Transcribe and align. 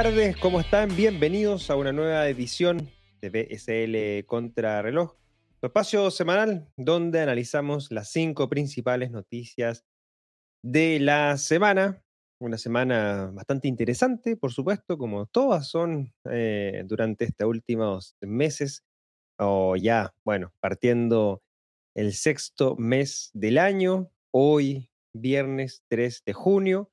Tardes, 0.00 0.36
¿cómo 0.36 0.60
están? 0.60 0.94
Bienvenidos 0.94 1.70
a 1.70 1.74
una 1.74 1.90
nueva 1.90 2.28
edición 2.28 2.88
de 3.20 3.30
BSL 3.30 4.26
Contra 4.26 4.80
Reloj, 4.80 5.16
espacio 5.60 6.12
semanal 6.12 6.68
donde 6.76 7.20
analizamos 7.20 7.90
las 7.90 8.12
cinco 8.12 8.48
principales 8.48 9.10
noticias 9.10 9.84
de 10.62 11.00
la 11.00 11.36
semana. 11.36 12.00
Una 12.38 12.58
semana 12.58 13.32
bastante 13.34 13.66
interesante, 13.66 14.36
por 14.36 14.52
supuesto, 14.52 14.96
como 14.96 15.26
todas 15.26 15.66
son 15.66 16.14
eh, 16.30 16.84
durante 16.86 17.24
estos 17.24 17.48
últimos 17.48 18.14
meses, 18.20 18.84
o 19.36 19.74
ya, 19.74 20.14
bueno, 20.22 20.52
partiendo 20.60 21.42
el 21.96 22.12
sexto 22.12 22.76
mes 22.76 23.30
del 23.34 23.58
año, 23.58 24.12
hoy 24.30 24.92
viernes 25.12 25.82
3 25.88 26.22
de 26.24 26.32
junio, 26.34 26.88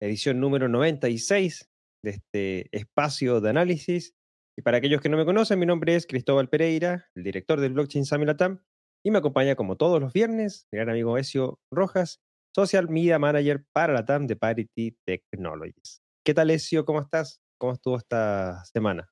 edición 0.00 0.40
número 0.40 0.68
96 0.68 1.68
de 2.02 2.10
este 2.10 2.68
espacio 2.76 3.40
de 3.40 3.50
análisis. 3.50 4.14
Y 4.56 4.62
para 4.62 4.78
aquellos 4.78 5.00
que 5.00 5.08
no 5.08 5.16
me 5.16 5.24
conocen, 5.24 5.58
mi 5.58 5.66
nombre 5.66 5.94
es 5.94 6.06
Cristóbal 6.06 6.48
Pereira, 6.48 7.06
el 7.14 7.22
director 7.22 7.60
del 7.60 7.72
blockchain 7.72 8.04
Samilatam, 8.04 8.62
y 9.04 9.10
me 9.10 9.18
acompaña 9.18 9.54
como 9.54 9.76
todos 9.76 10.00
los 10.00 10.12
viernes 10.12 10.66
mi 10.72 10.78
gran 10.78 10.90
amigo 10.90 11.16
Ezio 11.16 11.60
Rojas, 11.70 12.20
Social 12.54 12.88
Media 12.88 13.18
Manager 13.18 13.64
para 13.72 13.92
la 13.92 14.04
TAM 14.04 14.26
de 14.26 14.36
Parity 14.36 14.96
Technologies. 15.06 16.02
¿Qué 16.24 16.34
tal, 16.34 16.50
Ezio? 16.50 16.84
¿Cómo 16.84 17.00
estás? 17.00 17.40
¿Cómo 17.58 17.72
estuvo 17.72 17.96
esta 17.96 18.64
semana? 18.64 19.08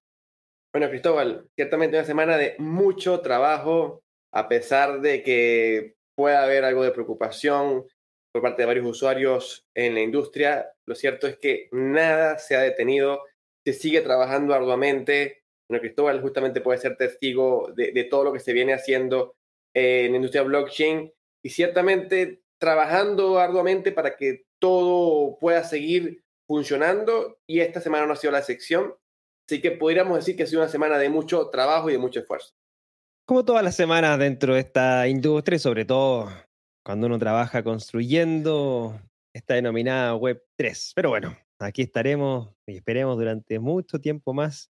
Bueno, 0.74 0.88
Cristóbal, 0.90 1.48
ciertamente 1.54 1.96
una 1.96 2.04
semana 2.04 2.36
de 2.36 2.56
mucho 2.58 3.20
trabajo, 3.20 4.02
a 4.34 4.48
pesar 4.48 5.00
de 5.00 5.22
que 5.22 5.94
pueda 6.16 6.42
haber 6.42 6.64
algo 6.64 6.82
de 6.82 6.90
preocupación 6.90 7.84
por 8.36 8.42
parte 8.42 8.62
de 8.62 8.66
varios 8.66 8.86
usuarios 8.86 9.66
en 9.74 9.94
la 9.94 10.02
industria, 10.02 10.70
lo 10.86 10.94
cierto 10.94 11.26
es 11.26 11.38
que 11.38 11.70
nada 11.72 12.36
se 12.36 12.54
ha 12.54 12.60
detenido, 12.60 13.22
se 13.64 13.72
sigue 13.72 14.02
trabajando 14.02 14.52
arduamente. 14.52 15.42
Bueno, 15.70 15.80
Cristóbal 15.80 16.20
justamente 16.20 16.60
puede 16.60 16.78
ser 16.78 16.98
testigo 16.98 17.72
de, 17.74 17.92
de 17.92 18.04
todo 18.04 18.24
lo 18.24 18.34
que 18.34 18.40
se 18.40 18.52
viene 18.52 18.74
haciendo 18.74 19.36
en 19.74 20.10
la 20.10 20.16
industria 20.16 20.42
blockchain 20.42 21.10
y 21.42 21.48
ciertamente 21.48 22.42
trabajando 22.60 23.38
arduamente 23.38 23.90
para 23.90 24.16
que 24.16 24.44
todo 24.60 25.38
pueda 25.38 25.64
seguir 25.64 26.22
funcionando 26.46 27.38
y 27.48 27.60
esta 27.60 27.80
semana 27.80 28.04
no 28.04 28.12
ha 28.12 28.16
sido 28.16 28.32
la 28.32 28.40
excepción. 28.40 28.96
Así 29.48 29.62
que 29.62 29.70
podríamos 29.70 30.18
decir 30.18 30.36
que 30.36 30.42
ha 30.42 30.46
sido 30.46 30.60
una 30.60 30.70
semana 30.70 30.98
de 30.98 31.08
mucho 31.08 31.48
trabajo 31.48 31.88
y 31.88 31.92
de 31.92 31.98
mucho 31.98 32.20
esfuerzo. 32.20 32.52
Como 33.24 33.46
todas 33.46 33.64
las 33.64 33.76
semanas 33.76 34.18
dentro 34.18 34.52
de 34.52 34.60
esta 34.60 35.08
industria, 35.08 35.58
sobre 35.58 35.86
todo 35.86 36.28
cuando 36.86 37.08
uno 37.08 37.18
trabaja 37.18 37.64
construyendo 37.64 38.96
esta 39.34 39.54
denominada 39.54 40.14
Web 40.14 40.40
3. 40.56 40.92
Pero 40.94 41.08
bueno, 41.08 41.36
aquí 41.58 41.82
estaremos 41.82 42.54
y 42.64 42.76
esperemos 42.76 43.18
durante 43.18 43.58
mucho 43.58 43.98
tiempo 43.98 44.32
más 44.32 44.70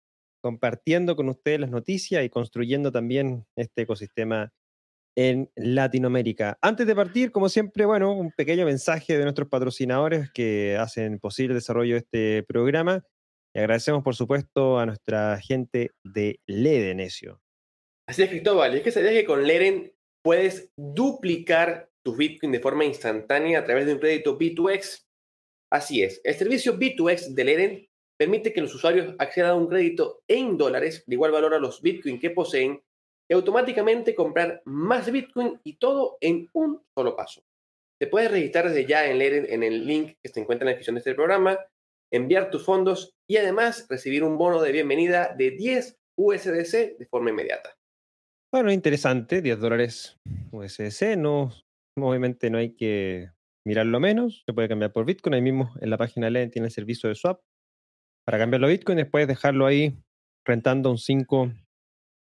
compartiendo 0.43 1.17
con 1.17 1.29
ustedes 1.29 1.61
las 1.61 1.69
noticias 1.69 2.25
y 2.25 2.31
construyendo 2.31 2.91
también 2.91 3.45
este 3.57 3.83
ecosistema 3.83 4.55
en 5.19 5.51
Latinoamérica. 5.55 6.57
Antes 6.63 6.87
de 6.87 6.95
partir, 6.95 7.31
como 7.31 7.51
siempre, 7.51 7.85
bueno, 7.85 8.15
un 8.15 8.33
pequeño 8.33 8.65
mensaje 8.65 9.19
de 9.19 9.25
nuestros 9.25 9.49
patrocinadores 9.51 10.31
que 10.31 10.79
hacen 10.79 11.19
posible 11.19 11.53
el 11.53 11.59
desarrollo 11.59 11.93
de 11.93 11.99
este 11.99 12.43
programa. 12.45 13.05
Y 13.55 13.59
agradecemos, 13.59 14.03
por 14.03 14.17
supuesto, 14.17 14.79
a 14.79 14.87
nuestra 14.87 15.39
gente 15.43 15.91
de 16.05 16.41
Ledenesio. 16.47 17.43
Así 18.09 18.23
es, 18.23 18.31
Cristóbal. 18.31 18.75
es 18.75 18.83
que 18.83 18.93
sabías 18.93 19.13
que 19.13 19.27
con 19.27 19.47
Leden 19.47 19.93
puedes 20.23 20.73
duplicar 20.77 21.88
tus 22.09 22.17
Bitcoin 22.17 22.53
de 22.53 22.61
forma 22.61 22.87
instantánea 22.87 23.59
a 23.59 23.65
través 23.65 23.85
de 23.85 23.93
un 23.93 23.99
crédito 23.99 24.39
B2X. 24.39 25.05
Así 25.71 26.03
es. 26.03 26.23
El 26.25 26.35
servicio 26.35 26.79
B2X 26.79 27.35
de 27.35 27.45
Leden 27.45 27.89
permite 28.19 28.55
que 28.55 28.63
los 28.63 28.75
usuarios 28.75 29.15
accedan 29.19 29.51
a 29.51 29.55
un 29.55 29.69
crédito 29.69 30.23
en 30.27 30.57
dólares 30.57 31.05
de 31.07 31.15
igual 31.15 31.33
valor 31.33 31.53
a 31.53 31.59
los 31.59 31.83
Bitcoin 31.83 32.19
que 32.19 32.31
poseen 32.31 32.83
y 33.31 33.35
automáticamente 33.35 34.15
comprar 34.15 34.63
más 34.65 35.13
Bitcoin 35.13 35.61
y 35.63 35.77
todo 35.77 36.17
en 36.23 36.49
un 36.55 36.83
solo 36.97 37.15
paso. 37.15 37.43
Te 38.01 38.07
puedes 38.07 38.31
registrar 38.31 38.69
desde 38.69 38.87
ya 38.87 39.07
en, 39.07 39.21
en 39.21 39.63
el 39.63 39.87
link 39.87 40.17
que 40.23 40.33
se 40.33 40.41
encuentra 40.41 40.65
en 40.65 40.69
la 40.69 40.71
descripción 40.71 40.95
de 40.95 41.01
este 41.01 41.15
programa, 41.15 41.59
enviar 42.11 42.51
tus 42.51 42.65
fondos 42.65 43.13
y 43.29 43.37
además 43.37 43.87
recibir 43.91 44.25
un 44.25 44.39
bono 44.39 44.63
de 44.63 44.73
bienvenida 44.73 45.35
de 45.37 45.51
10 45.51 45.99
USDC 46.17 46.97
de 46.97 47.07
forma 47.11 47.31
inmediata. 47.31 47.77
Bueno, 48.51 48.73
interesante, 48.73 49.43
10 49.43 49.61
dólares 49.61 50.17
USDC, 50.53 51.19
no, 51.19 51.53
obviamente 52.03 52.51
no 52.51 52.59
hay 52.59 52.75
que 52.75 53.31
mirarlo 53.67 54.01
menos, 54.01 54.43
se 54.47 54.53
puede 54.53 54.69
cambiar 54.69 54.93
por 54.93 55.05
Bitcoin, 55.05 55.35
ahí 55.35 55.43
mismo 55.43 55.75
en 55.81 55.91
la 55.91 55.99
página 55.99 56.31
LED 56.31 56.51
tiene 56.51 56.67
el 56.69 56.73
servicio 56.73 57.09
de 57.09 57.15
swap 57.15 57.41
para 58.25 58.39
cambiarlo 58.39 58.67
a 58.67 58.71
Bitcoin, 58.71 58.99
después 58.99 59.27
dejarlo 59.27 59.67
ahí 59.67 59.99
rentando 60.45 60.91
un 60.91 60.99
5 60.99 61.53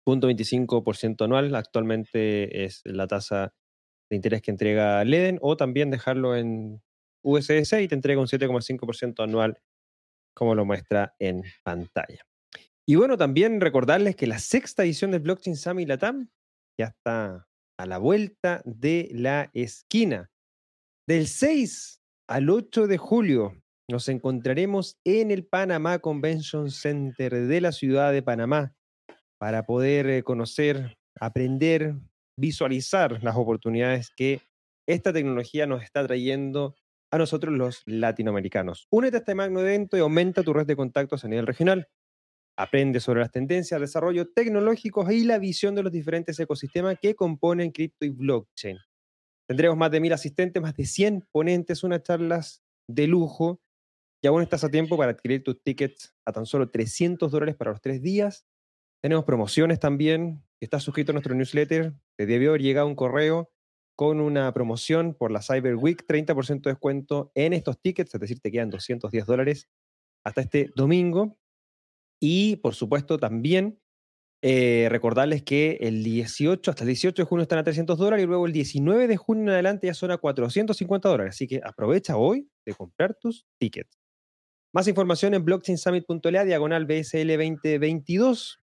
0.25% 0.07 1.25
anual, 1.25 1.53
actualmente 1.55 2.65
es 2.65 2.81
la 2.85 3.07
tasa 3.07 3.53
de 4.09 4.15
interés 4.15 4.41
que 4.41 4.51
entrega 4.51 5.03
Leden, 5.03 5.37
o 5.41 5.57
también 5.57 5.89
dejarlo 5.89 6.35
en 6.35 6.81
USDC 7.23 7.81
y 7.81 7.87
te 7.87 7.95
entrega 7.95 8.19
un 8.19 8.27
7,5% 8.27 9.23
anual, 9.23 9.59
como 10.35 10.55
lo 10.55 10.65
muestra 10.65 11.15
en 11.19 11.43
pantalla. 11.63 12.25
Y 12.87 12.95
bueno, 12.95 13.15
también 13.17 13.61
recordarles 13.61 14.15
que 14.15 14.27
la 14.27 14.39
sexta 14.39 14.83
edición 14.83 15.11
del 15.11 15.21
Blockchain 15.21 15.55
Summit 15.55 15.87
Latam 15.87 16.29
ya 16.79 16.87
está 16.87 17.47
a 17.81 17.87
la 17.87 17.97
vuelta 17.97 18.61
de 18.63 19.09
la 19.11 19.49
esquina. 19.53 20.29
Del 21.07 21.25
6 21.25 21.99
al 22.27 22.51
8 22.51 22.85
de 22.85 22.97
julio 22.97 23.57
nos 23.89 24.07
encontraremos 24.07 24.99
en 25.03 25.31
el 25.31 25.45
Panamá 25.45 25.97
Convention 25.97 26.69
Center 26.69 27.47
de 27.47 27.59
la 27.59 27.71
ciudad 27.71 28.13
de 28.13 28.21
Panamá 28.21 28.75
para 29.39 29.65
poder 29.65 30.07
eh, 30.07 30.21
conocer, 30.21 30.95
aprender, 31.19 31.95
visualizar 32.37 33.23
las 33.23 33.35
oportunidades 33.35 34.11
que 34.15 34.41
esta 34.87 35.11
tecnología 35.11 35.65
nos 35.65 35.81
está 35.81 36.05
trayendo 36.05 36.75
a 37.11 37.17
nosotros 37.17 37.51
los 37.51 37.81
latinoamericanos. 37.87 38.85
Únete 38.91 39.17
a 39.17 39.19
este 39.19 39.33
magno 39.33 39.59
evento 39.59 39.97
y 39.97 40.01
aumenta 40.01 40.43
tu 40.43 40.53
red 40.53 40.67
de 40.67 40.75
contactos 40.75 41.25
a 41.25 41.27
nivel 41.27 41.47
regional. 41.47 41.87
Aprende 42.61 42.99
sobre 42.99 43.21
las 43.21 43.31
tendencias, 43.31 43.81
desarrollo 43.81 44.29
tecnológicos 44.31 45.11
y 45.11 45.23
la 45.23 45.39
visión 45.39 45.73
de 45.73 45.83
los 45.83 45.91
diferentes 45.91 46.39
ecosistemas 46.39 46.97
que 47.01 47.15
componen 47.15 47.71
cripto 47.71 48.05
y 48.05 48.09
blockchain. 48.09 48.77
Tendremos 49.47 49.77
más 49.77 49.91
de 49.91 49.99
mil 49.99 50.13
asistentes, 50.13 50.61
más 50.61 50.75
de 50.75 50.85
100 50.85 51.27
ponentes, 51.31 51.83
unas 51.83 52.03
charlas 52.03 52.63
de 52.87 53.07
lujo. 53.07 53.61
Y 54.23 54.27
aún 54.27 54.43
estás 54.43 54.63
a 54.63 54.69
tiempo 54.69 54.95
para 54.97 55.11
adquirir 55.11 55.43
tus 55.43 55.61
tickets 55.63 56.13
a 56.25 56.31
tan 56.31 56.45
solo 56.45 56.69
300 56.69 57.31
dólares 57.31 57.55
para 57.55 57.71
los 57.71 57.81
tres 57.81 58.01
días 58.01 58.45
tenemos 59.01 59.25
promociones 59.25 59.79
también. 59.79 60.43
Estás 60.59 60.83
suscrito 60.83 61.11
a 61.11 61.13
nuestro 61.13 61.33
newsletter, 61.33 61.95
te 62.15 62.25
debió 62.27 62.55
llegado 62.55 62.87
un 62.87 62.95
correo 62.95 63.51
con 63.95 64.21
una 64.21 64.53
promoción 64.53 65.15
por 65.15 65.31
la 65.31 65.41
Cyber 65.41 65.75
Week, 65.75 66.05
30% 66.07 66.61
de 66.61 66.71
descuento 66.71 67.31
en 67.33 67.53
estos 67.53 67.81
tickets, 67.81 68.13
es 68.13 68.21
decir, 68.21 68.39
te 68.39 68.51
quedan 68.51 68.69
210 68.69 69.25
dólares 69.25 69.69
hasta 70.23 70.41
este 70.41 70.69
domingo. 70.75 71.37
Y 72.21 72.57
por 72.57 72.75
supuesto 72.75 73.17
también 73.17 73.81
eh, 74.43 74.87
recordarles 74.89 75.43
que 75.43 75.77
el 75.81 76.03
18, 76.03 76.71
hasta 76.71 76.83
el 76.83 76.87
18 76.87 77.21
de 77.21 77.27
junio 77.27 77.43
están 77.43 77.59
a 77.59 77.63
300 77.63 77.97
dólares 77.97 78.23
y 78.23 78.27
luego 78.27 78.45
el 78.45 78.53
19 78.53 79.07
de 79.07 79.17
junio 79.17 79.43
en 79.43 79.49
adelante 79.49 79.87
ya 79.87 79.93
son 79.93 80.11
a 80.11 80.17
450 80.17 81.09
dólares. 81.09 81.35
Así 81.35 81.47
que 81.47 81.61
aprovecha 81.63 82.17
hoy 82.17 82.49
de 82.65 82.73
comprar 82.73 83.15
tus 83.15 83.45
tickets. 83.59 83.99
Más 84.73 84.87
información 84.87 85.33
en 85.33 85.43
blockchainsummit.la 85.43 86.45
diagonal 86.45 86.85
BSL 86.85 87.27
2022. 87.27 88.59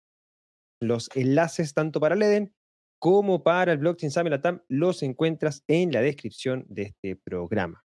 Los 0.79 1.09
enlaces 1.15 1.73
tanto 1.73 1.99
para 1.99 2.15
Leden 2.15 2.53
como 2.99 3.43
para 3.43 3.73
el 3.73 3.77
blockchain 3.77 4.11
Summit 4.11 4.31
Latam 4.31 4.63
los 4.67 5.03
encuentras 5.03 5.63
en 5.67 5.91
la 5.91 6.01
descripción 6.01 6.65
de 6.69 6.83
este 6.83 7.15
programa. 7.15 7.86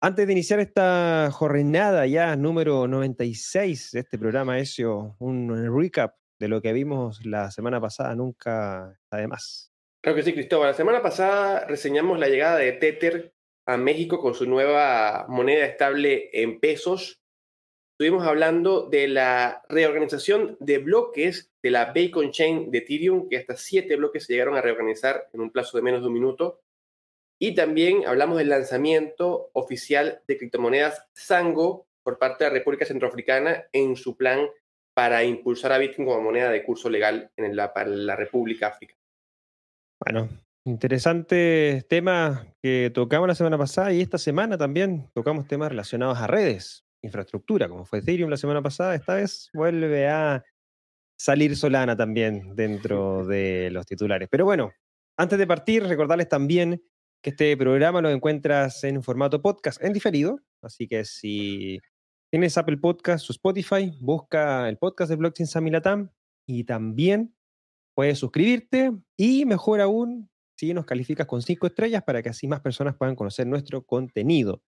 Antes 0.00 0.26
de 0.26 0.32
iniciar 0.32 0.60
esta 0.60 1.28
jornada 1.32 2.06
ya 2.06 2.36
número 2.36 2.86
96 2.86 3.90
de 3.92 4.00
este 4.00 4.18
programa, 4.18 4.58
Ezio, 4.58 5.16
un 5.18 5.76
recap 5.76 6.14
de 6.38 6.48
lo 6.48 6.62
que 6.62 6.72
vimos 6.72 7.24
la 7.26 7.50
semana 7.50 7.80
pasada 7.80 8.14
nunca 8.14 8.96
además. 9.10 9.72
Creo 10.00 10.14
que 10.14 10.22
sí, 10.22 10.32
Cristóbal. 10.32 10.68
La 10.68 10.74
semana 10.74 11.02
pasada 11.02 11.66
reseñamos 11.66 12.18
la 12.18 12.28
llegada 12.28 12.58
de 12.58 12.72
Tether 12.72 13.34
a 13.66 13.76
México 13.76 14.20
con 14.20 14.34
su 14.34 14.46
nueva 14.46 15.26
moneda 15.28 15.66
estable 15.66 16.30
en 16.32 16.60
pesos 16.60 17.20
estuvimos 17.98 18.28
hablando 18.28 18.88
de 18.88 19.08
la 19.08 19.64
reorganización 19.68 20.56
de 20.60 20.78
bloques 20.78 21.50
de 21.60 21.72
la 21.72 21.86
Bacon 21.86 22.30
Chain 22.30 22.70
de 22.70 22.78
Ethereum, 22.78 23.28
que 23.28 23.38
hasta 23.38 23.56
siete 23.56 23.96
bloques 23.96 24.24
se 24.24 24.34
llegaron 24.34 24.56
a 24.56 24.60
reorganizar 24.60 25.28
en 25.32 25.40
un 25.40 25.50
plazo 25.50 25.76
de 25.76 25.82
menos 25.82 26.02
de 26.02 26.06
un 26.06 26.12
minuto. 26.12 26.60
Y 27.40 27.54
también 27.54 28.06
hablamos 28.06 28.38
del 28.38 28.48
lanzamiento 28.48 29.50
oficial 29.52 30.22
de 30.26 30.36
criptomonedas 30.36 31.06
Sango 31.14 31.86
por 32.02 32.18
parte 32.18 32.44
de 32.44 32.50
la 32.50 32.58
República 32.58 32.84
Centroafricana 32.84 33.66
en 33.72 33.96
su 33.96 34.16
plan 34.16 34.46
para 34.94 35.22
impulsar 35.22 35.72
a 35.72 35.78
Bitcoin 35.78 36.08
como 36.08 36.20
moneda 36.20 36.50
de 36.50 36.64
curso 36.64 36.90
legal 36.90 37.30
en 37.36 37.54
la, 37.54 37.72
para 37.72 37.88
la 37.88 38.16
República 38.16 38.68
Africana. 38.68 38.98
Bueno, 40.04 40.28
interesante 40.64 41.84
tema 41.88 42.46
que 42.62 42.90
tocamos 42.92 43.28
la 43.28 43.34
semana 43.34 43.58
pasada 43.58 43.92
y 43.92 44.00
esta 44.00 44.18
semana 44.18 44.58
también 44.58 45.08
tocamos 45.14 45.46
temas 45.46 45.68
relacionados 45.68 46.18
a 46.18 46.26
redes 46.26 46.84
infraestructura, 47.02 47.68
como 47.68 47.84
fue 47.84 48.00
Ethereum 48.00 48.30
la 48.30 48.36
semana 48.36 48.62
pasada, 48.62 48.94
esta 48.94 49.14
vez 49.14 49.50
vuelve 49.52 50.08
a 50.08 50.44
salir 51.18 51.56
Solana 51.56 51.96
también 51.96 52.54
dentro 52.54 53.26
de 53.26 53.70
los 53.70 53.86
titulares. 53.86 54.28
Pero 54.30 54.44
bueno, 54.44 54.72
antes 55.16 55.38
de 55.38 55.46
partir, 55.46 55.84
recordarles 55.84 56.28
también 56.28 56.82
que 57.22 57.30
este 57.30 57.56
programa 57.56 58.00
lo 58.00 58.10
encuentras 58.10 58.84
en 58.84 59.02
formato 59.02 59.42
podcast 59.42 59.82
en 59.82 59.92
diferido, 59.92 60.40
así 60.62 60.86
que 60.86 61.04
si 61.04 61.80
tienes 62.30 62.56
Apple 62.58 62.76
Podcast 62.76 63.28
o 63.28 63.32
Spotify, 63.32 63.92
busca 64.00 64.68
el 64.68 64.78
podcast 64.78 65.10
de 65.10 65.16
Blockchain 65.16 65.46
Samilatam 65.46 66.10
y 66.46 66.64
también 66.64 67.34
puedes 67.94 68.18
suscribirte 68.18 68.92
y 69.16 69.44
mejor 69.44 69.80
aún 69.80 70.30
si 70.56 70.74
nos 70.74 70.86
calificas 70.86 71.26
con 71.26 71.42
cinco 71.42 71.66
estrellas 71.66 72.02
para 72.04 72.22
que 72.22 72.28
así 72.28 72.48
más 72.48 72.60
personas 72.60 72.96
puedan 72.96 73.14
conocer 73.14 73.46
nuestro 73.46 73.82
contenido. 73.84 74.62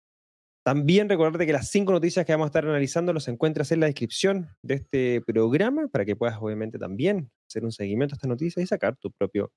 También 0.65 1.07
recordarte 1.07 1.45
que 1.45 1.53
las 1.53 1.69
cinco 1.69 1.94
noticias 1.94 2.25
que 2.25 2.33
vamos 2.33 2.45
a 2.45 2.49
estar 2.49 2.65
analizando 2.65 3.13
los 3.13 3.29
encuentras 3.29 3.71
en 3.71 3.79
la 3.79 3.85
descripción 3.85 4.49
de 4.61 4.75
este 4.75 5.21
programa 5.21 5.88
para 5.88 6.03
que 6.03 6.17
puedas 6.17 6.38
obviamente 6.41 6.77
también 6.77 7.31
hacer 7.49 7.63
un 7.63 7.71
seguimiento 7.71 8.13
a 8.13 8.17
estas 8.17 8.27
noticias 8.27 8.61
y 8.61 8.67
sacar 8.67 8.97
tu 8.97 9.09
propio 9.11 9.51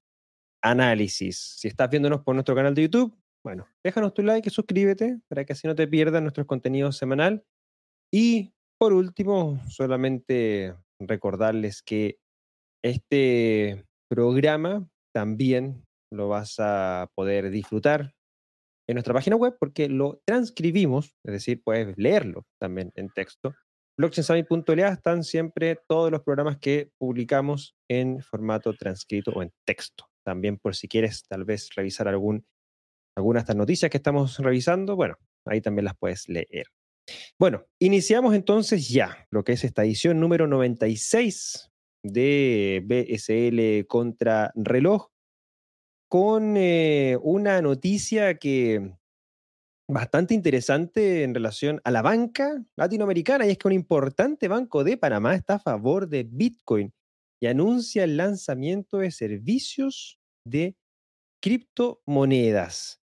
análisis. 0.63 1.57
Si 1.59 1.69
estás 1.69 1.91
viéndonos 1.91 2.23
por 2.23 2.35
nuestro 2.35 2.55
canal 2.55 2.75
de 2.75 2.83
YouTube, 2.83 3.17
bueno, 3.45 3.67
déjanos 3.83 4.13
tu 4.15 4.23
like 4.23 4.49
y 4.49 4.53
suscríbete 4.53 5.21
para 5.29 5.45
que 5.45 5.55
así 5.55 5.67
no 5.67 5.75
te 5.75 5.89
pierdas 5.89 6.23
nuestros 6.23 6.47
contenidos 6.47 6.97
semanal. 6.97 7.45
Y 8.13 8.53
por 8.79 8.93
último, 8.93 9.61
solamente 9.69 10.75
recordarles 11.01 11.83
que 11.83 12.19
este 12.83 13.85
programa 14.09 14.89
también 15.15 15.85
lo 16.13 16.29
vas 16.29 16.57
a 16.59 17.11
poder 17.15 17.51
disfrutar 17.51 18.15
en 18.89 18.95
nuestra 18.95 19.15
página 19.15 19.37
web 19.37 19.57
porque 19.59 19.89
lo 19.89 20.21
transcribimos, 20.27 21.15
es 21.25 21.33
decir, 21.33 21.63
puedes 21.63 21.97
leerlo 21.97 22.47
también 22.61 22.91
en 22.97 23.09
texto. 23.11 23.55
blockchainsummit.la 23.99 24.89
están 24.89 25.23
siempre 25.23 25.79
todos 25.89 26.11
los 26.11 26.23
programas 26.23 26.59
que 26.59 26.91
publicamos 26.99 27.77
en 27.89 28.21
formato 28.21 28.73
transcrito 28.75 29.31
o 29.33 29.43
en 29.43 29.53
texto. 29.65 30.10
También 30.25 30.59
por 30.59 30.75
si 30.75 30.89
quieres 30.89 31.25
tal 31.29 31.45
vez 31.45 31.69
revisar 31.75 32.09
algún, 32.09 32.45
algunas 33.17 33.43
de 33.43 33.45
estas 33.45 33.57
noticias 33.57 33.91
que 33.91 33.97
estamos 33.97 34.39
revisando, 34.39 34.97
bueno, 34.97 35.17
ahí 35.47 35.61
también 35.61 35.85
las 35.85 35.97
puedes 35.97 36.29
leer. 36.29 36.67
Bueno, 37.39 37.67
iniciamos 37.79 38.35
entonces 38.35 38.89
ya 38.89 39.27
lo 39.31 39.43
que 39.43 39.53
es 39.53 39.65
esta 39.65 39.85
edición 39.85 40.21
número 40.21 40.47
96 40.47 41.71
de 42.03 42.83
BSL 42.85 43.87
contra 43.87 44.53
reloj 44.55 45.09
con 46.09 46.57
eh, 46.57 47.17
una 47.23 47.63
noticia 47.63 48.35
que 48.39 48.95
bastante 49.89 50.35
interesante 50.35 51.23
en 51.23 51.35
relación 51.35 51.81
a 51.85 51.91
la 51.91 52.03
banca 52.03 52.65
latinoamericana, 52.77 53.47
y 53.47 53.51
es 53.51 53.59
que 53.59 53.69
un 53.69 53.75
importante 53.75 54.49
banco 54.49 54.85
de 54.85 54.97
Panamá 54.97 55.35
está 55.35 55.55
a 55.55 55.61
favor 55.61 56.09
de 56.09 56.25
Bitcoin 56.25 56.93
y 57.41 57.47
anuncia 57.47 58.05
el 58.05 58.17
lanzamiento 58.17 58.99
de 58.99 59.11
servicios 59.11 60.21
de 60.45 60.77
criptomonedas. 61.43 63.01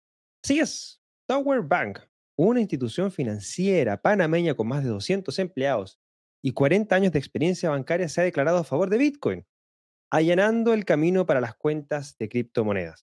Así 0.43 0.59
es, 0.59 1.01
Tower 1.27 1.61
Bank, 1.61 1.99
una 2.37 2.59
institución 2.59 3.11
financiera 3.11 4.01
panameña 4.01 4.55
con 4.55 4.67
más 4.67 4.83
de 4.83 4.89
200 4.89 5.37
empleados 5.39 5.99
y 6.43 6.51
40 6.51 6.95
años 6.95 7.11
de 7.13 7.19
experiencia 7.19 7.69
bancaria, 7.69 8.09
se 8.09 8.21
ha 8.21 8.23
declarado 8.23 8.57
a 8.57 8.63
favor 8.63 8.89
de 8.89 8.97
Bitcoin 8.97 9.45
allanando 10.13 10.75
el 10.75 10.85
camino 10.85 11.25
para 11.25 11.41
las 11.41 11.55
cuentas 11.55 12.15
de 12.19 12.29
criptomonedas. 12.29 13.03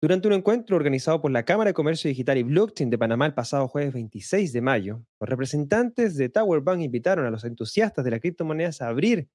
Durante 0.00 0.26
un 0.26 0.32
encuentro 0.32 0.74
organizado 0.74 1.20
por 1.20 1.30
la 1.30 1.44
Cámara 1.44 1.68
de 1.68 1.74
Comercio 1.74 2.08
Digital 2.08 2.38
y 2.38 2.44
Blockchain 2.44 2.88
de 2.88 2.96
Panamá 2.96 3.26
el 3.26 3.34
pasado 3.34 3.68
jueves 3.68 3.92
26 3.92 4.54
de 4.54 4.60
mayo, 4.62 5.04
los 5.20 5.28
representantes 5.28 6.16
de 6.16 6.30
Tower 6.30 6.62
Bank 6.62 6.80
invitaron 6.80 7.26
a 7.26 7.30
los 7.30 7.44
entusiastas 7.44 8.06
de 8.06 8.10
las 8.10 8.20
criptomonedas 8.20 8.80
a 8.80 8.88
abrir 8.88 9.28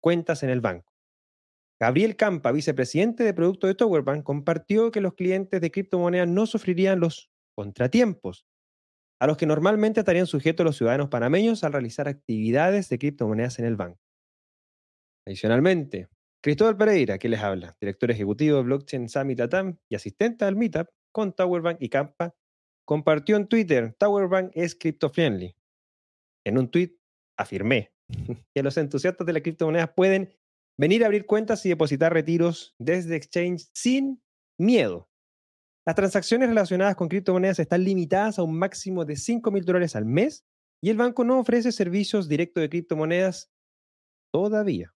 cuentas 0.00 0.42
en 0.42 0.50
el 0.50 0.60
banco. 0.60 0.92
Gabriel 1.78 2.16
Campa, 2.16 2.52
vicepresidente 2.52 3.22
de 3.22 3.34
producto 3.34 3.66
de 3.66 3.74
Tower 3.74 4.02
Bank, 4.02 4.22
compartió 4.22 4.90
que 4.90 5.02
los 5.02 5.14
clientes 5.14 5.60
de 5.60 5.70
criptomonedas 5.70 6.28
no 6.28 6.46
sufrirían 6.46 7.00
los 7.00 7.30
contratiempos 7.54 8.46
a 9.20 9.26
los 9.26 9.36
que 9.36 9.46
normalmente 9.46 10.00
estarían 10.00 10.26
sujetos 10.26 10.64
los 10.64 10.76
ciudadanos 10.76 11.08
panameños 11.08 11.64
al 11.64 11.72
realizar 11.72 12.08
actividades 12.08 12.88
de 12.88 12.98
criptomonedas 12.98 13.58
en 13.58 13.64
el 13.66 13.76
banco. 13.76 14.00
Adicionalmente, 15.26 16.08
Cristóbal 16.42 16.76
Pereira, 16.76 17.18
que 17.18 17.28
les 17.28 17.40
habla, 17.40 17.76
director 17.80 18.10
ejecutivo 18.10 18.58
de 18.58 18.62
Blockchain 18.64 19.08
Summit 19.08 19.40
Atam 19.40 19.78
y 19.88 19.96
asistente 19.96 20.44
al 20.44 20.56
Meetup 20.56 20.88
con 21.12 21.34
Towerbank 21.34 21.78
y 21.80 21.88
Campa, 21.88 22.34
compartió 22.84 23.36
en 23.36 23.48
Twitter, 23.48 23.94
Towerbank 23.98 24.52
es 24.54 24.76
crypto-friendly. 24.76 25.56
En 26.44 26.58
un 26.58 26.70
tweet 26.70 26.96
afirmé 27.36 27.95
que 28.54 28.62
los 28.62 28.76
entusiastas 28.76 29.26
de 29.26 29.32
las 29.32 29.42
criptomonedas 29.42 29.90
pueden 29.94 30.32
venir 30.78 31.02
a 31.02 31.06
abrir 31.06 31.26
cuentas 31.26 31.64
y 31.66 31.68
depositar 31.68 32.12
retiros 32.12 32.74
desde 32.78 33.16
Exchange 33.16 33.68
sin 33.74 34.22
miedo. 34.58 35.08
Las 35.86 35.94
transacciones 35.94 36.48
relacionadas 36.48 36.96
con 36.96 37.08
criptomonedas 37.08 37.60
están 37.60 37.84
limitadas 37.84 38.38
a 38.38 38.42
un 38.42 38.58
máximo 38.58 39.04
de 39.04 39.16
5 39.16 39.50
mil 39.50 39.64
dólares 39.64 39.94
al 39.94 40.04
mes 40.04 40.44
y 40.82 40.90
el 40.90 40.96
banco 40.96 41.24
no 41.24 41.38
ofrece 41.38 41.72
servicios 41.72 42.28
directos 42.28 42.60
de 42.60 42.68
criptomonedas 42.68 43.52
todavía. 44.32 44.92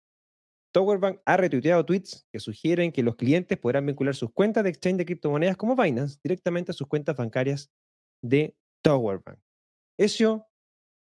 Towerbank 0.74 1.22
ha 1.26 1.38
retuiteado 1.38 1.86
tweets 1.86 2.28
que 2.32 2.40
sugieren 2.40 2.92
que 2.92 3.04
los 3.04 3.16
clientes 3.16 3.58
podrán 3.58 3.86
vincular 3.86 4.16
sus 4.16 4.32
cuentas 4.32 4.64
de 4.64 4.70
exchange 4.70 4.98
de 4.98 5.06
criptomonedas 5.06 5.58
como 5.58 5.76
Binance 5.76 6.20
directamente 6.24 6.72
a 6.72 6.74
sus 6.74 6.88
cuentas 6.88 7.16
bancarias 7.16 7.72
de 8.24 8.56
Towerbank. 8.84 9.40
Eso, 9.98 10.49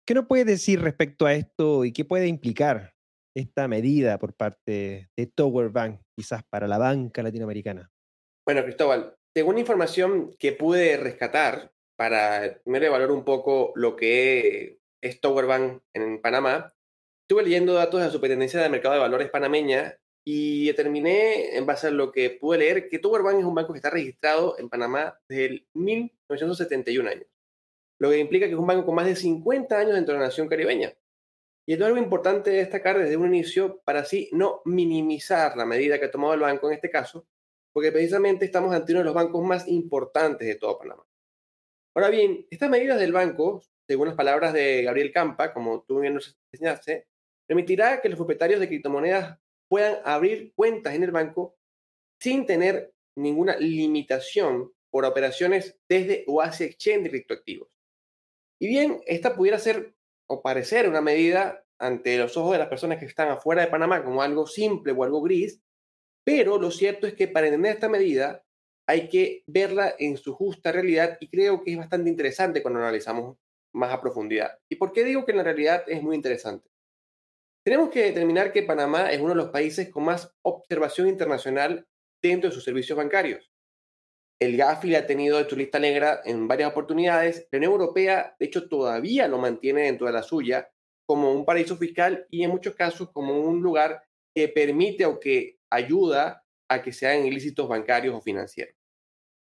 ¿qué 0.07 0.15
no 0.15 0.27
puede 0.27 0.45
decir 0.45 0.81
respecto 0.81 1.27
a 1.27 1.35
esto 1.35 1.85
y 1.85 1.93
qué 1.93 2.05
puede 2.05 2.27
implicar 2.27 2.95
esta 3.37 3.67
medida 3.69 4.19
por 4.19 4.35
parte 4.35 5.11
de 5.17 5.27
Towerbank, 5.27 6.01
quizás 6.17 6.43
para 6.49 6.69
la 6.69 6.79
banca 6.79 7.23
latinoamericana? 7.23 7.91
Bueno, 8.47 8.63
Cristóbal, 8.63 9.17
según 9.35 9.59
información 9.59 10.35
que 10.39 10.53
pude 10.53 10.97
rescatar 10.97 11.73
para 11.97 12.61
primero 12.63 12.87
evaluar 12.87 13.11
un 13.11 13.25
poco 13.25 13.73
lo 13.75 13.97
que 13.97 14.79
es 15.03 15.21
Towerbank 15.21 15.83
en 15.95 16.21
Panamá, 16.21 16.75
Estuve 17.25 17.45
leyendo 17.45 17.73
datos 17.73 18.01
de 18.01 18.07
la 18.07 18.13
Superintendencia 18.13 18.61
de 18.61 18.69
Mercado 18.69 18.97
de 18.97 19.01
Valores 19.01 19.31
panameña 19.31 19.97
y 20.27 20.67
determiné, 20.67 21.57
en 21.57 21.65
base 21.65 21.87
a 21.87 21.91
lo 21.91 22.13
que 22.13 22.29
pude 22.29 22.59
leer, 22.59 22.91
que 22.91 22.99
Towerbank 22.99 23.39
es 23.39 23.47
un 23.47 23.55
banco 23.55 23.73
que 23.73 23.79
está 23.79 23.89
registrado 23.89 24.59
en 24.59 24.69
Panamá 24.69 25.19
desde 25.27 25.47
el 25.47 25.67
1971 25.73 27.09
años, 27.09 27.27
lo 27.99 28.11
que 28.11 28.19
implica 28.19 28.47
que 28.47 28.53
es 28.53 28.59
un 28.59 28.67
banco 28.67 28.87
con 28.87 28.95
más 28.95 29.07
de 29.07 29.17
50 29.17 29.79
años 29.79 29.95
dentro 29.95 30.15
de 30.15 30.21
la 30.21 30.27
nación 30.27 30.49
caribeña. 30.49 30.95
Y 31.67 31.73
esto 31.73 31.85
es 31.85 31.89
algo 31.89 32.03
importante 32.03 32.51
destacar 32.51 32.99
desde 32.99 33.17
un 33.17 33.35
inicio 33.35 33.81
para 33.85 34.01
así 34.01 34.29
no 34.33 34.61
minimizar 34.65 35.57
la 35.57 35.65
medida 35.65 35.99
que 35.99 36.07
ha 36.07 36.11
tomado 36.11 36.35
el 36.35 36.41
banco 36.41 36.69
en 36.69 36.75
este 36.75 36.91
caso, 36.91 37.27
porque 37.73 37.91
precisamente 37.91 38.45
estamos 38.45 38.75
ante 38.75 38.93
uno 38.93 39.01
de 39.01 39.07
los 39.07 39.15
bancos 39.15 39.43
más 39.43 39.67
importantes 39.67 40.47
de 40.47 40.57
todo 40.57 40.79
Panamá. 40.79 41.05
Ahora 41.95 42.11
bien, 42.11 42.47
estas 42.51 42.69
medidas 42.69 42.99
del 42.99 43.13
banco, 43.13 43.63
según 43.87 44.09
las 44.09 44.17
palabras 44.17 44.53
de 44.53 44.83
Gabriel 44.83 45.13
Campa, 45.13 45.55
como 45.55 45.83
tú 45.83 46.01
bien 46.01 46.15
nos 46.15 46.37
enseñaste, 46.53 47.07
permitirá 47.47 48.01
que 48.01 48.09
los 48.09 48.19
propietarios 48.19 48.61
de 48.61 48.69
criptomonedas 48.69 49.39
puedan 49.69 49.99
abrir 50.05 50.53
cuentas 50.55 50.95
en 50.95 51.03
el 51.03 51.13
banco 51.13 51.57
sin 52.21 52.47
tener 52.47 52.93
ninguna 53.17 53.57
limitación 53.57 54.73
por 54.91 55.05
operaciones 55.05 55.79
desde 55.89 56.25
o 56.27 56.43
hacia 56.43 56.67
exchange 56.67 57.05
de 57.05 57.11
criptoactivos. 57.11 57.74
Y 58.61 58.69
bien, 58.69 59.01
esta 59.07 59.35
pudiera 59.35 59.59
ser 59.59 59.95
o 60.27 60.43
parecer 60.43 60.89
una 60.89 61.01
medida 61.01 61.65
ante 61.79 62.17
los 62.19 62.37
ojos 62.37 62.53
de 62.53 62.59
las 62.59 62.69
personas 62.69 62.99
que 62.99 63.07
están 63.07 63.29
afuera 63.29 63.63
de 63.63 63.69
Panamá 63.69 64.05
como 64.05 64.23
algo 64.23 64.47
simple 64.47 64.93
o 64.93 65.05
algo 65.05 65.21
gris, 65.23 65.61
pero 66.25 66.59
lo 66.59 66.71
cierto 66.71 67.07
es 67.07 67.15
que 67.15 67.29
para 67.29 67.47
entender 67.47 67.75
esta 67.75 67.89
medida 67.89 68.45
hay 68.87 69.09
que 69.09 69.43
verla 69.47 69.95
en 69.99 70.17
su 70.17 70.35
justa 70.35 70.73
realidad 70.73 71.17
y 71.21 71.29
creo 71.29 71.63
que 71.63 71.73
es 71.73 71.79
bastante 71.79 72.11
interesante 72.11 72.63
cuando 72.63 72.81
analizamos 72.81 73.37
más 73.73 73.93
a 73.93 74.01
profundidad. 74.01 74.59
¿Y 74.69 74.77
por 74.77 74.93
qué 74.93 75.05
digo 75.05 75.25
que 75.25 75.33
en 75.33 75.39
la 75.39 75.45
realidad 75.45 75.85
es 75.87 76.03
muy 76.03 76.17
interesante? 76.17 76.71
Tenemos 77.65 77.91
que 77.91 78.03
determinar 78.03 78.53
que 78.53 78.63
Panamá 78.63 79.11
es 79.11 79.21
uno 79.21 79.31
de 79.31 79.37
los 79.37 79.49
países 79.49 79.89
con 79.91 80.05
más 80.05 80.35
observación 80.43 81.09
internacional 81.09 81.87
dentro 82.23 82.51
de 82.51 82.55
sus 82.55 82.65
servicios 82.65 82.97
bancarios. 82.97 83.54
El 84.45 84.59
GAFI 84.59 84.95
ha 84.95 85.07
tenido 85.07 85.41
en 85.41 85.49
su 85.49 85.57
lista 85.57 85.79
negra 85.79 86.21
en 86.23 86.47
varias 86.47 86.71
oportunidades. 86.71 87.49
La 87.51 87.57
Unión 87.57 87.73
Europea, 87.73 88.37
de 88.39 88.45
hecho, 88.45 88.69
todavía 88.69 89.27
lo 89.27 89.39
mantiene 89.39 89.85
dentro 89.85 90.07
de 90.07 90.13
la 90.13 90.23
suya 90.23 90.71
como 91.07 91.33
un 91.33 91.47
paraíso 91.47 91.77
fiscal 91.79 92.27
y 92.29 92.45
en 92.45 92.51
muchos 92.51 92.75
casos 92.75 93.11
como 93.11 93.41
un 93.41 93.63
lugar 93.63 94.03
que 94.35 94.49
permite 94.49 95.07
o 95.07 95.19
que 95.19 95.61
ayuda 95.71 96.45
a 96.69 96.83
que 96.83 96.93
se 96.93 97.07
hagan 97.07 97.25
ilícitos 97.25 97.67
bancarios 97.67 98.15
o 98.15 98.21
financieros. 98.21 98.77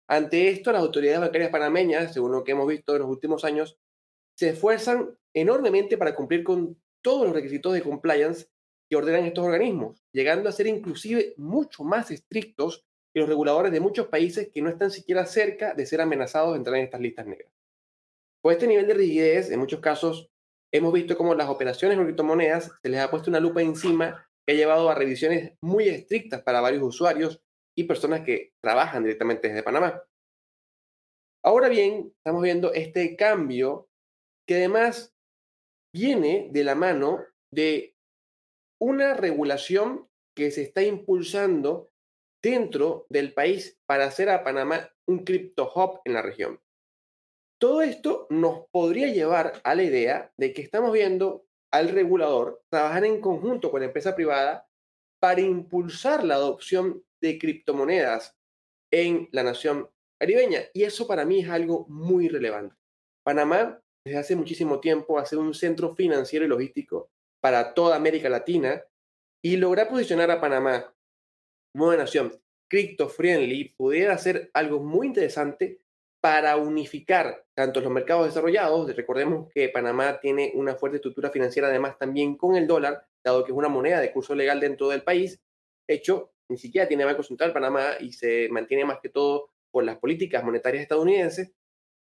Ante 0.07 0.49
esto, 0.49 0.71
las 0.71 0.81
autoridades 0.81 1.19
bancarias 1.19 1.51
panameñas, 1.51 2.11
según 2.11 2.31
lo 2.31 2.43
que 2.43 2.53
hemos 2.53 2.67
visto 2.67 2.95
en 2.95 3.03
los 3.03 3.11
últimos 3.11 3.45
años, 3.45 3.77
se 4.35 4.49
esfuerzan 4.49 5.15
enormemente 5.35 5.99
para 5.99 6.15
cumplir 6.15 6.43
con 6.43 6.81
todos 7.03 7.27
los 7.27 7.35
requisitos 7.35 7.73
de 7.73 7.83
compliance 7.83 8.47
que 8.89 8.95
ordenan 8.95 9.25
estos 9.25 9.45
organismos, 9.45 10.03
llegando 10.11 10.49
a 10.49 10.51
ser 10.51 10.65
inclusive 10.65 11.35
mucho 11.37 11.83
más 11.83 12.09
estrictos 12.09 12.88
que 13.13 13.19
los 13.19 13.29
reguladores 13.29 13.71
de 13.71 13.79
muchos 13.79 14.07
países 14.07 14.49
que 14.53 14.61
no 14.61 14.69
están 14.69 14.91
siquiera 14.91 15.25
cerca 15.25 15.73
de 15.73 15.85
ser 15.85 16.01
amenazados 16.01 16.51
de 16.51 16.57
entrar 16.57 16.77
en 16.77 16.83
estas 16.83 17.01
listas 17.01 17.25
negras. 17.25 17.51
Por 18.41 18.53
este 18.53 18.67
nivel 18.67 18.87
de 18.87 18.93
rigidez, 18.93 19.51
en 19.51 19.59
muchos 19.59 19.79
casos, 19.79 20.29
hemos 20.73 20.93
visto 20.93 21.17
cómo 21.17 21.35
las 21.35 21.49
operaciones 21.49 21.97
con 21.97 22.05
criptomonedas 22.05 22.71
se 22.81 22.89
les 22.89 22.99
ha 22.99 23.09
puesto 23.09 23.29
una 23.29 23.39
lupa 23.39 23.61
encima 23.61 24.27
que 24.45 24.53
ha 24.53 24.57
llevado 24.57 24.89
a 24.89 24.95
revisiones 24.95 25.53
muy 25.61 25.89
estrictas 25.89 26.41
para 26.43 26.61
varios 26.61 26.83
usuarios 26.83 27.41
y 27.77 27.83
personas 27.83 28.21
que 28.21 28.53
trabajan 28.61 29.03
directamente 29.03 29.47
desde 29.47 29.63
Panamá. 29.63 30.03
Ahora 31.43 31.69
bien, 31.69 32.13
estamos 32.17 32.43
viendo 32.43 32.73
este 32.73 33.15
cambio 33.15 33.87
que 34.47 34.55
además 34.55 35.13
viene 35.93 36.49
de 36.51 36.63
la 36.63 36.75
mano 36.75 37.23
de 37.53 37.95
una 38.81 39.13
regulación 39.13 40.07
que 40.35 40.51
se 40.51 40.63
está 40.63 40.83
impulsando 40.83 41.88
dentro 42.41 43.05
del 43.09 43.33
país 43.33 43.79
para 43.85 44.05
hacer 44.05 44.29
a 44.29 44.43
Panamá 44.43 44.89
un 45.05 45.23
crypto 45.23 45.71
hub 45.73 46.01
en 46.05 46.13
la 46.13 46.21
región. 46.21 46.59
Todo 47.59 47.81
esto 47.81 48.27
nos 48.29 48.67
podría 48.71 49.07
llevar 49.07 49.61
a 49.63 49.75
la 49.75 49.83
idea 49.83 50.31
de 50.37 50.53
que 50.53 50.61
estamos 50.61 50.93
viendo 50.93 51.45
al 51.71 51.89
regulador 51.89 52.63
trabajar 52.69 53.05
en 53.05 53.19
conjunto 53.19 53.69
con 53.69 53.81
la 53.81 53.87
empresa 53.87 54.15
privada 54.15 54.67
para 55.19 55.41
impulsar 55.41 56.23
la 56.23 56.35
adopción 56.35 57.03
de 57.21 57.37
criptomonedas 57.37 58.37
en 58.91 59.27
la 59.31 59.43
nación 59.43 59.89
caribeña. 60.17 60.61
Y 60.73 60.83
eso 60.83 61.05
para 61.05 61.25
mí 61.25 61.41
es 61.41 61.49
algo 61.49 61.85
muy 61.89 62.29
relevante. 62.29 62.75
Panamá, 63.23 63.81
desde 64.05 64.19
hace 64.19 64.35
muchísimo 64.35 64.79
tiempo, 64.79 65.19
hace 65.19 65.35
un 65.35 65.53
centro 65.53 65.93
financiero 65.95 66.45
y 66.45 66.47
logístico 66.47 67.11
para 67.41 67.73
toda 67.73 67.97
América 67.97 68.29
Latina 68.29 68.83
y 69.41 69.57
lograr 69.57 69.89
posicionar 69.89 70.31
a 70.31 70.41
Panamá 70.41 70.93
nación 71.73 72.31
crypto-friendly 72.69 73.75
pudiera 73.75 74.17
ser 74.17 74.51
algo 74.53 74.79
muy 74.79 75.07
interesante 75.07 75.81
para 76.21 76.57
unificar 76.57 77.45
tanto 77.53 77.81
los 77.81 77.91
mercados 77.91 78.27
desarrollados, 78.27 78.93
recordemos 78.95 79.49
que 79.53 79.69
Panamá 79.69 80.19
tiene 80.19 80.51
una 80.53 80.75
fuerte 80.75 80.97
estructura 80.97 81.29
financiera 81.29 81.69
además 81.69 81.97
también 81.97 82.35
con 82.35 82.55
el 82.55 82.67
dólar, 82.67 83.05
dado 83.23 83.43
que 83.43 83.51
es 83.51 83.57
una 83.57 83.69
moneda 83.69 84.01
de 84.01 84.11
curso 84.11 84.35
legal 84.35 84.59
dentro 84.59 84.89
del 84.89 85.03
país, 85.03 85.41
hecho, 85.87 86.33
ni 86.49 86.57
siquiera 86.57 86.87
tiene 86.87 87.05
Banco 87.05 87.23
Central 87.23 87.53
Panamá 87.53 87.91
y 87.99 88.11
se 88.11 88.49
mantiene 88.49 88.85
más 88.85 88.99
que 88.99 89.09
todo 89.09 89.51
por 89.71 89.83
las 89.83 89.97
políticas 89.97 90.43
monetarias 90.43 90.81
estadounidenses, 90.81 91.53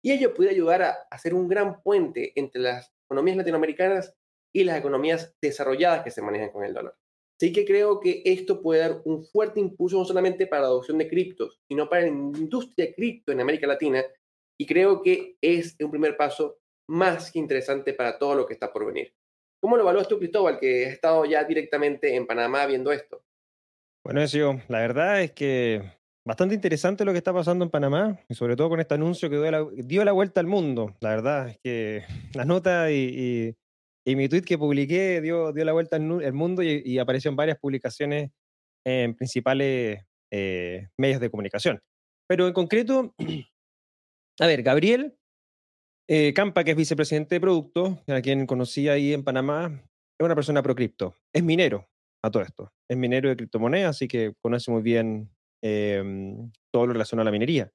y 0.03 0.13
ello 0.13 0.35
puede 0.35 0.51
ayudar 0.51 0.83
a 0.83 0.91
hacer 1.11 1.35
un 1.35 1.49
gran 1.49 1.83
puente 1.83 2.33
entre 2.37 2.61
las 2.61 2.93
economías 3.07 3.39
latinoamericanas 3.39 4.15
y 4.53 4.65
las 4.65 4.79
economías 4.79 5.35
desarrolladas 5.41 6.05
que 6.05 6.11
se 6.11 6.23
manejan 6.23 6.51
con 6.51 6.65
el 6.65 6.75
dólar. 6.75 6.95
Así 7.41 7.53
que 7.53 7.65
creo 7.65 8.01
que 8.01 8.23
esto 8.25 8.63
puede 8.63 8.81
dar 8.81 9.03
un 9.05 9.25
fuerte 9.25 9.61
impulso 9.61 9.99
no 9.99 10.05
solamente 10.05 10.47
para 10.47 10.63
la 10.63 10.69
adopción 10.69 10.99
de 10.99 11.09
criptos, 11.09 11.61
sino 11.69 11.89
para 11.89 12.03
la 12.03 12.09
industria 12.09 12.95
cripto 12.95 13.33
en 13.33 13.41
América 13.41 13.67
Latina. 13.67 14.05
Y 14.59 14.67
creo 14.67 15.03
que 15.03 15.37
es 15.41 15.77
un 15.81 15.91
primer 15.91 16.17
paso 16.17 16.59
más 16.89 17.33
que 17.33 17.39
interesante 17.39 17.93
para 17.93 18.19
todo 18.19 18.37
lo 18.37 18.47
que 18.47 18.55
está 18.55 18.73
por 18.73 18.87
venir. 18.87 19.13
¿Cómo 19.61 19.77
lo 19.77 19.83
evalúas 19.83 20.07
tú, 20.07 20.19
Cristóbal, 20.19 20.61
que 20.61 20.87
has 20.87 20.93
estado 20.93 21.25
ya 21.25 21.43
directamente 21.45 22.15
en 22.15 22.27
Panamá 22.27 22.67
viendo 22.67 22.93
esto? 22.93 23.25
Bueno, 24.05 24.21
eso, 24.21 24.61
la 24.69 24.81
verdad 24.81 25.23
es 25.23 25.33
que 25.33 25.83
bastante 26.27 26.55
interesante 26.55 27.05
lo 27.05 27.13
que 27.13 27.19
está 27.19 27.33
pasando 27.33 27.65
en 27.65 27.71
Panamá, 27.71 28.21
y 28.29 28.35
sobre 28.35 28.57
todo 28.57 28.69
con 28.69 28.81
este 28.81 28.95
anuncio 28.95 29.31
que 29.31 29.37
dio 29.37 29.51
la, 29.51 29.67
dio 29.73 30.05
la 30.05 30.13
vuelta 30.13 30.41
al 30.41 30.47
mundo. 30.47 30.95
La 31.01 31.11
verdad 31.11 31.49
es 31.49 31.59
que 31.59 32.05
la 32.35 32.45
nota 32.45 32.91
y 32.91 32.95
y 32.95 33.55
mi 34.07 34.29
tweet 34.29 34.43
que 34.43 34.59
publiqué 34.59 35.21
dio, 35.21 35.53
dio 35.53 35.65
la 35.65 35.73
vuelta 35.73 35.97
al 35.97 36.33
mundo 36.33 36.63
y, 36.63 36.99
apareció 36.99 37.31
en 37.31 37.37
varias 37.37 37.59
publicaciones 37.59 38.31
en 38.85 39.15
principales 39.15 40.05
eh, 40.31 40.89
medios 40.99 41.21
de 41.21 41.31
comunicación. 41.31 41.81
Pero 42.29 42.47
en 42.47 42.53
concreto, 42.53 43.15
a 44.41 44.47
ver, 44.47 44.63
Gabriel 44.63 45.17
eh, 46.09 46.35
Campa, 46.35 46.65
que 46.65 46.73
es 46.73 46.77
vicepresidente 46.77 47.37
de 47.37 47.41
producto, 47.41 48.03
a 48.09 48.21
quien 48.21 48.47
conocí 48.47 48.89
ahí 48.89 49.15
en 49.15 49.25
Panamá, 49.25 49.83
es 50.21 50.25
una 50.25 50.35
persona 50.35 50.63
pro 50.63 50.75
cripto. 50.75 51.17
Es 51.33 51.43
minero 51.43 51.89
a 52.23 52.31
todo 52.31 52.43
esto. 52.43 52.73
Es 52.89 52.97
minero 52.97 53.29
de 53.29 53.37
criptomonedas, 53.37 53.97
así 53.97 54.07
que 54.07 54.35
conoce 54.43 54.71
muy 54.71 54.83
bien 54.83 55.31
em, 55.63 56.53
todo 56.71 56.87
lo 56.87 56.93
relacionado 56.93 57.23
a 57.23 57.25
la 57.27 57.33
minería. 57.33 57.73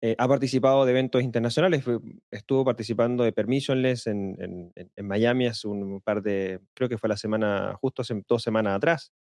Eh, 0.00 0.14
ha 0.16 0.28
participado 0.28 0.84
de 0.84 0.92
eventos 0.92 1.22
internacionales, 1.22 1.84
estuvo 2.30 2.64
participando 2.64 3.24
de 3.24 3.32
Permissionless 3.32 4.06
en, 4.06 4.72
en, 4.76 5.06
Miami 5.06 5.46
hace 5.46 5.66
un 5.66 6.00
par 6.00 6.22
de, 6.22 6.60
creo 6.72 6.88
que 6.88 6.98
fue 6.98 7.08
la 7.08 7.16
semana, 7.16 7.76
justo 7.80 8.02
hace 8.02 8.22
dos 8.28 8.42
semanas 8.42 8.76
atrás. 8.76 9.12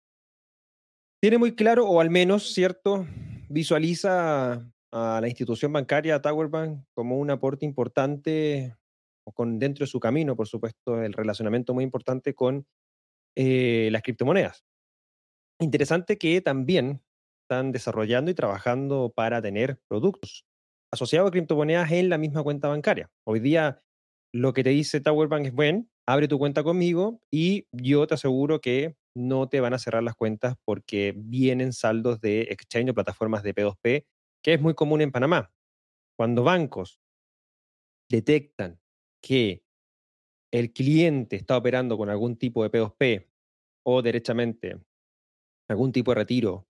Tiene 1.19 1.39
muy 1.39 1.55
claro, 1.55 1.87
o 1.89 2.01
al 2.01 2.11
menos, 2.11 2.53
¿cierto? 2.53 3.07
Visualiza 3.49 4.71
a 4.93 5.19
la 5.21 5.29
institución 5.29 5.73
bancaria, 5.73 6.21
Tower 6.21 6.49
Bank, 6.49 6.85
como 6.93 7.19
un 7.19 7.31
aporte 7.31 7.65
importante, 7.65 8.77
con 9.35 9.59
dentro 9.59 9.85
de 9.85 9.91
su 9.91 9.99
camino, 9.99 10.37
por 10.37 10.47
supuesto, 10.47 11.03
el 11.03 11.15
relacionamiento 11.15 11.73
muy 11.73 11.85
importante 11.85 12.35
con 12.35 12.67
eh, 13.35 13.89
las 13.91 14.03
criptomonedas. 14.03 14.63
Interesante 15.59 16.19
que 16.19 16.43
también 16.43 17.03
están 17.45 17.73
desarrollando 17.73 18.31
y 18.31 18.35
trabajando 18.35 19.13
para 19.15 19.41
tener 19.41 19.81
productos 19.89 20.46
asociado 20.93 21.27
a 21.27 21.31
criptomonedas 21.31 21.91
en 21.93 22.09
la 22.09 22.19
misma 22.19 22.43
cuenta 22.43 22.69
bancaria. 22.69 23.11
Hoy 23.25 23.41
día 23.41 23.83
lo 24.33 24.53
que 24.53 24.65
te 24.65 24.71
dice 24.71 25.01
Tower 25.01 25.29
Bank 25.29 25.47
es, 25.47 25.53
bueno, 25.53 25.87
abre 26.07 26.29
tu 26.29 26.39
cuenta 26.39 26.63
conmigo 26.63 27.21
y 27.31 27.67
yo 27.73 28.07
te 28.07 28.15
aseguro 28.15 28.61
que 28.61 28.97
no 29.15 29.49
te 29.49 29.61
van 29.61 29.75
a 29.75 29.79
cerrar 29.79 30.03
las 30.03 30.15
cuentas 30.15 30.57
porque 30.65 31.15
vienen 31.17 31.73
saldos 31.73 32.21
de 32.21 32.43
exchange 32.43 32.91
o 32.91 32.95
plataformas 32.95 33.43
de 33.43 33.55
P2P, 33.55 34.07
que 34.43 34.55
es 34.55 34.61
muy 34.61 34.75
común 34.75 35.01
en 35.01 35.11
Panamá. 35.11 35.51
Cuando 36.17 36.45
bancos 36.45 37.01
detectan 38.11 38.79
que 39.23 39.63
el 40.53 40.73
cliente 40.73 41.37
está 41.37 41.57
operando 41.57 41.97
con 41.97 42.09
algún 42.09 42.37
tipo 42.37 42.63
de 42.63 42.71
P2P 42.71 43.27
o 43.85 44.03
derechamente 44.03 44.79
algún 45.69 45.93
tipo 45.93 46.13
de 46.13 46.15
retiro 46.17 46.69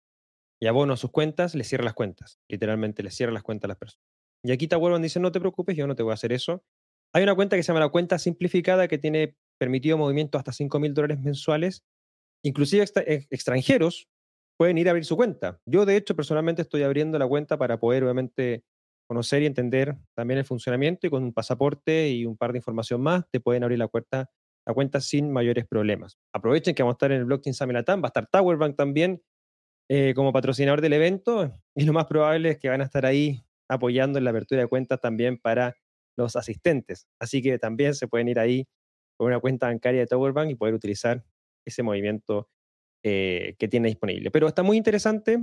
y 0.60 0.66
abono 0.66 0.94
a 0.94 0.96
sus 0.96 1.10
cuentas, 1.10 1.54
le 1.54 1.64
cierra 1.64 1.84
las 1.84 1.94
cuentas. 1.94 2.38
Literalmente 2.48 3.02
le 3.02 3.10
cierra 3.10 3.32
las 3.32 3.42
cuentas 3.42 3.66
a 3.66 3.68
las 3.68 3.78
personas. 3.78 4.06
Y 4.42 4.52
aquí 4.52 4.68
Tawerman 4.68 5.02
dice, 5.02 5.20
no 5.20 5.32
te 5.32 5.40
preocupes, 5.40 5.76
yo 5.76 5.86
no 5.86 5.94
te 5.94 6.02
voy 6.02 6.12
a 6.12 6.14
hacer 6.14 6.32
eso. 6.32 6.62
Hay 7.14 7.22
una 7.22 7.34
cuenta 7.34 7.56
que 7.56 7.62
se 7.62 7.68
llama 7.68 7.80
la 7.80 7.88
cuenta 7.88 8.18
simplificada 8.18 8.88
que 8.88 8.98
tiene 8.98 9.36
permitido 9.58 9.96
movimiento 9.98 10.38
hasta 10.38 10.52
5 10.52 10.78
mil 10.78 10.94
dólares 10.94 11.20
mensuales. 11.20 11.82
Inclusive 12.44 12.84
extranjeros 13.30 14.08
pueden 14.58 14.78
ir 14.78 14.88
a 14.88 14.90
abrir 14.90 15.04
su 15.04 15.16
cuenta. 15.16 15.60
Yo, 15.66 15.84
de 15.84 15.96
hecho, 15.96 16.14
personalmente 16.14 16.62
estoy 16.62 16.82
abriendo 16.82 17.18
la 17.18 17.26
cuenta 17.26 17.58
para 17.58 17.78
poder, 17.78 18.04
obviamente, 18.04 18.64
conocer 19.08 19.42
y 19.42 19.46
entender 19.46 19.96
también 20.14 20.38
el 20.38 20.44
funcionamiento 20.44 21.06
y 21.06 21.10
con 21.10 21.22
un 21.22 21.32
pasaporte 21.32 22.10
y 22.10 22.26
un 22.26 22.36
par 22.36 22.52
de 22.52 22.58
información 22.58 23.00
más 23.00 23.24
te 23.30 23.40
pueden 23.40 23.62
abrir 23.62 23.78
la 23.78 23.88
cuenta, 23.88 24.30
la 24.66 24.74
cuenta 24.74 25.00
sin 25.00 25.30
mayores 25.30 25.66
problemas. 25.66 26.18
Aprovechen 26.34 26.74
que 26.74 26.82
vamos 26.82 26.94
a 26.94 26.96
estar 26.96 27.12
en 27.12 27.18
el 27.18 27.24
Blockchain 27.24 27.54
Summit 27.54 27.76
va 27.76 28.00
a 28.02 28.06
estar 28.06 28.26
Towerbank 28.28 28.76
también 28.76 29.22
eh, 29.88 30.14
como 30.14 30.32
patrocinador 30.32 30.80
del 30.80 30.94
evento 30.94 31.52
y 31.74 31.84
lo 31.84 31.92
más 31.92 32.06
probable 32.06 32.50
es 32.50 32.58
que 32.58 32.68
van 32.68 32.80
a 32.80 32.84
estar 32.84 33.06
ahí 33.06 33.44
apoyando 33.68 34.18
en 34.18 34.24
la 34.24 34.30
apertura 34.30 34.62
de 34.62 34.66
cuentas 34.66 35.00
también 35.00 35.38
para 35.38 35.76
los 36.16 36.36
asistentes. 36.36 37.06
Así 37.20 37.42
que 37.42 37.58
también 37.58 37.94
se 37.94 38.08
pueden 38.08 38.28
ir 38.28 38.38
ahí 38.38 38.66
con 39.16 39.28
una 39.28 39.40
cuenta 39.40 39.66
bancaria 39.66 40.00
de 40.00 40.06
Towerbank 40.06 40.50
y 40.50 40.54
poder 40.54 40.74
utilizar 40.74 41.24
ese 41.64 41.82
movimiento 41.82 42.48
eh, 43.02 43.54
que 43.58 43.68
tiene 43.68 43.88
disponible. 43.88 44.30
Pero 44.30 44.48
está 44.48 44.62
muy 44.62 44.76
interesante, 44.76 45.38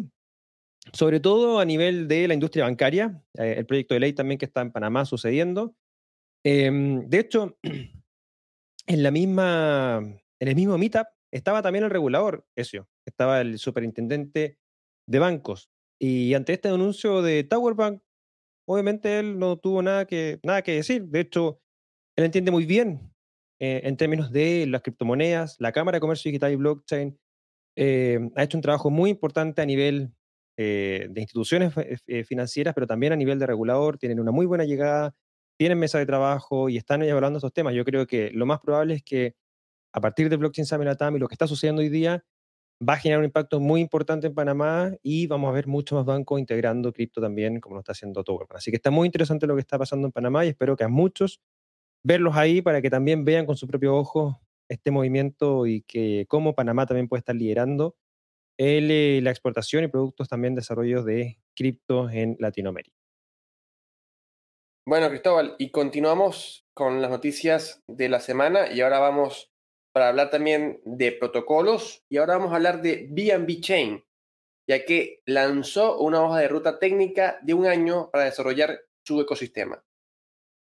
sobre 0.91 1.19
todo 1.19 1.59
a 1.59 1.65
nivel 1.65 2.07
de 2.07 2.27
la 2.27 2.33
industria 2.33 2.65
bancaria, 2.65 3.23
eh, 3.37 3.55
el 3.57 3.65
proyecto 3.65 3.93
de 3.93 4.01
ley 4.01 4.13
también 4.13 4.37
que 4.37 4.45
está 4.45 4.61
en 4.61 4.71
Panamá 4.71 5.05
sucediendo. 5.05 5.75
Em, 6.43 7.07
de 7.07 7.19
hecho, 7.19 7.57
en 8.87 9.03
la 9.03 9.11
misma, 9.11 9.99
en 10.39 10.47
el 10.47 10.55
mismo 10.55 10.77
meetup 10.77 11.07
estaba 11.31 11.61
también 11.61 11.85
el 11.85 11.89
regulador, 11.89 12.45
eso, 12.55 12.87
estaba 13.05 13.41
el 13.41 13.59
superintendente 13.59 14.57
de 15.07 15.19
bancos. 15.19 15.69
Y 15.99 16.33
ante 16.33 16.53
este 16.53 16.69
anuncio 16.69 17.21
de 17.21 17.43
Tower 17.43 17.75
Bank, 17.75 18.01
obviamente 18.67 19.19
él 19.19 19.39
no 19.39 19.57
tuvo 19.57 19.81
nada 19.81 20.05
que, 20.05 20.39
nada 20.43 20.61
que 20.61 20.73
decir. 20.73 21.05
De 21.05 21.21
hecho, 21.21 21.61
él 22.17 22.25
entiende 22.25 22.51
muy 22.51 22.65
bien 22.65 23.13
eh, 23.59 23.81
en 23.85 23.97
términos 23.97 24.31
de 24.31 24.65
las 24.67 24.81
criptomonedas, 24.81 25.55
la 25.59 25.71
Cámara 25.71 25.97
de 25.97 26.01
Comercio 26.01 26.29
Digital 26.29 26.51
y 26.51 26.55
Blockchain 26.57 27.19
eh, 27.75 28.19
ha 28.35 28.43
hecho 28.43 28.57
un 28.57 28.61
trabajo 28.61 28.89
muy 28.89 29.09
importante 29.09 29.61
a 29.61 29.65
nivel 29.65 30.13
eh, 30.57 31.07
de 31.09 31.21
instituciones 31.21 31.73
financieras, 32.27 32.73
pero 32.75 32.85
también 32.85 33.13
a 33.13 33.15
nivel 33.15 33.39
de 33.39 33.47
regulador. 33.47 33.97
Tienen 33.97 34.19
una 34.19 34.31
muy 34.31 34.45
buena 34.45 34.65
llegada, 34.65 35.15
tienen 35.57 35.79
mesa 35.79 35.97
de 35.97 36.05
trabajo 36.05 36.69
y 36.69 36.77
están 36.77 37.01
evaluando 37.03 37.37
estos 37.37 37.53
temas. 37.53 37.73
Yo 37.73 37.85
creo 37.85 38.05
que 38.05 38.31
lo 38.31 38.45
más 38.45 38.59
probable 38.59 38.95
es 38.95 39.03
que 39.03 39.35
a 39.93 40.01
partir 40.01 40.29
de 40.29 40.37
Blockchain 40.37 40.65
Summit 40.65 40.87
Latam 40.87 41.15
y 41.15 41.19
lo 41.19 41.27
que 41.27 41.35
está 41.35 41.47
sucediendo 41.47 41.81
hoy 41.81 41.89
día, 41.89 42.23
va 42.81 42.93
a 42.93 42.97
generar 42.97 43.19
un 43.19 43.25
impacto 43.25 43.59
muy 43.59 43.81
importante 43.81 44.27
en 44.27 44.33
Panamá 44.33 44.91
y 45.01 45.27
vamos 45.27 45.49
a 45.49 45.53
ver 45.53 45.67
muchos 45.67 45.97
más 45.97 46.05
bancos 46.05 46.39
integrando 46.39 46.91
cripto 46.91 47.21
también, 47.21 47.59
como 47.59 47.75
lo 47.75 47.79
está 47.79 47.93
haciendo 47.93 48.23
todo. 48.23 48.45
Así 48.51 48.71
que 48.71 48.77
está 48.77 48.91
muy 48.91 49.05
interesante 49.05 49.47
lo 49.47 49.55
que 49.55 49.61
está 49.61 49.77
pasando 49.77 50.07
en 50.07 50.11
Panamá 50.11 50.45
y 50.45 50.49
espero 50.49 50.75
que 50.75 50.83
a 50.83 50.89
muchos 50.89 51.39
verlos 52.03 52.35
ahí 52.35 52.61
para 52.61 52.81
que 52.81 52.89
también 52.89 53.23
vean 53.23 53.45
con 53.45 53.55
su 53.55 53.67
propio 53.67 53.95
ojo 53.95 54.41
este 54.69 54.91
movimiento 54.91 55.65
y 55.67 55.81
que 55.83 56.25
cómo 56.27 56.55
Panamá 56.55 56.85
también 56.85 57.07
puede 57.07 57.19
estar 57.19 57.35
liderando 57.35 57.95
el, 58.57 58.91
eh, 58.91 59.19
la 59.21 59.31
exportación 59.31 59.83
y 59.83 59.87
productos 59.87 60.29
también 60.29 60.55
desarrollos 60.55 61.05
de 61.05 61.39
cripto 61.55 62.09
en 62.09 62.35
Latinoamérica. 62.39 62.97
Bueno, 64.85 65.07
Cristóbal, 65.09 65.55
y 65.59 65.71
continuamos 65.71 66.65
con 66.73 67.01
las 67.01 67.09
noticias 67.09 67.81
de 67.87 68.09
la 68.09 68.19
semana 68.19 68.69
y 68.71 68.81
ahora 68.81 68.99
vamos 68.99 69.52
para 69.93 70.09
hablar 70.09 70.29
también 70.29 70.81
de 70.83 71.11
protocolos 71.11 72.03
y 72.09 72.17
ahora 72.17 72.37
vamos 72.37 72.51
a 72.51 72.55
hablar 72.55 72.81
de 72.81 73.07
BNB 73.09 73.61
Chain, 73.61 74.03
ya 74.67 74.83
que 74.85 75.21
lanzó 75.25 75.99
una 75.99 76.23
hoja 76.23 76.39
de 76.39 76.47
ruta 76.47 76.79
técnica 76.79 77.39
de 77.43 77.53
un 77.53 77.67
año 77.67 78.09
para 78.11 78.25
desarrollar 78.25 78.81
su 79.05 79.21
ecosistema. 79.21 79.83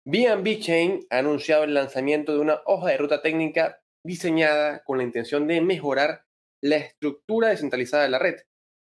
BNB 0.05 0.59
Chain 0.59 1.05
ha 1.09 1.19
anunciado 1.19 1.63
el 1.63 1.73
lanzamiento 1.73 2.33
de 2.33 2.39
una 2.39 2.61
hoja 2.65 2.89
de 2.89 2.97
ruta 2.97 3.21
técnica 3.21 3.81
diseñada 4.03 4.83
con 4.83 4.97
la 4.97 5.03
intención 5.03 5.45
de 5.47 5.61
mejorar 5.61 6.25
la 6.61 6.77
estructura 6.77 7.49
descentralizada 7.49 8.03
de 8.03 8.09
la 8.09 8.19
red, 8.19 8.35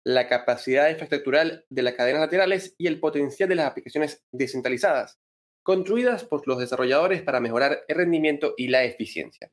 la 0.06 0.28
capacidad 0.28 0.90
infraestructural 0.90 1.66
de 1.70 1.82
las 1.82 1.96
cadenas 1.96 2.22
laterales 2.22 2.76
y 2.78 2.88
el 2.88 3.00
potencial 3.00 3.50
de 3.50 3.56
las 3.56 3.66
aplicaciones 3.66 4.24
descentralizadas 4.32 5.20
construidas 5.66 6.24
por 6.24 6.48
los 6.48 6.60
desarrolladores 6.60 7.24
para 7.24 7.40
mejorar 7.40 7.84
el 7.88 7.96
rendimiento 7.96 8.54
y 8.56 8.68
la 8.68 8.84
eficiencia. 8.84 9.52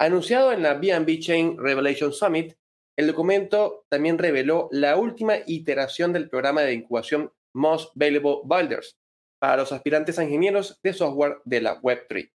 Anunciado 0.00 0.52
en 0.52 0.62
la 0.62 0.74
BNB 0.74 1.18
Chain 1.18 1.58
Revelation 1.58 2.12
Summit, 2.12 2.54
el 2.96 3.08
documento 3.08 3.84
también 3.88 4.16
reveló 4.16 4.68
la 4.70 4.96
última 4.96 5.38
iteración 5.44 6.12
del 6.12 6.28
programa 6.28 6.62
de 6.62 6.74
incubación 6.74 7.32
Most 7.52 7.90
Valuable 7.96 8.42
Builders 8.44 8.96
para 9.40 9.56
los 9.56 9.72
aspirantes 9.72 10.18
a 10.18 10.24
ingenieros 10.24 10.78
de 10.84 10.92
software 10.92 11.38
de 11.44 11.60
la 11.60 11.80
Web3. 11.80 12.30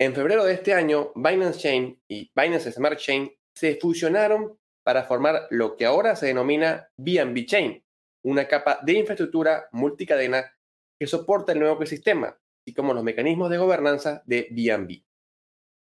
En 0.00 0.14
febrero 0.14 0.44
de 0.44 0.54
este 0.54 0.74
año, 0.74 1.10
Binance 1.16 1.58
Chain 1.58 2.00
y 2.08 2.30
Binance 2.36 2.70
Smart 2.70 2.98
Chain 2.98 3.32
se 3.56 3.74
fusionaron 3.76 4.56
para 4.84 5.02
formar 5.04 5.48
lo 5.50 5.76
que 5.76 5.86
ahora 5.86 6.14
se 6.14 6.26
denomina 6.26 6.88
BNB 6.96 7.46
Chain, 7.46 7.84
una 8.24 8.46
capa 8.46 8.78
de 8.82 8.92
infraestructura 8.92 9.68
multicadena 9.72 10.56
que 11.00 11.08
soporta 11.08 11.52
el 11.52 11.58
nuevo 11.58 11.74
ecosistema, 11.74 12.28
así 12.28 12.74
como 12.74 12.94
los 12.94 13.02
mecanismos 13.02 13.50
de 13.50 13.58
gobernanza 13.58 14.22
de 14.24 14.48
BNB. 14.52 15.02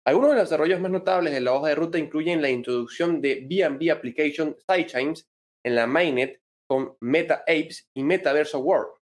Algunos 0.07 0.29
de 0.29 0.35
los 0.37 0.45
desarrollos 0.45 0.79
más 0.79 0.89
notables 0.89 1.33
de 1.33 1.41
la 1.41 1.53
hoja 1.53 1.67
de 1.67 1.75
ruta 1.75 1.99
incluyen 1.99 2.41
la 2.41 2.49
introducción 2.49 3.19
de 3.19 3.41
BNB 3.41 3.91
Application 3.91 4.55
Sidechains 4.57 5.27
en 5.65 5.75
la 5.75 5.85
mainnet 5.85 6.39
con 6.65 6.95
Meta 7.01 7.41
Apes 7.41 7.89
y 7.93 8.03
Metaverso 8.03 8.59
World, 8.59 8.93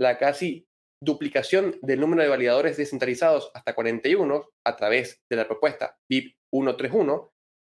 la 0.00 0.18
casi 0.18 0.66
duplicación 1.00 1.78
del 1.82 2.00
número 2.00 2.24
de 2.24 2.28
validadores 2.28 2.76
descentralizados 2.76 3.52
hasta 3.54 3.76
41 3.76 4.44
a 4.66 4.76
través 4.76 5.20
de 5.30 5.36
la 5.36 5.46
propuesta 5.46 5.96
BIP 6.10 6.34
131 6.52 7.30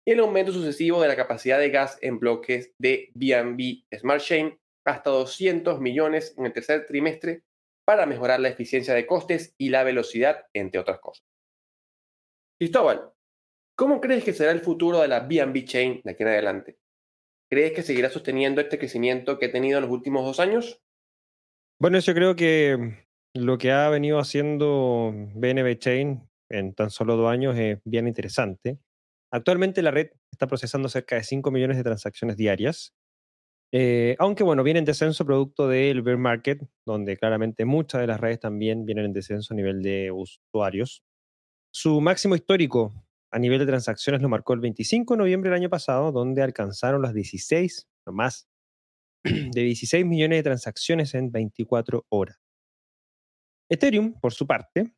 y 0.08 0.12
el 0.12 0.20
aumento 0.20 0.52
sucesivo 0.52 1.02
de 1.02 1.08
la 1.08 1.16
capacidad 1.16 1.58
de 1.58 1.72
gas 1.72 1.98
en 2.02 2.20
bloques 2.20 2.74
de 2.80 3.10
BNB 3.16 3.86
Smart 3.98 4.22
Chain 4.22 4.56
hasta 4.86 5.10
200 5.10 5.82
millones 5.82 6.36
en 6.38 6.46
el 6.46 6.54
tercer 6.54 6.86
trimestre 6.86 7.42
para 7.88 8.06
mejorar 8.06 8.40
la 8.40 8.50
eficiencia 8.50 8.94
de 8.94 9.08
costes 9.08 9.56
y 9.58 9.70
la 9.70 9.84
velocidad, 9.84 10.46
entre 10.54 10.80
otras 10.80 11.00
cosas. 11.00 11.26
Cristóbal, 12.60 13.12
¿cómo 13.76 14.02
crees 14.02 14.24
que 14.24 14.34
será 14.34 14.52
el 14.52 14.62
futuro 14.62 15.02
de 15.02 15.08
la 15.08 15.22
BNB 15.22 15.64
Chain 15.66 16.02
de 16.04 16.12
aquí 16.12 16.24
en 16.24 16.30
adelante? 16.30 16.78
¿Crees 17.50 17.74
que 17.74 17.84
seguirá 17.84 18.10
sosteniendo 18.10 18.62
este 18.62 18.78
crecimiento 18.78 19.38
que 19.38 19.46
ha 19.46 19.52
tenido 19.52 19.78
en 19.78 19.84
los 19.84 19.92
últimos 19.92 20.26
dos 20.26 20.40
años? 20.40 20.82
Bueno, 21.80 22.00
yo 22.00 22.14
creo 22.14 22.36
que 22.36 23.06
lo 23.34 23.58
que 23.58 23.72
ha 23.72 23.90
venido 23.90 24.20
haciendo 24.20 25.14
BNB 25.14 25.78
Chain 25.78 26.28
en 26.50 26.74
tan 26.74 26.90
solo 26.90 27.16
dos 27.16 27.32
años 27.32 27.58
es 27.58 27.80
bien 27.86 28.08
interesante. 28.08 28.80
Actualmente 29.32 29.82
la 29.82 29.92
red 29.92 30.12
está 30.32 30.48
procesando 30.48 30.90
cerca 30.90 31.16
de 31.16 31.24
5 31.24 31.52
millones 31.52 31.78
de 31.78 31.84
transacciones 31.84 32.38
diarias 32.38 32.94
eh, 33.74 34.16
aunque 34.20 34.44
bueno, 34.44 34.64
viene 34.64 34.80
en 34.80 34.86
descenso 34.86 35.26
producto 35.26 35.68
del 35.68 36.02
bear 36.02 36.18
market, 36.18 36.62
donde 36.86 37.18
claramente 37.18 37.66
muchas 37.66 38.02
de 38.02 38.08
las 38.08 38.20
redes 38.20 38.40
también 38.40 38.86
vienen 38.86 39.06
en 39.06 39.14
descenso 39.14 39.54
a 39.54 39.58
nivel 39.58 39.82
de 39.82 40.12
usuarios. 40.12 41.04
Su 41.80 42.02
máximo 42.02 42.34
histórico 42.34 42.92
a 43.30 43.38
nivel 43.38 43.60
de 43.60 43.68
transacciones 43.68 44.20
lo 44.24 44.30
marcó 44.30 44.54
el 44.54 44.62
25 44.62 45.14
de 45.14 45.18
noviembre 45.20 45.52
del 45.52 45.60
año 45.60 45.70
pasado, 45.70 46.12
donde 46.12 46.42
alcanzaron 46.42 47.04
las 47.04 47.14
16, 47.14 47.88
no 48.08 48.14
más, 48.14 48.50
de 49.24 49.62
16 49.62 50.04
millones 50.04 50.40
de 50.40 50.44
transacciones 50.44 51.14
en 51.14 51.32
24 51.32 52.04
horas. 52.10 52.42
Ethereum, 53.70 54.20
por 54.20 54.34
su 54.34 54.48
parte, 54.48 54.92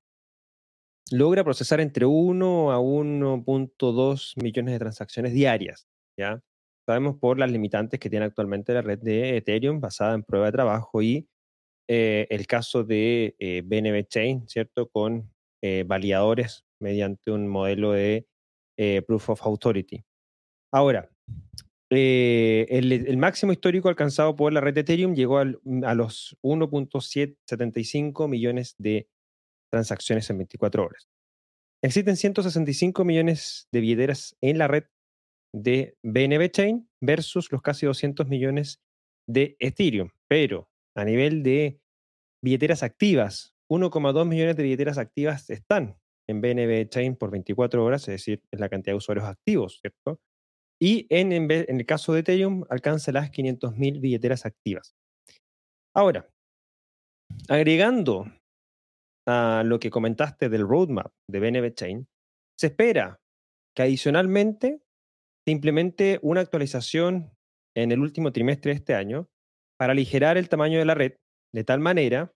logra 1.11 1.43
procesar 1.43 1.81
entre 1.81 2.05
1 2.05 2.71
a 2.71 2.79
1.2 2.79 4.41
millones 4.41 4.73
de 4.73 4.79
transacciones 4.79 5.33
diarias, 5.33 5.85
¿ya? 6.17 6.41
sabemos 6.85 7.17
por 7.17 7.39
las 7.39 7.51
limitantes 7.51 7.99
que 7.99 8.09
tiene 8.09 8.23
actualmente 8.23 8.73
la 8.73 8.81
red 8.81 8.99
de 8.99 9.35
Ethereum 9.35 9.81
basada 9.81 10.13
en 10.13 10.23
prueba 10.23 10.45
de 10.45 10.53
trabajo 10.53 11.01
y 11.01 11.27
eh, 11.89 12.25
el 12.29 12.47
caso 12.47 12.85
de 12.85 13.35
eh, 13.37 13.63
BNB 13.65 14.07
Chain, 14.07 14.47
¿cierto? 14.47 14.87
Con 14.87 15.29
eh, 15.61 15.83
validadores 15.85 16.63
mediante 16.79 17.31
un 17.31 17.47
modelo 17.47 17.91
de 17.91 18.27
Proof 19.07 19.29
of 19.31 19.41
Authority. 19.43 20.03
Ahora, 20.71 21.09
el, 21.89 23.17
máximo 23.17 23.51
histórico 23.51 23.89
alcanzado 23.89 24.35
por 24.35 24.53
la 24.53 24.61
red 24.61 24.77
Ethereum 24.77 25.15
llegó 25.15 25.39
a 25.39 25.45
los 25.95 26.37
1.75 26.43 28.27
millones 28.27 28.75
de 28.77 29.09
transacciones 29.71 30.29
en 30.29 30.37
24 30.37 30.83
horas. 30.83 31.09
Existen 31.83 32.17
165 32.17 33.05
millones 33.05 33.67
de 33.71 33.79
billeteras 33.79 34.35
en 34.41 34.57
la 34.57 34.67
red 34.67 34.85
de 35.53 35.97
BNB 36.03 36.49
Chain 36.51 36.89
versus 37.01 37.51
los 37.51 37.61
casi 37.61 37.85
200 37.85 38.27
millones 38.27 38.81
de 39.27 39.55
Ethereum. 39.59 40.09
Pero 40.27 40.69
a 40.95 41.05
nivel 41.05 41.41
de 41.41 41.79
billeteras 42.43 42.83
activas, 42.83 43.55
1,2 43.71 44.27
millones 44.27 44.57
de 44.57 44.63
billeteras 44.63 44.97
activas 44.97 45.49
están 45.49 45.97
en 46.29 46.41
BNB 46.41 46.89
Chain 46.89 47.15
por 47.15 47.31
24 47.31 47.83
horas, 47.83 48.03
es 48.03 48.13
decir, 48.13 48.41
es 48.51 48.59
la 48.59 48.69
cantidad 48.69 48.93
de 48.93 48.97
usuarios 48.97 49.25
activos, 49.25 49.79
¿cierto? 49.81 50.19
Y 50.79 51.07
en, 51.09 51.31
en, 51.31 51.51
el 51.51 51.85
caso 51.85 52.13
de 52.13 52.19
Ethereum 52.19 52.65
alcanza 52.69 53.11
las 53.11 53.31
500.000 53.31 53.99
billeteras 53.99 54.45
activas. 54.45 54.93
Ahora, 55.95 56.29
agregando 57.49 58.31
a 59.27 59.63
lo 59.65 59.79
que 59.79 59.89
comentaste 59.89 60.49
del 60.49 60.67
roadmap 60.67 61.11
de 61.29 61.39
BNB 61.39 61.73
Chain, 61.73 62.07
se 62.57 62.67
espera 62.67 63.19
que 63.75 63.83
adicionalmente 63.83 64.81
implemente 65.47 66.19
una 66.21 66.41
actualización 66.41 67.33
en 67.75 67.91
el 67.91 68.01
último 68.01 68.31
trimestre 68.31 68.71
de 68.71 68.77
este 68.77 68.93
año 68.93 69.27
para 69.79 69.93
aligerar 69.93 70.37
el 70.37 70.47
tamaño 70.47 70.77
de 70.77 70.85
la 70.85 70.93
red 70.93 71.15
de 71.53 71.63
tal 71.63 71.79
manera 71.79 72.31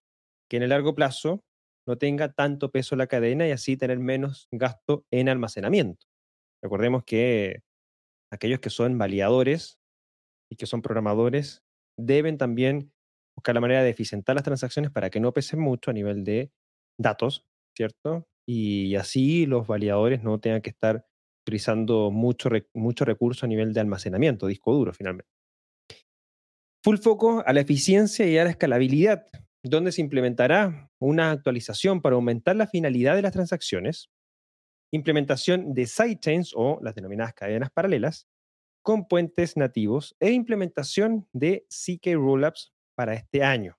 que 0.50 0.58
en 0.58 0.64
el 0.64 0.70
largo 0.70 0.96
plazo 0.96 1.42
no 1.88 1.98
tenga 1.98 2.32
tanto 2.34 2.72
peso 2.72 2.96
la 2.96 3.08
cadena 3.08 3.48
y 3.48 3.52
así 3.52 3.78
tener 3.78 4.00
menos 4.00 4.48
gasto 4.52 5.06
en 5.12 5.30
almacenamiento. 5.30 6.06
Recordemos 6.62 7.04
que 7.04 7.62
aquellos 8.32 8.60
que 8.60 8.70
son 8.70 8.98
validadores 8.98 9.80
y 10.50 10.56
que 10.56 10.66
son 10.66 10.82
programadores 10.82 11.64
deben 11.98 12.38
también 12.38 12.92
buscar 13.36 13.56
la 13.56 13.62
manera 13.62 13.84
de 13.84 13.90
eficientar 13.90 14.36
las 14.36 14.44
transacciones 14.44 14.92
para 14.92 15.10
que 15.10 15.20
no 15.20 15.34
pesen 15.34 15.60
mucho 15.60 15.92
a 15.92 15.94
nivel 15.94 16.24
de 16.24 16.52
datos, 16.98 17.46
¿cierto? 17.76 18.28
Y 18.48 18.96
así 18.96 19.46
los 19.46 19.68
validadores 19.68 20.24
no 20.24 20.40
tengan 20.40 20.62
que 20.62 20.70
estar 20.70 21.06
utilizando 21.46 22.12
mucho, 22.12 22.50
mucho 22.74 23.06
recurso 23.06 23.46
a 23.46 23.50
nivel 23.50 23.74
de 23.74 23.82
almacenamiento, 23.82 24.48
disco 24.48 24.74
duro 24.74 24.94
finalmente. 24.94 25.30
Full 26.84 26.98
foco 26.98 27.44
a 27.46 27.54
la 27.54 27.62
eficiencia 27.62 28.28
y 28.28 28.38
a 28.38 28.44
la 28.44 28.50
escalabilidad, 28.50 29.28
donde 29.64 29.92
se 29.92 30.02
implementará 30.02 30.92
una 31.00 31.32
actualización 31.32 32.02
para 32.02 32.16
aumentar 32.16 32.56
la 32.56 32.68
finalidad 32.68 33.16
de 33.16 33.22
las 33.22 33.32
transacciones, 33.32 34.10
implementación 34.92 35.74
de 35.74 35.88
sidechains 35.88 36.52
o 36.56 36.80
las 36.82 36.96
denominadas 36.96 37.34
cadenas 37.34 37.72
paralelas, 37.72 38.28
con 38.84 39.08
puentes 39.08 39.56
nativos 39.56 40.16
e 40.20 40.32
implementación 40.32 41.28
de 41.32 41.66
CK 41.70 42.16
Rollups 42.16 42.74
para 42.96 43.14
este 43.14 43.44
año. 43.44 43.78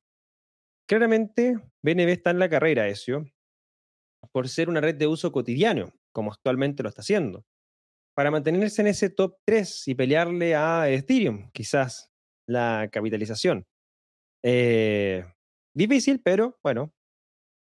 Claramente, 0.88 1.58
BNB 1.82 2.08
está 2.08 2.30
en 2.30 2.38
la 2.38 2.48
carrera, 2.48 2.88
eso, 2.88 3.24
por 4.32 4.48
ser 4.48 4.70
una 4.70 4.80
red 4.80 4.94
de 4.94 5.06
uso 5.06 5.30
cotidiano, 5.30 5.92
como 6.12 6.32
actualmente 6.32 6.82
lo 6.82 6.88
está 6.88 7.02
haciendo 7.02 7.44
para 8.14 8.30
mantenerse 8.30 8.80
en 8.80 8.88
ese 8.88 9.10
top 9.10 9.36
3 9.44 9.88
y 9.88 9.94
pelearle 9.94 10.54
a 10.54 10.88
Ethereum, 10.88 11.50
quizás 11.52 12.10
la 12.46 12.88
capitalización. 12.90 13.66
Eh, 14.42 15.24
difícil, 15.74 16.20
pero 16.22 16.58
bueno, 16.62 16.92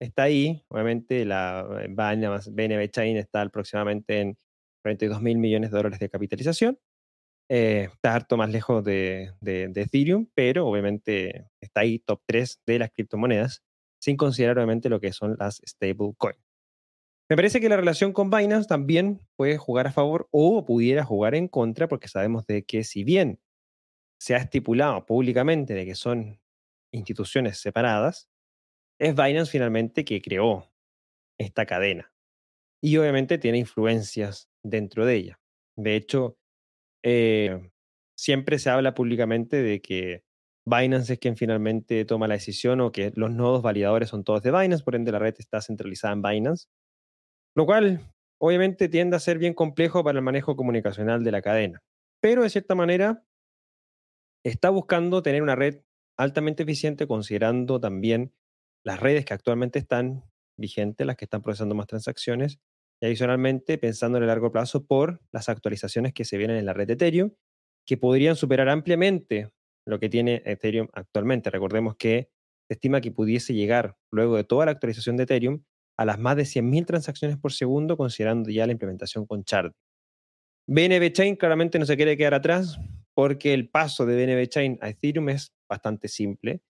está 0.00 0.24
ahí. 0.24 0.64
Obviamente 0.68 1.24
la 1.24 1.62
BNB 1.88 2.90
Chain 2.90 3.16
está 3.16 3.42
aproximadamente 3.42 4.20
en 4.20 4.38
42 4.82 5.22
mil 5.22 5.38
millones 5.38 5.70
de 5.70 5.76
dólares 5.76 5.98
de 5.98 6.08
capitalización. 6.08 6.78
Eh, 7.48 7.88
está 7.92 8.14
harto 8.14 8.36
más 8.36 8.50
lejos 8.50 8.84
de, 8.84 9.32
de, 9.40 9.64
Ethereum, 9.74 10.28
pero 10.34 10.68
obviamente 10.68 11.48
está 11.60 11.80
ahí 11.80 11.98
top 11.98 12.22
3 12.26 12.62
de 12.64 12.78
las 12.78 12.90
criptomonedas, 12.92 13.64
sin 14.00 14.16
considerar 14.16 14.58
obviamente 14.58 14.88
lo 14.88 15.00
que 15.00 15.12
son 15.12 15.36
las 15.38 15.60
stablecoins. 15.66 16.38
Me 17.28 17.36
parece 17.36 17.60
que 17.60 17.68
la 17.68 17.76
relación 17.76 18.12
con 18.12 18.30
Binance 18.30 18.68
también 18.68 19.20
puede 19.36 19.56
jugar 19.56 19.88
a 19.88 19.92
favor 19.92 20.28
o 20.30 20.64
pudiera 20.64 21.04
jugar 21.04 21.34
en 21.34 21.48
contra, 21.48 21.88
porque 21.88 22.08
sabemos 22.08 22.46
de 22.46 22.64
que 22.64 22.84
si 22.84 23.02
bien 23.02 23.40
se 24.20 24.34
ha 24.34 24.38
estipulado 24.38 25.06
públicamente 25.06 25.74
de 25.74 25.86
que 25.86 25.94
son 25.94 26.40
instituciones 26.92 27.58
separadas, 27.60 28.28
es 28.98 29.14
Binance 29.14 29.50
finalmente 29.50 30.04
que 30.04 30.20
creó 30.20 30.72
esta 31.38 31.66
cadena. 31.66 32.12
Y 32.82 32.96
obviamente 32.96 33.38
tiene 33.38 33.58
influencias 33.58 34.50
dentro 34.62 35.06
de 35.06 35.14
ella. 35.16 35.40
De 35.76 35.96
hecho, 35.96 36.38
eh, 37.02 37.70
siempre 38.16 38.58
se 38.58 38.70
habla 38.70 38.94
públicamente 38.94 39.62
de 39.62 39.80
que 39.80 40.24
Binance 40.66 41.14
es 41.14 41.18
quien 41.18 41.36
finalmente 41.36 42.04
toma 42.04 42.28
la 42.28 42.34
decisión 42.34 42.80
o 42.80 42.92
que 42.92 43.12
los 43.14 43.30
nodos 43.30 43.62
validadores 43.62 44.10
son 44.10 44.24
todos 44.24 44.42
de 44.42 44.50
Binance, 44.50 44.84
por 44.84 44.94
ende 44.94 45.12
la 45.12 45.18
red 45.18 45.34
está 45.38 45.60
centralizada 45.62 46.12
en 46.12 46.22
Binance, 46.22 46.68
lo 47.54 47.66
cual 47.66 48.12
obviamente 48.38 48.88
tiende 48.88 49.16
a 49.16 49.20
ser 49.20 49.38
bien 49.38 49.54
complejo 49.54 50.04
para 50.04 50.18
el 50.18 50.24
manejo 50.24 50.56
comunicacional 50.56 51.24
de 51.24 51.32
la 51.32 51.42
cadena. 51.42 51.82
Pero 52.20 52.42
de 52.42 52.50
cierta 52.50 52.74
manera 52.74 53.24
está 54.44 54.70
buscando 54.70 55.22
tener 55.22 55.42
una 55.42 55.56
red 55.56 55.80
altamente 56.20 56.64
eficiente 56.64 57.06
considerando 57.06 57.80
también 57.80 58.32
las 58.84 59.00
redes 59.00 59.24
que 59.24 59.34
actualmente 59.34 59.78
están 59.78 60.24
vigentes, 60.58 61.06
las 61.06 61.16
que 61.16 61.24
están 61.24 61.40
procesando 61.40 61.74
más 61.74 61.86
transacciones, 61.86 62.60
y 63.00 63.06
adicionalmente 63.06 63.78
pensando 63.78 64.18
en 64.18 64.24
el 64.24 64.28
largo 64.28 64.52
plazo 64.52 64.84
por 64.84 65.22
las 65.32 65.48
actualizaciones 65.48 66.12
que 66.12 66.26
se 66.26 66.36
vienen 66.36 66.58
en 66.58 66.66
la 66.66 66.74
red 66.74 66.86
de 66.86 66.92
Ethereum, 66.92 67.32
que 67.86 67.96
podrían 67.96 68.36
superar 68.36 68.68
ampliamente 68.68 69.50
lo 69.86 69.98
que 69.98 70.10
tiene 70.10 70.42
Ethereum 70.44 70.88
actualmente. 70.92 71.48
Recordemos 71.48 71.96
que 71.96 72.30
se 72.68 72.74
estima 72.74 73.00
que 73.00 73.10
pudiese 73.10 73.54
llegar, 73.54 73.96
luego 74.12 74.36
de 74.36 74.44
toda 74.44 74.66
la 74.66 74.72
actualización 74.72 75.16
de 75.16 75.22
Ethereum, 75.22 75.62
a 75.96 76.04
las 76.04 76.18
más 76.18 76.36
de 76.36 76.42
100.000 76.42 76.86
transacciones 76.86 77.38
por 77.38 77.52
segundo, 77.52 77.96
considerando 77.96 78.50
ya 78.50 78.66
la 78.66 78.72
implementación 78.72 79.26
con 79.26 79.42
Chart. 79.44 79.74
BNB 80.66 81.12
Chain 81.12 81.36
claramente 81.36 81.78
no 81.78 81.86
se 81.86 81.96
quiere 81.96 82.16
quedar 82.16 82.34
atrás 82.34 82.78
porque 83.14 83.54
el 83.54 83.70
paso 83.70 84.04
de 84.04 84.14
BNB 84.14 84.48
Chain 84.48 84.78
a 84.82 84.90
Ethereum 84.90 85.30
es 85.30 85.52
bastante 85.70 86.08
simple 86.08 86.62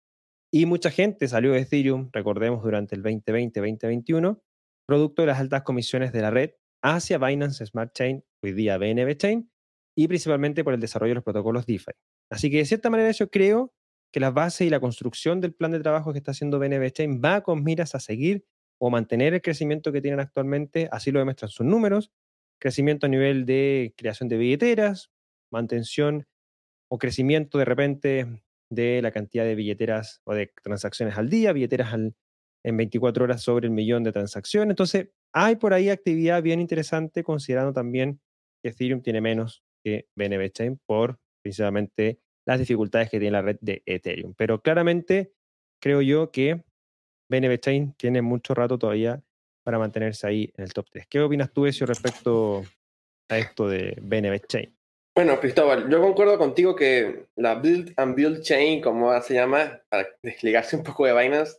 y 0.51 0.65
mucha 0.65 0.91
gente 0.91 1.29
salió 1.29 1.53
de 1.53 1.61
Ethereum, 1.61 2.09
recordemos, 2.11 2.63
durante 2.63 2.95
el 2.95 3.03
2020-2021, 3.03 4.41
producto 4.87 5.23
de 5.23 5.27
las 5.27 5.41
altas 5.41 5.63
comisiones 5.63 6.13
de 6.13 6.23
la 6.23 6.31
red 6.31 6.53
hacia 6.83 7.19
Binance 7.19 7.67
Smart 7.67 7.93
Chain, 7.95 8.25
hoy 8.43 8.53
día 8.53 8.79
BNB 8.79 9.17
Chain, 9.17 9.51
y 9.95 10.09
principalmente 10.09 10.65
por 10.65 10.73
el 10.73 10.81
desarrollo 10.81 11.11
de 11.11 11.17
los 11.17 11.25
protocolos 11.25 11.67
DeFi. 11.67 11.93
Así 12.31 12.51
que 12.51 12.59
de 12.59 12.65
cierta 12.65 12.89
manera 12.89 13.11
yo 13.11 13.31
creo 13.31 13.75
que 14.11 14.21
la 14.21 14.31
base 14.31 14.65
y 14.65 14.71
la 14.71 14.81
construcción 14.81 15.41
del 15.41 15.55
plan 15.55 15.73
de 15.73 15.81
trabajo 15.81 16.13
que 16.13 16.19
está 16.19 16.31
haciendo 16.31 16.59
BNB 16.59 16.91
Chain 16.93 17.21
va 17.23 17.43
con 17.43 17.63
miras 17.63 17.95
a 17.95 18.01
seguir 18.01 18.47
o 18.81 18.89
mantener 18.89 19.35
el 19.35 19.43
crecimiento 19.43 19.93
que 19.93 20.01
tienen 20.01 20.21
actualmente, 20.21 20.89
así 20.93 21.11
lo 21.11 21.19
demuestran 21.19 21.51
sus 21.51 21.67
números, 21.67 22.11
crecimiento 22.59 23.07
a 23.07 23.11
nivel 23.11 23.45
de 23.45 23.93
creación 23.99 24.31
de 24.31 24.39
billeteras, 24.39 25.11
mantención 25.53 26.27
o 26.91 26.97
crecimiento 26.97 27.59
de 27.59 27.65
repente 27.67 28.43
de 28.70 29.00
la 29.02 29.11
cantidad 29.11 29.44
de 29.44 29.54
billeteras 29.54 30.20
o 30.24 30.35
de 30.35 30.52
transacciones 30.62 31.16
al 31.16 31.28
día, 31.31 31.52
billeteras 31.52 31.94
en 31.94 32.76
24 32.76 33.24
horas 33.24 33.42
sobre 33.42 33.66
el 33.66 33.72
millón 33.72 34.04
de 34.04 34.12
transacciones. 34.12 34.70
Entonces, 34.70 35.09
hay 35.33 35.57
por 35.57 35.72
ahí 35.72 35.88
actividad 35.88 36.42
bien 36.42 36.61
interesante 36.61 37.22
considerando 37.22 37.72
también 37.72 38.20
que 38.62 38.70
Ethereum 38.70 39.02
tiene 39.02 39.20
menos 39.20 39.62
que 39.85 40.07
BNB 40.16 40.50
Chain 40.50 40.81
por 40.87 41.18
principalmente 41.42 42.20
las 42.46 42.59
dificultades 42.59 43.11
que 43.11 43.18
tiene 43.18 43.33
la 43.33 43.42
red 43.42 43.59
de 43.61 43.83
Ethereum. 43.87 44.35
Pero 44.37 44.61
claramente 44.61 45.33
creo 45.81 46.02
yo 46.02 46.31
que 46.31 46.64
BNB 47.31 47.59
Chain 47.59 47.94
tiene 47.94 48.22
mucho 48.22 48.54
rato 48.54 48.78
todavía 48.78 49.22
para 49.64 49.78
mantenerse 49.78 50.26
ahí 50.26 50.52
en 50.57 50.64
el 50.64 50.72
top 50.72 50.87
3. 50.90 51.07
¿Qué 51.09 51.20
opinas 51.20 51.52
tú, 51.52 51.66
Ezio, 51.66 51.87
respecto 51.87 52.64
a 53.28 53.38
esto 53.38 53.68
de 53.68 53.98
BNB 54.00 54.46
Chain? 54.46 54.78
Bueno, 55.18 55.40
Cristóbal, 55.40 55.90
yo 55.90 56.00
concuerdo 56.00 56.38
contigo 56.38 56.76
que 56.76 57.26
la 57.35 57.57
Build 57.57 57.92
and 57.96 58.14
Build 58.14 58.40
Chain, 58.40 58.81
como 58.81 59.20
se 59.20 59.35
llama, 59.35 59.83
para 59.88 60.07
desligarse 60.22 60.76
un 60.76 60.85
poco 60.85 61.07
de 61.07 61.12
Binance, 61.12 61.59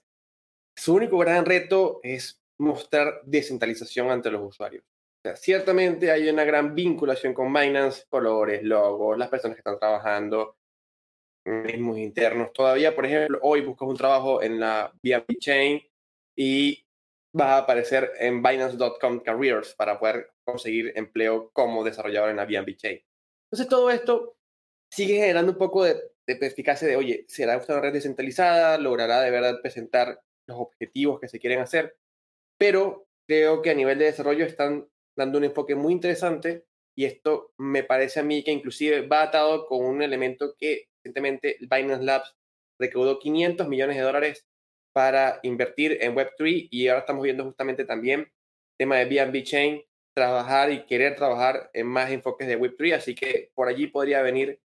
su 0.78 0.96
único 0.96 1.18
gran 1.18 1.46
reto 1.46 2.00
es 2.02 2.42
mostrar 2.58 3.20
descentralización 3.26 4.12
ante 4.12 4.32
los 4.32 4.42
usuarios. 4.44 4.86
O 4.86 5.22
sea, 5.28 5.36
ciertamente 5.36 6.10
hay 6.10 6.30
una 6.30 6.46
gran 6.46 6.74
vinculación 6.74 7.34
con 7.34 7.52
Binance, 7.52 8.06
colores, 8.08 8.64
logos, 8.64 9.18
las 9.18 9.28
personas 9.28 9.58
que 9.58 9.60
están 9.60 9.78
trabajando, 9.78 10.56
mismos 11.46 11.98
internos. 11.98 12.54
Todavía, 12.54 12.96
por 12.96 13.08
ejemplo, 13.08 13.40
hoy 13.42 13.60
buscas 13.60 13.90
un 13.90 13.98
trabajo 13.98 14.42
en 14.42 14.58
la 14.62 14.94
BNB 15.04 15.38
Chain 15.38 15.82
y 16.34 16.82
va 17.38 17.56
a 17.56 17.58
aparecer 17.58 18.10
en 18.20 18.42
Binance.com 18.42 19.20
Careers 19.20 19.76
para 19.76 20.00
poder 20.00 20.32
conseguir 20.46 20.94
empleo 20.96 21.50
como 21.52 21.84
desarrollador 21.84 22.30
en 22.30 22.38
la 22.38 22.46
BNB 22.46 22.78
Chain. 22.78 23.02
Entonces 23.52 23.70
todo 23.70 23.90
esto 23.90 24.38
sigue 24.92 25.16
generando 25.16 25.52
un 25.54 25.58
poco 25.58 25.84
de, 25.84 26.00
de 26.28 26.36
perspicacia 26.36 26.88
de, 26.88 26.96
oye, 26.96 27.26
¿será 27.28 27.58
una 27.58 27.82
red 27.82 27.94
descentralizada? 27.94 28.78
¿Logrará 28.78 29.22
de 29.22 29.32
verdad 29.32 29.62
presentar 29.62 30.22
los 30.48 30.60
objetivos 30.60 31.20
que 31.20 31.28
se 31.28 31.40
quieren 31.40 31.60
hacer? 31.60 31.98
Pero 32.60 33.08
creo 33.28 33.62
que 33.62 33.72
a 33.72 33.76
nivel 33.76 33.98
de 34.00 34.06
desarrollo 34.06 34.46
están 34.46 34.88
dando 35.18 35.38
un 35.38 35.46
enfoque 35.46 35.76
muy 35.76 35.94
interesante 35.94 36.66
y 36.96 37.06
esto 37.06 37.54
me 37.58 37.84
parece 37.84 38.20
a 38.20 38.24
mí 38.24 38.44
que 38.44 38.52
inclusive 38.52 39.08
va 39.08 39.24
atado 39.24 39.66
con 39.68 39.86
un 39.86 40.02
elemento 40.02 40.56
que 40.58 40.90
recientemente 40.98 41.58
Binance 41.62 42.04
Labs 42.04 42.36
recaudó 42.80 43.20
500 43.20 43.68
millones 43.68 43.96
de 43.98 44.02
dólares 44.02 44.48
para 44.94 45.40
invertir 45.44 45.98
en 46.02 46.16
Web3 46.16 46.68
y 46.72 46.88
ahora 46.88 47.02
estamos 47.02 47.24
viendo 47.24 47.44
justamente 47.44 47.86
también 47.86 48.32
tema 48.78 48.98
de 48.98 49.06
BNB 49.06 49.44
Chain 49.44 49.82
trabajar 50.20 50.70
y 50.72 50.86
querer 50.86 51.16
trabajar 51.16 51.70
en 51.74 51.88
más 51.88 52.12
enfoques 52.12 52.46
de 52.46 52.60
Web3, 52.60 52.96
así 52.96 53.16
que 53.16 53.52
por 53.56 53.70
allí 53.70 53.88
podría 53.88 54.22
venir 54.22 54.60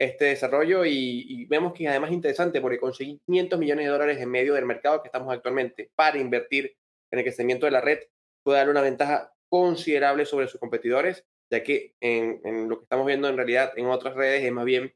este 0.00 0.26
desarrollo 0.26 0.84
y, 0.84 1.46
vemos 1.46 1.72
que 1.74 1.86
además 1.86 2.10
es 2.10 2.16
interesante 2.16 2.60
porque 2.60 2.80
conseguir 2.80 3.20
500 3.24 3.58
millones 3.58 3.86
de 3.86 3.92
dólares 3.92 4.20
en 4.20 4.30
medio 4.30 4.54
del 4.54 4.66
mercado 4.66 5.00
que 5.00 5.08
estamos 5.08 5.32
actualmente 5.32 5.92
para 5.94 6.18
invertir 6.18 6.76
en 7.12 7.20
el 7.20 7.24
crecimiento 7.24 7.66
de 7.66 7.72
la 7.72 7.80
red. 7.80 8.00
Puede 8.42 8.58
dar 8.58 8.68
una 8.68 8.82
ventaja 8.82 9.32
considerable 9.48 10.26
sobre 10.26 10.48
sus 10.48 10.58
competidores, 10.58 11.24
ya 11.52 11.62
que 11.62 11.94
en, 12.00 12.68
lo 12.68 12.78
que 12.78 12.82
estamos 12.82 13.06
viendo 13.06 13.28
en 13.28 13.36
realidad 13.36 13.72
en 13.76 13.86
otras 13.86 14.16
redes 14.16 14.44
es 14.44 14.50
más 14.50 14.64
bien 14.64 14.92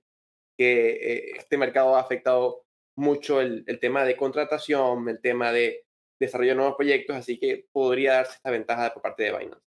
que 0.59 0.91
eh, 0.91 1.33
este 1.37 1.57
mercado 1.57 1.95
ha 1.97 2.01
afectado 2.01 2.65
mucho 2.97 3.41
el, 3.41 3.63
el 3.69 3.79
tema 3.79 4.05
de 4.05 4.17
contratación, 4.17 5.09
el 5.09 5.21
tema 5.21 5.53
de 5.53 5.85
desarrollo 6.21 6.51
de 6.51 6.57
nuevos 6.57 6.77
proyectos, 6.77 7.17
así 7.17 7.39
que 7.39 7.67
podría 7.73 8.15
darse 8.15 8.35
esta 8.35 8.51
ventaja 8.51 8.93
por 8.93 9.03
parte 9.03 9.23
de 9.23 9.39
Binance 9.39 9.70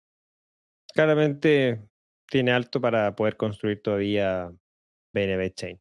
claramente 0.97 1.87
tiene 2.27 2.51
alto 2.51 2.81
para 2.81 3.15
poder 3.15 3.37
construir 3.37 3.83
todavía 3.83 4.51
BNB 5.13 5.53
Chain. 5.53 5.79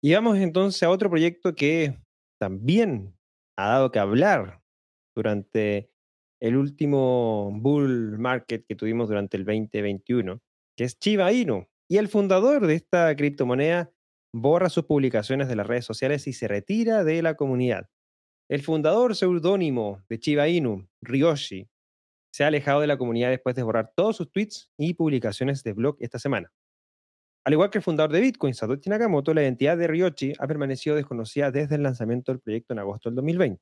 Y 0.00 0.14
vamos 0.14 0.38
entonces 0.38 0.84
a 0.84 0.90
otro 0.90 1.10
proyecto 1.10 1.56
que 1.56 1.98
también 2.40 3.12
ha 3.58 3.70
dado 3.70 3.90
que 3.90 3.98
hablar 3.98 4.62
durante 5.16 5.90
el 6.40 6.56
último 6.56 7.50
bull 7.52 8.16
market 8.20 8.64
que 8.64 8.76
tuvimos 8.76 9.08
durante 9.08 9.36
el 9.36 9.44
2021, 9.44 10.40
que 10.76 10.84
es 10.84 10.96
Chiba 10.96 11.32
Inu. 11.32 11.66
Y 11.90 11.96
el 11.96 12.06
fundador 12.06 12.68
de 12.68 12.76
esta 12.76 13.16
criptomoneda 13.16 13.92
borra 14.32 14.68
sus 14.68 14.84
publicaciones 14.84 15.48
de 15.48 15.56
las 15.56 15.66
redes 15.66 15.84
sociales 15.84 16.28
y 16.28 16.34
se 16.34 16.46
retira 16.46 17.02
de 17.02 17.20
la 17.20 17.34
comunidad. 17.34 17.90
El 18.48 18.62
fundador 18.62 19.16
seudónimo 19.16 20.04
de 20.08 20.20
Chiba 20.20 20.46
Inu, 20.46 20.88
Ryoshi, 21.00 21.68
se 22.32 22.44
ha 22.44 22.48
alejado 22.48 22.80
de 22.80 22.86
la 22.86 22.96
comunidad 22.96 23.30
después 23.30 23.54
de 23.54 23.62
borrar 23.62 23.92
todos 23.94 24.16
sus 24.16 24.32
tweets 24.32 24.70
y 24.78 24.94
publicaciones 24.94 25.62
de 25.62 25.74
blog 25.74 25.96
esta 26.00 26.18
semana. 26.18 26.50
Al 27.44 27.52
igual 27.52 27.70
que 27.70 27.78
el 27.78 27.84
fundador 27.84 28.12
de 28.12 28.20
Bitcoin, 28.20 28.54
Satoshi 28.54 28.88
Nakamoto, 28.88 29.34
la 29.34 29.42
identidad 29.42 29.76
de 29.76 29.88
Ryochi 29.88 30.32
ha 30.38 30.46
permanecido 30.46 30.94
desconocida 30.94 31.50
desde 31.50 31.74
el 31.74 31.82
lanzamiento 31.82 32.32
del 32.32 32.40
proyecto 32.40 32.72
en 32.72 32.78
agosto 32.78 33.08
del 33.08 33.16
2020. 33.16 33.60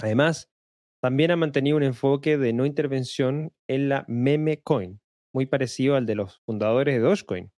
Además, 0.00 0.50
también 1.00 1.30
ha 1.30 1.36
mantenido 1.36 1.76
un 1.76 1.82
enfoque 1.82 2.38
de 2.38 2.52
no 2.52 2.66
intervención 2.66 3.52
en 3.68 3.88
la 3.88 4.04
meme 4.08 4.60
coin, 4.62 5.00
muy 5.32 5.46
parecido 5.46 5.96
al 5.96 6.06
de 6.06 6.16
los 6.16 6.40
fundadores 6.44 6.94
de 6.94 7.00
Dogecoin, 7.00 7.52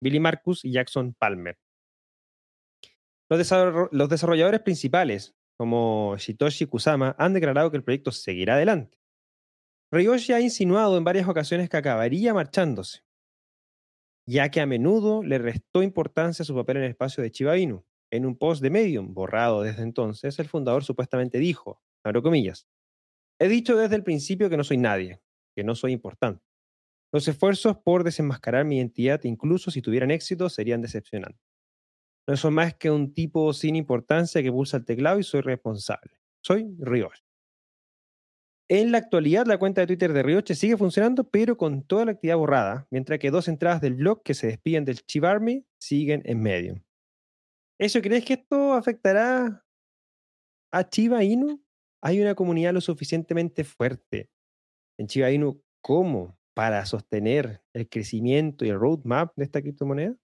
Billy 0.00 0.20
Marcus 0.20 0.64
y 0.64 0.72
Jackson 0.72 1.14
Palmer. 1.14 1.58
Los, 3.28 4.08
desarrolladores 4.08 4.60
principales, 4.60 5.36
como 5.56 6.16
Shitoshi 6.16 6.66
Kusama, 6.66 7.14
han 7.18 7.34
declarado 7.34 7.70
que 7.70 7.76
el 7.76 7.84
proyecto 7.84 8.10
seguirá 8.10 8.54
adelante. 8.54 8.97
Ryoshi 9.90 10.34
ha 10.34 10.40
insinuado 10.40 10.98
en 10.98 11.04
varias 11.04 11.28
ocasiones 11.28 11.70
que 11.70 11.76
acabaría 11.78 12.34
marchándose, 12.34 13.00
ya 14.26 14.50
que 14.50 14.60
a 14.60 14.66
menudo 14.66 15.22
le 15.22 15.38
restó 15.38 15.82
importancia 15.82 16.42
a 16.42 16.46
su 16.46 16.54
papel 16.54 16.78
en 16.78 16.82
el 16.84 16.90
espacio 16.90 17.22
de 17.22 17.30
Chiba 17.30 17.56
Inu. 17.56 17.84
En 18.10 18.24
un 18.24 18.36
post 18.36 18.62
de 18.62 18.70
Medium, 18.70 19.12
borrado 19.12 19.62
desde 19.62 19.82
entonces, 19.82 20.38
el 20.38 20.48
fundador 20.48 20.82
supuestamente 20.82 21.38
dijo, 21.38 21.82
abro 22.02 22.22
comillas, 22.22 22.66
he 23.38 23.48
dicho 23.48 23.76
desde 23.76 23.96
el 23.96 24.04
principio 24.04 24.48
que 24.48 24.56
no 24.56 24.64
soy 24.64 24.78
nadie, 24.78 25.20
que 25.54 25.64
no 25.64 25.74
soy 25.74 25.92
importante. 25.92 26.42
Los 27.12 27.28
esfuerzos 27.28 27.76
por 27.78 28.04
desenmascarar 28.04 28.64
mi 28.64 28.78
identidad, 28.78 29.22
incluso 29.24 29.70
si 29.70 29.82
tuvieran 29.82 30.10
éxito, 30.10 30.48
serían 30.48 30.82
decepcionantes. 30.82 31.42
No 32.26 32.36
soy 32.36 32.50
más 32.50 32.74
que 32.74 32.90
un 32.90 33.14
tipo 33.14 33.52
sin 33.54 33.76
importancia 33.76 34.42
que 34.42 34.52
pulsa 34.52 34.78
el 34.78 34.84
teclado 34.84 35.18
y 35.18 35.22
soy 35.22 35.40
responsable. 35.40 36.20
Soy 36.42 36.74
Ryoshi. 36.78 37.27
En 38.70 38.92
la 38.92 38.98
actualidad, 38.98 39.46
la 39.46 39.58
cuenta 39.58 39.80
de 39.80 39.86
Twitter 39.86 40.12
de 40.12 40.22
Rioche 40.22 40.54
sigue 40.54 40.76
funcionando, 40.76 41.24
pero 41.24 41.56
con 41.56 41.82
toda 41.82 42.04
la 42.04 42.12
actividad 42.12 42.36
borrada, 42.36 42.86
mientras 42.90 43.18
que 43.18 43.30
dos 43.30 43.48
entradas 43.48 43.80
del 43.80 43.94
blog 43.94 44.22
que 44.22 44.34
se 44.34 44.46
despiden 44.46 44.84
del 44.84 45.06
Chivarme 45.06 45.64
siguen 45.80 46.20
en 46.26 46.42
medio. 46.42 46.84
¿Eso 47.80 48.02
crees 48.02 48.26
que 48.26 48.34
esto 48.34 48.74
afectará 48.74 49.64
a 50.70 50.88
Chiva 50.88 51.24
Inu? 51.24 51.62
hay 52.00 52.20
una 52.20 52.34
comunidad 52.34 52.72
lo 52.72 52.80
suficientemente 52.80 53.64
fuerte 53.64 54.30
en 54.98 55.06
Chiba 55.06 55.30
Inu 55.30 55.62
como 55.82 56.38
para 56.54 56.84
sostener 56.86 57.62
el 57.72 57.88
crecimiento 57.88 58.64
y 58.64 58.68
el 58.68 58.78
roadmap 58.78 59.32
de 59.36 59.44
esta 59.44 59.62
criptomoneda? 59.62 60.16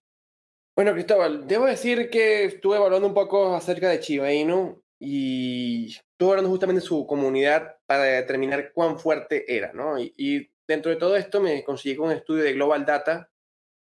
Bueno, 0.75 0.93
Cristóbal, 0.93 1.47
debo 1.47 1.65
decir 1.65 2.09
que 2.09 2.45
estuve 2.45 2.77
hablando 2.77 3.07
un 3.07 3.13
poco 3.13 3.55
acerca 3.55 3.89
de 3.89 3.99
Chiba 3.99 4.31
Inu 4.33 4.83
y 4.99 5.87
estuve 5.87 6.31
hablando 6.31 6.49
justamente 6.49 6.81
de 6.81 6.87
su 6.87 7.05
comunidad 7.05 7.77
para 7.85 8.03
determinar 8.03 8.71
cuán 8.73 8.99
fuerte 8.99 9.55
era, 9.55 9.73
¿no? 9.73 9.99
Y, 9.99 10.49
dentro 10.67 10.89
de 10.89 10.97
todo 10.97 11.15
esto 11.15 11.41
me 11.41 11.63
conseguí 11.63 11.95
con 11.95 12.07
un 12.07 12.13
estudio 12.13 12.43
de 12.43 12.53
Global 12.53 12.87
Data 12.87 13.29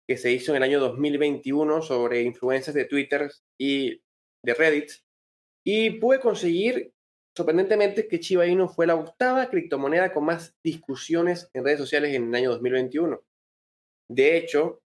que 0.07 0.17
se 0.17 0.31
hizo 0.31 0.51
en 0.51 0.57
el 0.57 0.63
año 0.63 0.79
2021 0.79 1.83
sobre 1.83 2.23
influencias 2.23 2.73
de 2.73 2.85
Twitter 2.85 3.31
y 3.59 4.01
de 4.43 4.53
Reddit. 4.55 4.89
Y 5.63 5.91
pude 5.99 6.19
conseguir, 6.19 6.91
sorprendentemente, 7.37 8.07
que 8.07 8.19
Chiba 8.19 8.47
Inu 8.47 8.67
fue 8.67 8.87
la 8.87 8.95
octava 8.95 9.49
criptomoneda 9.51 10.11
con 10.11 10.25
más 10.25 10.55
discusiones 10.63 11.51
en 11.53 11.63
redes 11.63 11.77
sociales 11.77 12.15
en 12.15 12.29
el 12.29 12.35
año 12.35 12.49
2021. 12.49 13.21
De 14.09 14.37
hecho, 14.37 14.81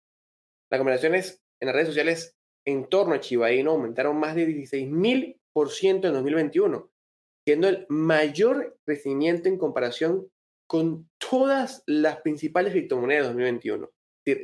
las 0.71 0.79
conversaciones 0.79 1.43
en 1.61 1.67
las 1.67 1.75
redes 1.75 1.89
sociales 1.89 2.35
en 2.65 2.89
torno 2.89 3.13
a 3.13 3.19
Chiba 3.19 3.51
Inu 3.51 3.71
aumentaron 3.71 4.17
más 4.17 4.33
de 4.33 4.47
16.000% 4.47 5.39
en 5.55 6.01
2021, 6.01 6.91
siendo 7.45 7.67
el 7.67 7.85
mayor 7.89 8.77
crecimiento 8.85 9.49
en 9.49 9.57
comparación 9.57 10.29
con 10.67 11.09
todas 11.17 11.83
las 11.85 12.21
principales 12.21 12.73
criptomonedas 12.73 13.23
de 13.23 13.29
2021 13.29 13.89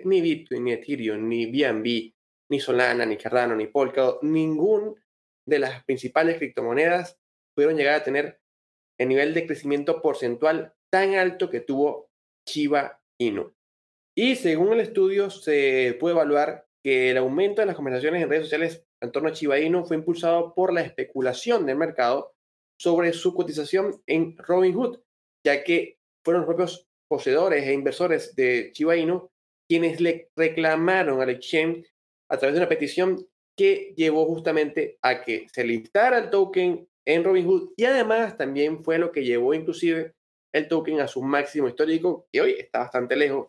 ni 0.06 0.22
Bitcoin, 0.22 0.64
ni 0.64 0.74
Ethereum, 0.74 1.28
ni 1.28 1.46
BNB, 1.48 2.14
ni 2.50 2.60
Solana, 2.60 3.06
ni 3.06 3.18
Cardano, 3.18 3.56
ni 3.56 3.68
Polkadot, 3.68 4.22
ningún 4.22 4.96
de 5.48 5.60
las 5.60 5.84
principales 5.86 6.38
criptomonedas 6.38 7.18
pudieron 7.56 7.78
llegar 7.78 7.96
a 7.96 8.04
tener 8.04 8.40
el 9.00 9.10
nivel 9.10 9.34
de 9.34 9.48
crecimiento 9.48 10.02
porcentual 10.02 10.74
tan 10.92 11.16
alto 11.16 11.50
que 11.50 11.62
tuvo 11.62 12.12
Chiba 12.48 13.02
Inu. 13.20 13.54
Y 14.16 14.36
según 14.36 14.74
el 14.74 14.82
estudio 14.82 15.30
se 15.30 15.98
puede 16.00 16.14
evaluar 16.14 16.68
que 16.84 17.12
el 17.12 17.18
aumento 17.18 17.62
de 17.62 17.68
las 17.68 17.76
conversaciones 17.76 18.22
en 18.22 18.30
redes 18.30 18.44
sociales 18.44 18.86
en 19.02 19.12
torno 19.12 19.30
a 19.30 19.34
Chiba 19.34 19.60
Inu 19.60 19.86
fue 19.86 19.98
impulsado 19.98 20.54
por 20.54 20.74
la 20.74 20.82
especulación 20.82 21.66
del 21.66 21.78
mercado 21.78 22.34
sobre 22.80 23.14
su 23.14 23.34
cotización 23.34 24.02
en 24.08 24.38
Robinhood, 24.38 25.00
ya 25.46 25.64
que 25.64 25.98
fueron 26.24 26.42
los 26.42 26.48
propios 26.48 26.88
poseedores 27.08 27.68
e 27.68 27.74
inversores 27.74 28.36
de 28.36 28.72
Chiba 28.74 28.96
Inu 28.96 29.30
quienes 29.68 30.02
le 30.02 30.30
reclamaron 30.36 31.22
al 31.22 31.30
exchange 31.30 31.86
a 32.30 32.38
través 32.38 32.56
de 32.56 32.60
una 32.60 32.70
petición 32.70 33.26
que 33.58 33.94
llevó 33.96 34.26
justamente 34.26 34.98
a 35.02 35.24
que 35.24 35.48
se 35.52 35.64
listara 35.64 36.18
el 36.18 36.30
token 36.30 36.88
en 37.06 37.24
Robinhood 37.24 37.74
y 37.78 37.86
además 37.86 38.38
también 38.38 38.84
fue 38.84 38.98
lo 38.98 39.12
que 39.12 39.24
llevó 39.24 39.54
inclusive 39.54 40.14
el 40.54 40.68
token 40.68 41.00
a 41.00 41.08
su 41.08 41.22
máximo 41.22 41.70
histórico, 41.70 42.28
que 42.32 42.42
hoy 42.42 42.52
está 42.60 42.80
bastante 42.80 43.16
lejos, 43.16 43.48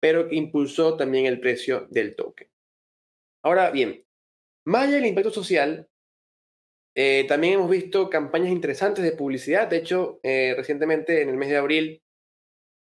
pero 0.00 0.28
que 0.28 0.36
impulsó 0.36 0.96
también 0.96 1.26
el 1.26 1.40
precio 1.40 1.88
del 1.90 2.14
token. 2.14 2.48
Ahora 3.42 3.72
bien, 3.72 4.03
más 4.66 4.84
allá 4.84 4.96
del 4.96 5.06
impacto 5.06 5.30
social, 5.30 5.88
eh, 6.96 7.24
también 7.28 7.54
hemos 7.54 7.70
visto 7.70 8.08
campañas 8.08 8.50
interesantes 8.50 9.04
de 9.04 9.12
publicidad. 9.12 9.68
De 9.68 9.78
hecho, 9.78 10.20
eh, 10.22 10.54
recientemente 10.56 11.22
en 11.22 11.28
el 11.28 11.36
mes 11.36 11.48
de 11.48 11.56
abril 11.56 12.02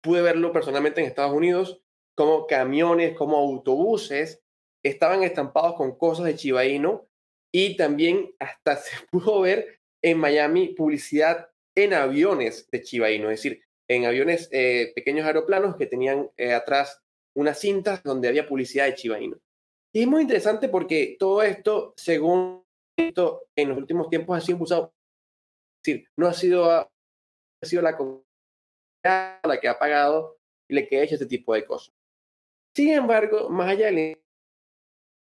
pude 0.00 0.22
verlo 0.22 0.52
personalmente 0.52 1.00
en 1.00 1.06
Estados 1.06 1.32
Unidos 1.32 1.82
como 2.14 2.46
camiones, 2.46 3.16
como 3.16 3.36
autobuses 3.36 4.42
estaban 4.84 5.22
estampados 5.22 5.74
con 5.74 5.96
cosas 5.96 6.26
de 6.26 6.36
Chiba 6.36 6.62
y 6.64 7.76
también 7.76 8.34
hasta 8.38 8.76
se 8.76 8.96
pudo 9.10 9.40
ver 9.40 9.80
en 10.02 10.18
Miami 10.18 10.68
publicidad 10.68 11.50
en 11.74 11.94
aviones 11.94 12.68
de 12.70 12.82
Chiba 12.82 13.10
es 13.10 13.22
decir, 13.22 13.62
en 13.88 14.04
aviones, 14.04 14.48
eh, 14.52 14.92
pequeños 14.94 15.26
aeroplanos 15.26 15.76
que 15.76 15.86
tenían 15.86 16.30
eh, 16.36 16.52
atrás 16.52 17.00
unas 17.34 17.58
cintas 17.58 18.02
donde 18.02 18.28
había 18.28 18.48
publicidad 18.48 18.86
de 18.86 18.94
Chiba 18.94 19.18
Y 19.92 20.02
es 20.02 20.06
muy 20.06 20.22
interesante 20.22 20.68
porque 20.68 21.16
todo 21.18 21.42
esto, 21.42 21.94
según 21.96 22.64
esto, 22.96 23.46
en 23.56 23.70
los 23.70 23.78
últimos 23.78 24.08
tiempos 24.08 24.36
ha 24.36 24.40
sido 24.40 24.56
impulsado. 24.56 24.92
Es 25.78 25.92
decir, 25.92 26.08
no 26.16 26.26
ha 26.26 26.34
sido, 26.34 26.70
ha 26.70 26.88
sido 27.62 27.82
la 27.82 27.96
comunidad 27.96 28.24
la 29.44 29.60
que 29.60 29.68
ha 29.68 29.78
pagado 29.78 30.38
y 30.68 30.74
le 30.74 30.86
que 30.86 30.98
ha 30.98 31.02
hecho 31.02 31.14
este 31.14 31.26
tipo 31.26 31.54
de 31.54 31.64
cosas. 31.64 31.94
Sin 32.74 32.90
embargo, 32.90 33.48
más 33.48 33.68
allá 33.70 33.90
de 33.90 34.22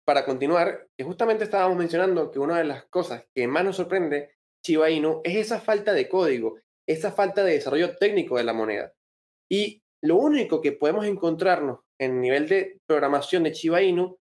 para 0.04 0.24
continuar, 0.24 0.88
que 0.96 1.04
justamente 1.04 1.44
estábamos 1.44 1.78
mencionando 1.78 2.30
que 2.30 2.40
una 2.40 2.58
de 2.58 2.64
las 2.64 2.84
cosas 2.86 3.26
que 3.32 3.46
más 3.46 3.64
nos 3.64 3.76
sorprende 3.76 4.34
Chiba 4.64 4.90
Inu 4.90 5.20
es 5.22 5.36
esa 5.36 5.60
falta 5.60 5.92
de 5.92 6.08
código, 6.08 6.58
esa 6.88 7.12
falta 7.12 7.44
de 7.44 7.52
desarrollo 7.52 7.96
técnico 7.96 8.36
de 8.36 8.44
la 8.44 8.52
moneda. 8.52 8.92
Y 9.48 9.82
lo 10.02 10.16
único 10.16 10.60
que 10.60 10.72
podemos 10.72 11.06
encontrarnos 11.06 11.80
en 12.00 12.20
nivel 12.20 12.48
de 12.48 12.78
programación 12.86 13.44
de 13.44 13.52
Chiba 13.52 13.82
Inu 13.82 14.18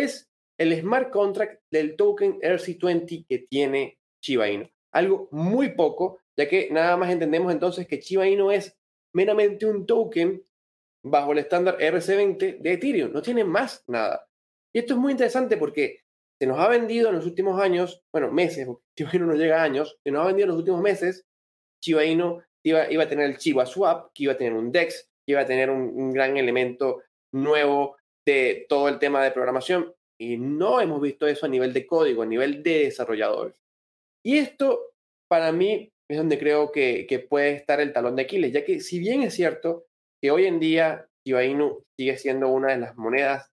es 0.00 0.32
el 0.58 0.78
smart 0.80 1.10
contract 1.10 1.62
del 1.70 1.96
token 1.96 2.38
ERC20 2.40 3.26
que 3.28 3.38
tiene 3.50 3.98
Chiba 4.22 4.48
Inu. 4.48 4.68
Algo 4.92 5.28
muy 5.32 5.74
poco, 5.74 6.20
ya 6.38 6.48
que 6.48 6.68
nada 6.70 6.96
más 6.96 7.10
entendemos 7.10 7.52
entonces 7.52 7.86
que 7.86 7.98
Chiba 7.98 8.28
Inu 8.28 8.50
es 8.50 8.76
meramente 9.14 9.66
un 9.66 9.86
token 9.86 10.44
bajo 11.04 11.32
el 11.32 11.38
estándar 11.38 11.78
RC20 11.78 12.60
de 12.60 12.72
Ethereum. 12.72 13.12
No 13.12 13.22
tiene 13.22 13.44
más 13.44 13.82
nada. 13.88 14.28
Y 14.74 14.78
esto 14.78 14.94
es 14.94 15.00
muy 15.00 15.12
interesante 15.12 15.56
porque 15.56 16.02
se 16.40 16.46
nos 16.46 16.58
ha 16.58 16.68
vendido 16.68 17.08
en 17.08 17.16
los 17.16 17.26
últimos 17.26 17.60
años, 17.60 18.02
bueno, 18.12 18.30
meses, 18.30 18.66
porque 18.66 18.84
Chiba 18.96 19.10
Inu 19.14 19.26
no 19.26 19.34
llega 19.34 19.60
a 19.60 19.64
años, 19.64 19.98
se 20.04 20.10
nos 20.10 20.22
ha 20.22 20.26
vendido 20.26 20.44
en 20.44 20.50
los 20.50 20.58
últimos 20.58 20.80
meses, 20.80 21.26
Chiba 21.82 22.04
Inu 22.04 22.42
iba, 22.64 22.90
iba 22.90 23.04
a 23.04 23.08
tener 23.08 23.26
el 23.26 23.38
Chiba 23.38 23.66
Swap, 23.66 24.12
que 24.14 24.24
iba 24.24 24.34
a 24.34 24.38
tener 24.38 24.52
un 24.52 24.70
DEX, 24.70 25.10
que 25.26 25.32
iba 25.32 25.40
a 25.40 25.46
tener 25.46 25.70
un 25.70 26.12
gran 26.12 26.36
elemento 26.36 27.02
nuevo 27.32 27.96
de 28.26 28.66
todo 28.68 28.88
el 28.88 28.98
tema 28.98 29.22
de 29.22 29.30
programación. 29.30 29.94
Y 30.20 30.36
no 30.36 30.80
hemos 30.80 31.00
visto 31.00 31.26
eso 31.26 31.46
a 31.46 31.48
nivel 31.48 31.72
de 31.72 31.86
código, 31.86 32.22
a 32.22 32.26
nivel 32.26 32.62
de 32.62 32.84
desarrolladores. 32.84 33.56
Y 34.24 34.38
esto, 34.38 34.92
para 35.28 35.50
mí, 35.50 35.90
es 36.08 36.16
donde 36.16 36.38
creo 36.38 36.70
que, 36.70 37.26
puede 37.28 37.52
estar 37.52 37.80
el 37.80 37.92
talón 37.92 38.16
de 38.16 38.22
Aquiles, 38.22 38.52
ya 38.52 38.64
que 38.64 38.80
si 38.80 38.98
bien 38.98 39.22
es 39.22 39.34
cierto 39.34 39.86
que 40.20 40.30
hoy 40.30 40.46
en 40.46 40.60
día 40.60 41.08
Shiba 41.24 41.42
sigue 41.98 42.18
siendo 42.18 42.48
una 42.48 42.72
de 42.72 42.78
las 42.78 42.96
monedas 42.96 43.50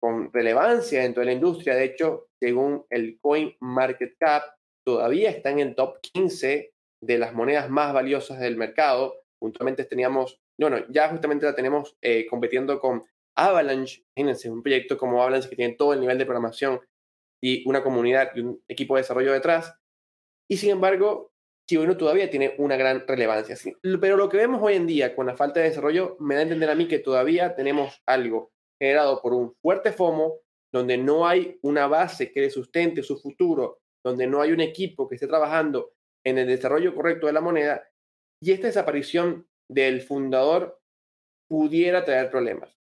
con 0.00 0.32
relevancia 0.32 1.02
dentro 1.02 1.20
de 1.20 1.26
la 1.26 1.32
industria. 1.32 1.74
De 1.74 1.84
hecho, 1.84 2.28
según 2.40 2.84
el 2.90 3.18
Coin 3.20 3.54
Market 3.60 4.14
Cap, 4.18 4.44
todavía 4.84 5.30
está 5.30 5.50
en 5.50 5.74
top 5.74 6.00
15 6.00 6.72
de 7.02 7.18
las 7.18 7.34
monedas 7.34 7.68
más 7.70 7.92
valiosas 7.92 8.40
del 8.40 8.56
mercado. 8.56 9.22
Puntualmente 9.38 9.84
teníamos, 9.84 10.40
bueno, 10.58 10.84
ya 10.88 11.08
justamente 11.08 11.46
la 11.46 11.54
tenemos 11.54 11.96
eh, 12.02 12.26
compitiendo 12.26 12.80
con 12.80 13.04
Avalanche. 13.36 14.04
Imagínense, 14.16 14.50
un 14.50 14.62
proyecto 14.62 14.98
como 14.98 15.20
Avalanche 15.22 15.48
que 15.48 15.56
tiene 15.56 15.74
todo 15.74 15.92
el 15.92 16.00
nivel 16.00 16.18
de 16.18 16.24
programación 16.24 16.80
y 17.42 17.68
una 17.68 17.82
comunidad 17.82 18.30
y 18.34 18.40
un 18.40 18.62
equipo 18.68 18.96
de 18.96 19.02
desarrollo 19.02 19.32
detrás. 19.32 19.74
Y 20.48 20.56
sin 20.56 20.70
embargo, 20.70 21.32
Chiba 21.68 21.96
todavía 21.96 22.28
tiene 22.28 22.54
una 22.58 22.76
gran 22.76 23.06
relevancia. 23.06 23.56
Pero 24.00 24.16
lo 24.16 24.28
que 24.28 24.36
vemos 24.36 24.60
hoy 24.60 24.74
en 24.74 24.88
día 24.88 25.14
con 25.14 25.26
la 25.26 25.36
falta 25.36 25.60
de 25.60 25.68
desarrollo 25.68 26.16
me 26.18 26.34
da 26.34 26.40
a 26.40 26.42
entender 26.42 26.68
a 26.68 26.74
mí 26.74 26.88
que 26.88 26.98
todavía 26.98 27.54
tenemos 27.54 28.02
algo 28.06 28.50
generado 28.80 29.22
por 29.22 29.34
un 29.34 29.54
fuerte 29.62 29.92
FOMO, 29.92 30.40
donde 30.72 30.98
no 30.98 31.28
hay 31.28 31.58
una 31.62 31.86
base 31.86 32.32
que 32.32 32.40
le 32.40 32.50
sustente 32.50 33.04
su 33.04 33.18
futuro, 33.18 33.78
donde 34.04 34.26
no 34.26 34.42
hay 34.42 34.50
un 34.50 34.60
equipo 34.60 35.08
que 35.08 35.14
esté 35.14 35.28
trabajando 35.28 35.92
en 36.24 36.38
el 36.38 36.48
desarrollo 36.48 36.94
correcto 36.94 37.28
de 37.28 37.34
la 37.34 37.40
moneda, 37.40 37.88
y 38.42 38.52
esta 38.52 38.66
desaparición 38.66 39.46
del 39.68 40.00
fundador 40.00 40.80
pudiera 41.48 42.04
traer 42.04 42.30
problemas. 42.30 42.79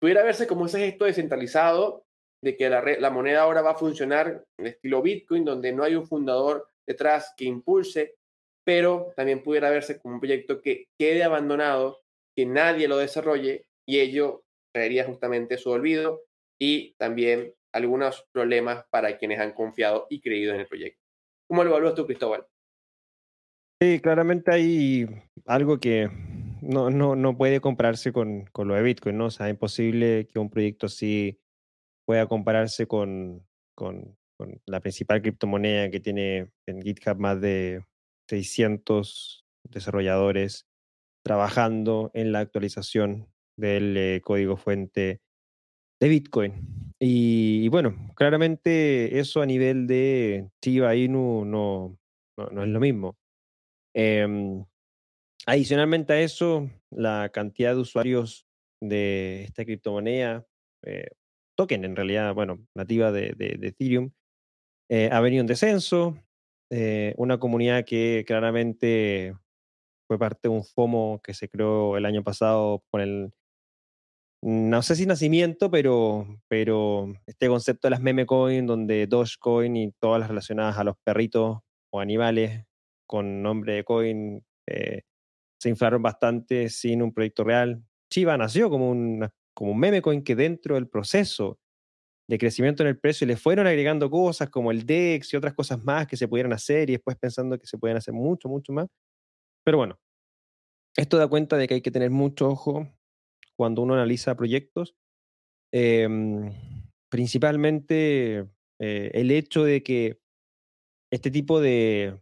Pudiera 0.00 0.22
verse 0.22 0.46
como 0.46 0.66
ese 0.66 0.78
gesto 0.78 1.04
descentralizado 1.04 2.04
de 2.42 2.56
que 2.56 2.70
la, 2.70 2.82
la 2.82 3.10
moneda 3.10 3.42
ahora 3.42 3.62
va 3.62 3.72
a 3.72 3.78
funcionar 3.78 4.44
en 4.58 4.66
estilo 4.66 5.02
Bitcoin, 5.02 5.44
donde 5.44 5.72
no 5.72 5.84
hay 5.84 5.94
un 5.94 6.06
fundador 6.06 6.68
detrás 6.86 7.34
que 7.36 7.44
impulse 7.44 8.16
pero 8.64 9.12
también 9.16 9.42
pudiera 9.42 9.70
verse 9.70 9.98
como 9.98 10.14
un 10.14 10.20
proyecto 10.20 10.60
que 10.60 10.88
quede 10.98 11.24
abandonado, 11.24 12.02
que 12.36 12.46
nadie 12.46 12.88
lo 12.88 12.98
desarrolle 12.98 13.66
y 13.84 13.98
ello 14.00 14.44
traería 14.72 15.04
justamente 15.04 15.58
su 15.58 15.70
olvido 15.70 16.22
y 16.56 16.94
también 16.94 17.52
algunos 17.72 18.26
problemas 18.32 18.84
para 18.90 19.18
quienes 19.18 19.40
han 19.40 19.52
confiado 19.52 20.06
y 20.10 20.20
creído 20.20 20.54
en 20.54 20.60
el 20.60 20.68
proyecto. 20.68 21.00
¿Cómo 21.48 21.64
lo 21.64 21.70
evalúas 21.70 21.94
tú, 21.94 22.06
Cristóbal? 22.06 22.46
Sí, 23.82 23.98
claramente 24.00 24.52
hay 24.52 25.06
algo 25.46 25.78
que 25.78 26.08
no, 26.62 26.90
no, 26.90 27.16
no 27.16 27.36
puede 27.36 27.60
compararse 27.60 28.12
con, 28.12 28.44
con, 28.52 28.68
lo 28.68 28.74
de 28.74 28.82
Bitcoin, 28.82 29.18
¿no? 29.18 29.26
O 29.26 29.30
sea, 29.30 29.46
es 29.48 29.54
imposible 29.54 30.26
que 30.26 30.38
un 30.38 30.50
proyecto 30.50 30.86
así 30.86 31.40
pueda 32.06 32.26
compararse 32.26 32.86
con, 32.86 33.46
con, 33.74 34.16
con 34.36 34.60
la 34.66 34.80
principal 34.80 35.22
criptomoneda 35.22 35.90
que 35.90 36.00
tiene 36.00 36.50
en 36.66 36.82
GitHub 36.82 37.18
más 37.18 37.40
de 37.40 37.84
600 38.28 39.44
desarrolladores 39.64 40.66
trabajando 41.22 42.10
en 42.14 42.32
la 42.32 42.40
actualización 42.40 43.28
del 43.56 43.96
eh, 43.96 44.20
código 44.24 44.56
fuente 44.56 45.20
de 46.00 46.08
Bitcoin. 46.08 46.94
Y, 46.98 47.68
bueno, 47.68 47.94
claramente 48.16 49.18
eso 49.18 49.42
a 49.42 49.46
nivel 49.46 49.86
de 49.86 50.48
Chiba 50.62 50.94
Inu 50.96 51.44
no, 51.44 51.98
no, 52.36 52.62
es 52.62 52.68
lo 52.68 52.80
mismo. 52.80 53.16
Em, 53.94 54.64
adicionalmente 55.50 56.12
a 56.12 56.20
eso, 56.20 56.70
la 56.90 57.30
cantidad 57.32 57.74
de 57.74 57.80
usuarios 57.80 58.46
de 58.80 59.42
esta 59.44 59.64
criptomoneda, 59.64 60.46
eh, 60.84 61.08
token 61.56 61.84
en 61.84 61.96
realidad, 61.96 62.34
bueno, 62.34 62.64
nativa 62.74 63.10
de, 63.10 63.34
Ethereum, 63.38 64.12
eh, 64.88 65.10
ha 65.12 65.20
venido 65.20 65.40
en 65.40 65.48
descenso. 65.48 66.16
Eh, 66.70 67.14
una 67.16 67.38
comunidad 67.38 67.84
que 67.84 68.24
claramente 68.26 69.34
fue 70.06 70.18
parte 70.18 70.48
de 70.48 70.54
un 70.54 70.64
FOMO 70.64 71.20
que 71.22 71.34
se 71.34 71.48
creó 71.48 71.96
el 71.96 72.06
año 72.06 72.22
pasado 72.22 72.84
con 72.90 73.00
el, 73.00 73.32
no 74.42 74.82
sé 74.82 74.94
si 74.94 75.04
nacimiento, 75.04 75.70
pero, 75.70 76.26
pero 76.48 77.12
este 77.26 77.48
concepto 77.48 77.88
de 77.88 77.90
las 77.90 78.00
meme 78.00 78.24
coin, 78.24 78.66
donde 78.66 79.08
Dogecoin 79.08 79.76
y 79.76 79.92
todas 80.00 80.20
las 80.20 80.28
relacionadas 80.28 80.78
a 80.78 80.84
los 80.84 80.96
perritos 81.04 81.58
o 81.92 82.00
animales 82.00 82.64
con 83.06 83.42
nombre 83.42 83.74
de 83.74 83.84
coin 83.84 84.44
se 85.60 85.68
inflaron 85.68 86.02
bastante 86.02 86.70
sin 86.70 87.02
un 87.02 87.12
proyecto 87.12 87.44
real. 87.44 87.84
Chiva 88.10 88.36
nació 88.38 88.70
como, 88.70 88.94
como 89.52 89.72
un 89.72 89.78
meme 89.78 90.00
coin 90.00 90.24
que 90.24 90.34
dentro 90.34 90.74
del 90.74 90.88
proceso 90.88 91.58
de 92.26 92.38
crecimiento 92.38 92.82
en 92.82 92.88
el 92.88 92.98
precio 92.98 93.26
le 93.26 93.36
fueron 93.36 93.66
agregando 93.66 94.08
cosas 94.08 94.48
como 94.48 94.70
el 94.70 94.86
DEX 94.86 95.34
y 95.34 95.36
otras 95.36 95.52
cosas 95.52 95.82
más 95.84 96.06
que 96.06 96.16
se 96.16 96.28
pudieran 96.28 96.52
hacer 96.52 96.88
y 96.88 96.94
después 96.94 97.16
pensando 97.18 97.58
que 97.58 97.66
se 97.66 97.76
pueden 97.76 97.98
hacer 97.98 98.14
mucho, 98.14 98.48
mucho 98.48 98.72
más. 98.72 98.86
Pero 99.62 99.76
bueno, 99.76 99.98
esto 100.96 101.18
da 101.18 101.28
cuenta 101.28 101.58
de 101.58 101.68
que 101.68 101.74
hay 101.74 101.82
que 101.82 101.90
tener 101.90 102.10
mucho 102.10 102.48
ojo 102.48 102.88
cuando 103.54 103.82
uno 103.82 103.94
analiza 103.94 104.36
proyectos. 104.36 104.94
Em, 105.72 106.52
principalmente 107.10 108.46
eh, 108.80 109.10
el 109.12 109.30
hecho 109.30 109.64
de 109.64 109.82
que 109.82 110.20
este 111.12 111.30
tipo 111.30 111.60
de, 111.60 112.18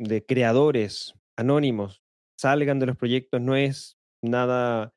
de 0.00 0.24
creadores 0.26 1.14
anónimos 1.36 2.01
salgan 2.42 2.80
de 2.80 2.86
los 2.86 2.96
proyectos 2.96 3.40
no 3.40 3.54
es 3.54 3.96
nada 4.20 4.92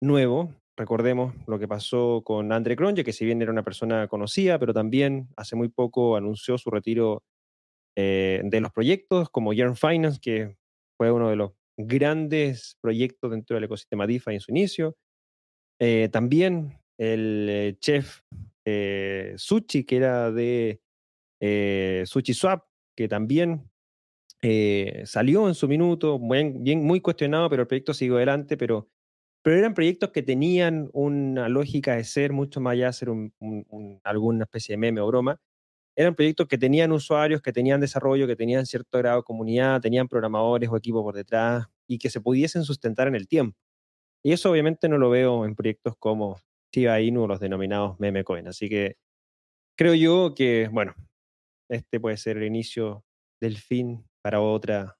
nuevo. 0.00 0.54
Recordemos 0.74 1.34
lo 1.46 1.58
que 1.58 1.68
pasó 1.68 2.22
con 2.24 2.50
Andre 2.50 2.76
Cronje, 2.76 3.04
que 3.04 3.12
si 3.12 3.26
bien 3.26 3.42
era 3.42 3.52
una 3.52 3.62
persona 3.62 4.08
conocida, 4.08 4.58
pero 4.58 4.72
también 4.72 5.28
hace 5.36 5.54
muy 5.54 5.68
poco 5.68 6.16
anunció 6.16 6.56
su 6.56 6.70
retiro 6.70 7.24
eh, 7.94 8.40
de 8.42 8.60
los 8.62 8.72
proyectos, 8.72 9.28
como 9.28 9.52
Yearn 9.52 9.76
Finance, 9.76 10.18
que 10.18 10.56
fue 10.96 11.12
uno 11.12 11.28
de 11.28 11.36
los 11.36 11.52
grandes 11.76 12.78
proyectos 12.80 13.30
dentro 13.30 13.54
del 13.54 13.64
ecosistema 13.64 14.06
DeFi 14.06 14.32
en 14.32 14.40
su 14.40 14.50
inicio. 14.50 14.96
Eh, 15.78 16.08
también 16.10 16.78
el 16.98 17.48
eh, 17.50 17.76
chef 17.80 18.22
Suchi, 19.36 19.84
que 19.84 19.96
era 19.96 20.32
de 20.32 20.80
Sushi 22.06 22.32
Swap, 22.32 22.64
que 22.96 23.08
también 23.08 23.70
salió 25.06 25.48
en 25.48 25.54
su 25.54 25.68
minuto, 25.68 26.18
muy, 26.18 26.52
bien, 26.58 26.84
muy 26.84 27.00
cuestionado, 27.00 27.48
pero 27.48 27.62
el 27.62 27.68
proyecto 27.68 27.94
siguió 27.94 28.16
adelante, 28.16 28.56
pero, 28.56 28.88
pero 29.42 29.56
eran 29.56 29.74
proyectos 29.74 30.10
que 30.10 30.22
tenían 30.22 30.90
una 30.92 31.48
lógica 31.48 31.96
de 31.96 32.04
ser 32.04 32.32
mucho 32.32 32.60
más 32.60 32.72
allá 32.72 32.86
de 32.86 32.92
ser 32.92 33.08
alguna 34.04 34.44
especie 34.44 34.74
de 34.74 34.78
meme 34.78 35.00
o 35.00 35.06
broma, 35.06 35.40
eran 35.96 36.14
proyectos 36.14 36.48
que 36.48 36.58
tenían 36.58 36.92
usuarios, 36.92 37.42
que 37.42 37.52
tenían 37.52 37.80
desarrollo, 37.80 38.26
que 38.26 38.36
tenían 38.36 38.66
cierto 38.66 38.98
grado 38.98 39.18
de 39.18 39.24
comunidad, 39.24 39.80
tenían 39.80 40.08
programadores 40.08 40.70
o 40.70 40.76
equipos 40.76 41.02
por 41.02 41.14
detrás 41.14 41.66
y 41.86 41.98
que 41.98 42.10
se 42.10 42.20
pudiesen 42.20 42.64
sustentar 42.64 43.08
en 43.08 43.14
el 43.14 43.28
tiempo. 43.28 43.58
Y 44.24 44.32
eso 44.32 44.50
obviamente 44.50 44.88
no 44.88 44.98
lo 44.98 45.10
veo 45.10 45.44
en 45.44 45.54
proyectos 45.54 45.94
como 45.98 46.40
Shiba 46.72 47.00
Inu 47.00 47.24
o 47.24 47.26
los 47.26 47.40
denominados 47.40 47.98
meme 48.00 48.24
coin. 48.24 48.48
Así 48.48 48.68
que 48.68 48.96
creo 49.76 49.94
yo 49.94 50.34
que, 50.34 50.68
bueno, 50.72 50.94
este 51.68 52.00
puede 52.00 52.16
ser 52.16 52.38
el 52.38 52.44
inicio 52.44 53.04
del 53.40 53.58
fin 53.58 54.04
para 54.22 54.40
otra 54.40 54.96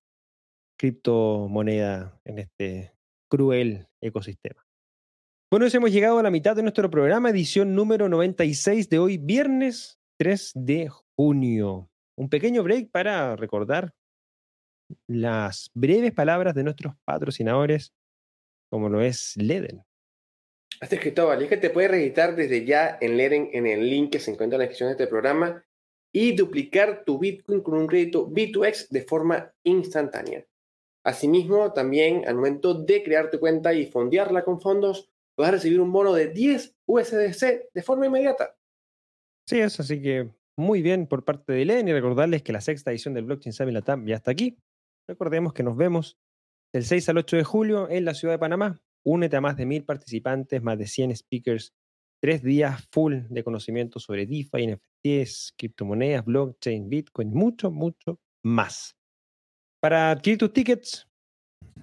criptomoneda 0.78 2.20
en 2.24 2.40
este 2.40 2.92
cruel 3.30 3.86
ecosistema. 4.00 4.66
Bueno, 5.50 5.66
hemos 5.72 5.92
llegado 5.92 6.18
a 6.18 6.22
la 6.22 6.30
mitad 6.30 6.56
de 6.56 6.62
nuestro 6.62 6.90
programa, 6.90 7.30
edición 7.30 7.74
número 7.74 8.08
96 8.08 8.88
de 8.88 8.98
hoy, 8.98 9.18
viernes 9.18 10.00
3 10.18 10.52
de 10.54 10.90
junio. 11.16 11.88
Un 12.16 12.28
pequeño 12.28 12.62
break 12.62 12.90
para 12.90 13.36
recordar 13.36 13.92
las 15.06 15.70
breves 15.74 16.12
palabras 16.12 16.54
de 16.54 16.64
nuestros 16.64 16.94
patrocinadores, 17.04 17.92
como 18.70 18.88
lo 18.88 19.02
es 19.02 19.36
Leden. 19.36 19.82
Así 20.80 20.96
es, 20.96 21.00
Cristóbal, 21.00 21.40
y 21.40 21.44
es 21.44 21.50
que 21.50 21.58
te 21.58 21.70
puedes 21.70 21.90
registrar 21.90 22.34
desde 22.34 22.64
ya 22.64 22.98
en 23.00 23.16
Leden 23.16 23.50
en 23.52 23.66
el 23.66 23.88
link 23.88 24.10
que 24.10 24.20
se 24.20 24.32
encuentra 24.32 24.56
en 24.56 24.60
la 24.60 24.64
descripción 24.64 24.88
de 24.88 24.92
este 24.92 25.06
programa 25.06 25.64
y 26.12 26.36
duplicar 26.36 27.04
tu 27.04 27.18
Bitcoin 27.18 27.62
con 27.62 27.74
un 27.74 27.86
crédito 27.86 28.28
B2X 28.28 28.88
de 28.90 29.02
forma 29.02 29.52
instantánea. 29.64 30.46
Asimismo, 31.04 31.72
también 31.72 32.28
al 32.28 32.36
momento 32.36 32.74
de 32.74 33.02
crear 33.02 33.30
tu 33.30 33.40
cuenta 33.40 33.74
y 33.74 33.86
fondearla 33.86 34.44
con 34.44 34.60
fondos, 34.60 35.10
puedes 35.34 35.52
recibir 35.52 35.80
un 35.80 35.90
bono 35.90 36.12
de 36.12 36.28
10 36.28 36.76
USDC 36.86 37.70
de 37.72 37.82
forma 37.82 38.06
inmediata. 38.06 38.56
Sí, 39.48 39.58
es 39.58 39.80
así 39.80 40.00
que 40.00 40.30
muy 40.56 40.82
bien 40.82 41.06
por 41.06 41.24
parte 41.24 41.52
de 41.52 41.64
Len 41.64 41.88
y 41.88 41.92
recordarles 41.92 42.42
que 42.42 42.52
la 42.52 42.60
sexta 42.60 42.90
edición 42.90 43.14
del 43.14 43.24
Blockchain 43.24 43.52
Summit 43.52 43.74
Latam 43.74 44.06
ya 44.06 44.16
está 44.16 44.30
aquí. 44.30 44.58
Recordemos 45.08 45.52
que 45.52 45.62
nos 45.62 45.76
vemos 45.76 46.18
del 46.72 46.84
6 46.84 47.08
al 47.08 47.18
8 47.18 47.36
de 47.38 47.44
julio 47.44 47.90
en 47.90 48.04
la 48.04 48.14
ciudad 48.14 48.34
de 48.34 48.38
Panamá. 48.38 48.80
Únete 49.04 49.36
a 49.36 49.40
más 49.40 49.56
de 49.56 49.66
mil 49.66 49.84
participantes, 49.84 50.62
más 50.62 50.78
de 50.78 50.86
100 50.86 51.16
speakers, 51.16 51.74
tres 52.20 52.42
días 52.42 52.86
full 52.92 53.22
de 53.28 53.42
conocimiento 53.42 53.98
sobre 53.98 54.26
DeFi, 54.26 54.78
NFTs, 55.04 55.54
criptomonedas, 55.56 56.24
blockchain, 56.24 56.88
Bitcoin, 56.88 57.30
mucho, 57.30 57.70
mucho 57.70 58.20
más. 58.44 58.96
Para 59.80 60.10
adquirir 60.10 60.38
tus 60.38 60.52
tickets, 60.52 61.08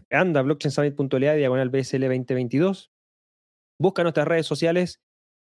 anda 0.09 0.39
a 0.39 0.43
blockchainsummit.la 0.43 1.33
diagonal 1.33 1.69
BSL 1.69 2.01
2022. 2.01 2.91
Busca 3.79 4.03
nuestras 4.03 4.27
redes 4.27 4.45
sociales 4.45 5.01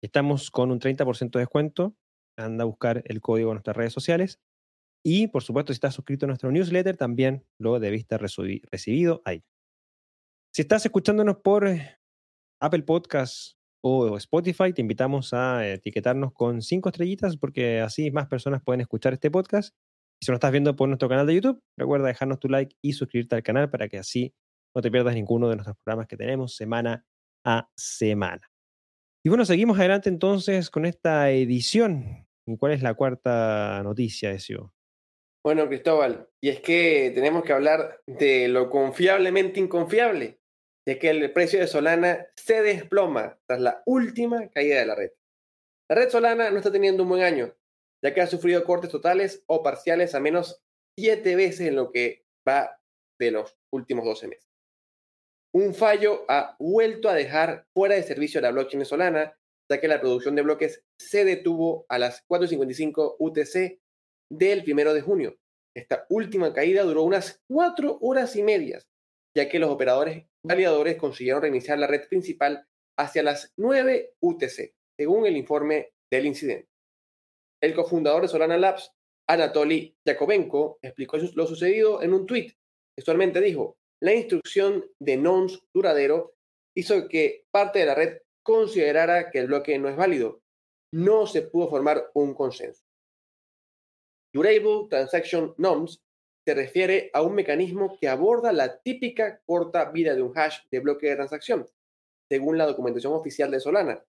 Estamos 0.01 0.49
con 0.49 0.71
un 0.71 0.79
30% 0.79 1.31
de 1.31 1.39
descuento. 1.39 1.95
Anda 2.37 2.63
a 2.63 2.67
buscar 2.67 3.03
el 3.05 3.19
código 3.19 3.49
en 3.49 3.55
nuestras 3.55 3.75
redes 3.75 3.93
sociales. 3.93 4.39
Y, 5.03 5.27
por 5.27 5.43
supuesto, 5.43 5.73
si 5.73 5.77
estás 5.77 5.95
suscrito 5.95 6.25
a 6.25 6.27
nuestro 6.27 6.51
newsletter, 6.51 6.97
también 6.97 7.45
lo 7.59 7.79
debiste 7.79 8.17
recibido 8.17 9.21
ahí. 9.25 9.43
Si 10.53 10.61
estás 10.61 10.85
escuchándonos 10.85 11.37
por 11.37 11.67
eh, 11.67 11.97
Apple 12.61 12.83
Podcasts 12.83 13.57
o 13.81 14.17
Spotify, 14.17 14.73
te 14.73 14.81
invitamos 14.81 15.33
a 15.33 15.67
etiquetarnos 15.67 16.33
con 16.33 16.61
cinco 16.61 16.89
estrellitas 16.89 17.37
porque 17.37 17.79
así 17.79 18.11
más 18.11 18.27
personas 18.27 18.61
pueden 18.63 18.81
escuchar 18.81 19.13
este 19.13 19.31
podcast. 19.31 19.75
Y 20.21 20.25
si 20.25 20.31
lo 20.31 20.35
estás 20.35 20.51
viendo 20.51 20.75
por 20.75 20.89
nuestro 20.89 21.07
canal 21.07 21.25
de 21.27 21.35
YouTube, 21.35 21.61
recuerda 21.77 22.07
dejarnos 22.07 22.39
tu 22.39 22.49
like 22.49 22.75
y 22.81 22.93
suscribirte 22.93 23.35
al 23.35 23.43
canal 23.43 23.69
para 23.69 23.87
que 23.87 23.97
así 23.97 24.33
no 24.75 24.81
te 24.81 24.91
pierdas 24.91 25.15
ninguno 25.15 25.49
de 25.49 25.55
nuestros 25.55 25.77
programas 25.77 26.07
que 26.07 26.17
tenemos 26.17 26.55
semana 26.55 27.05
a 27.45 27.69
semana. 27.75 28.51
Y 29.23 29.29
bueno, 29.29 29.45
seguimos 29.45 29.77
adelante 29.79 30.09
entonces 30.09 30.69
con 30.69 30.85
esta 30.85 31.29
edición. 31.31 32.27
¿Y 32.45 32.57
cuál 32.57 32.73
es 32.73 32.81
la 32.81 32.93
cuarta 32.93 33.81
noticia, 33.83 34.31
Ezio? 34.31 34.73
Bueno, 35.43 35.67
Cristóbal, 35.67 36.27
y 36.41 36.49
es 36.49 36.59
que 36.59 37.11
tenemos 37.15 37.43
que 37.43 37.53
hablar 37.53 38.01
de 38.05 38.49
lo 38.49 38.69
confiablemente 38.69 39.59
inconfiable, 39.59 40.38
de 40.85 40.99
que 40.99 41.09
el 41.09 41.31
precio 41.33 41.59
de 41.59 41.67
Solana 41.67 42.27
se 42.35 42.61
desploma 42.61 43.39
tras 43.47 43.61
la 43.61 43.83
última 43.85 44.49
caída 44.49 44.79
de 44.79 44.85
la 44.85 44.95
red. 44.95 45.11
La 45.89 45.95
red 45.95 46.09
Solana 46.09 46.49
no 46.51 46.57
está 46.57 46.71
teniendo 46.71 47.03
un 47.03 47.09
buen 47.09 47.23
año, 47.23 47.55
ya 48.03 48.13
que 48.13 48.21
ha 48.21 48.27
sufrido 48.27 48.63
cortes 48.63 48.89
totales 48.89 49.43
o 49.47 49.63
parciales 49.63 50.15
a 50.15 50.19
menos 50.19 50.61
siete 50.97 51.35
veces 51.35 51.67
en 51.67 51.75
lo 51.75 51.91
que 51.91 52.25
va 52.47 52.79
de 53.19 53.31
los 53.31 53.57
últimos 53.71 54.05
12 54.05 54.27
meses. 54.27 54.49
Un 55.53 55.73
fallo 55.73 56.25
ha 56.27 56.55
vuelto 56.59 57.09
a 57.09 57.15
dejar 57.15 57.65
fuera 57.73 57.95
de 57.95 58.03
servicio 58.03 58.39
la 58.39 58.51
blockchain 58.51 58.85
Solana, 58.85 59.35
ya 59.69 59.81
que 59.81 59.87
la 59.87 59.99
producción 59.99 60.35
de 60.35 60.43
bloques 60.43 60.83
se 60.99 61.25
detuvo 61.25 61.85
a 61.89 61.97
las 61.97 62.25
4.55 62.27 63.15
UTC 63.19 63.79
del 64.31 64.63
primero 64.63 64.93
de 64.93 65.01
junio. 65.01 65.37
Esta 65.75 66.05
última 66.09 66.53
caída 66.53 66.83
duró 66.83 67.03
unas 67.03 67.41
cuatro 67.47 67.97
horas 68.01 68.35
y 68.35 68.43
medias, 68.43 68.87
ya 69.35 69.49
que 69.49 69.59
los 69.59 69.69
operadores 69.69 70.25
validadores 70.43 70.97
consiguieron 70.97 71.41
reiniciar 71.41 71.77
la 71.79 71.87
red 71.87 72.07
principal 72.07 72.65
hacia 72.97 73.23
las 73.23 73.53
9 73.57 74.15
UTC, 74.19 74.73
según 74.97 75.25
el 75.25 75.37
informe 75.37 75.93
del 76.11 76.25
incidente. 76.25 76.69
El 77.61 77.73
cofundador 77.73 78.23
de 78.23 78.27
Solana 78.29 78.57
Labs, 78.57 78.91
Anatoly 79.27 79.95
Yakovenko, 80.05 80.79
explicó 80.81 81.17
lo 81.17 81.45
sucedido 81.45 82.01
en 82.01 82.13
un 82.13 82.25
tweet. 82.25 82.53
Textualmente 82.97 83.41
dijo, 83.41 83.77
la 84.01 84.13
instrucción 84.13 84.85
de 84.99 85.17
nonce 85.17 85.59
duradero 85.73 86.35
hizo 86.75 87.07
que 87.07 87.45
parte 87.51 87.79
de 87.79 87.85
la 87.85 87.95
red 87.95 88.21
considerara 88.43 89.29
que 89.29 89.39
el 89.39 89.47
bloque 89.47 89.77
no 89.77 89.89
es 89.89 89.95
válido. 89.95 90.41
No 90.93 91.27
se 91.27 91.43
pudo 91.43 91.69
formar 91.69 92.09
un 92.13 92.33
consenso. 92.33 92.83
Durable 94.33 94.87
Transaction 94.89 95.53
Nonce 95.57 95.99
se 96.49 96.55
refiere 96.55 97.11
a 97.13 97.21
un 97.21 97.35
mecanismo 97.35 97.95
que 98.01 98.07
aborda 98.07 98.51
la 98.51 98.81
típica 98.81 99.39
corta 99.45 99.91
vida 99.91 100.15
de 100.15 100.23
un 100.23 100.35
hash 100.35 100.57
de 100.71 100.79
bloque 100.79 101.07
de 101.07 101.15
transacción, 101.15 101.67
según 102.27 102.57
la 102.57 102.65
documentación 102.65 103.13
oficial 103.13 103.51
de 103.51 103.59
Solana. 103.59 104.03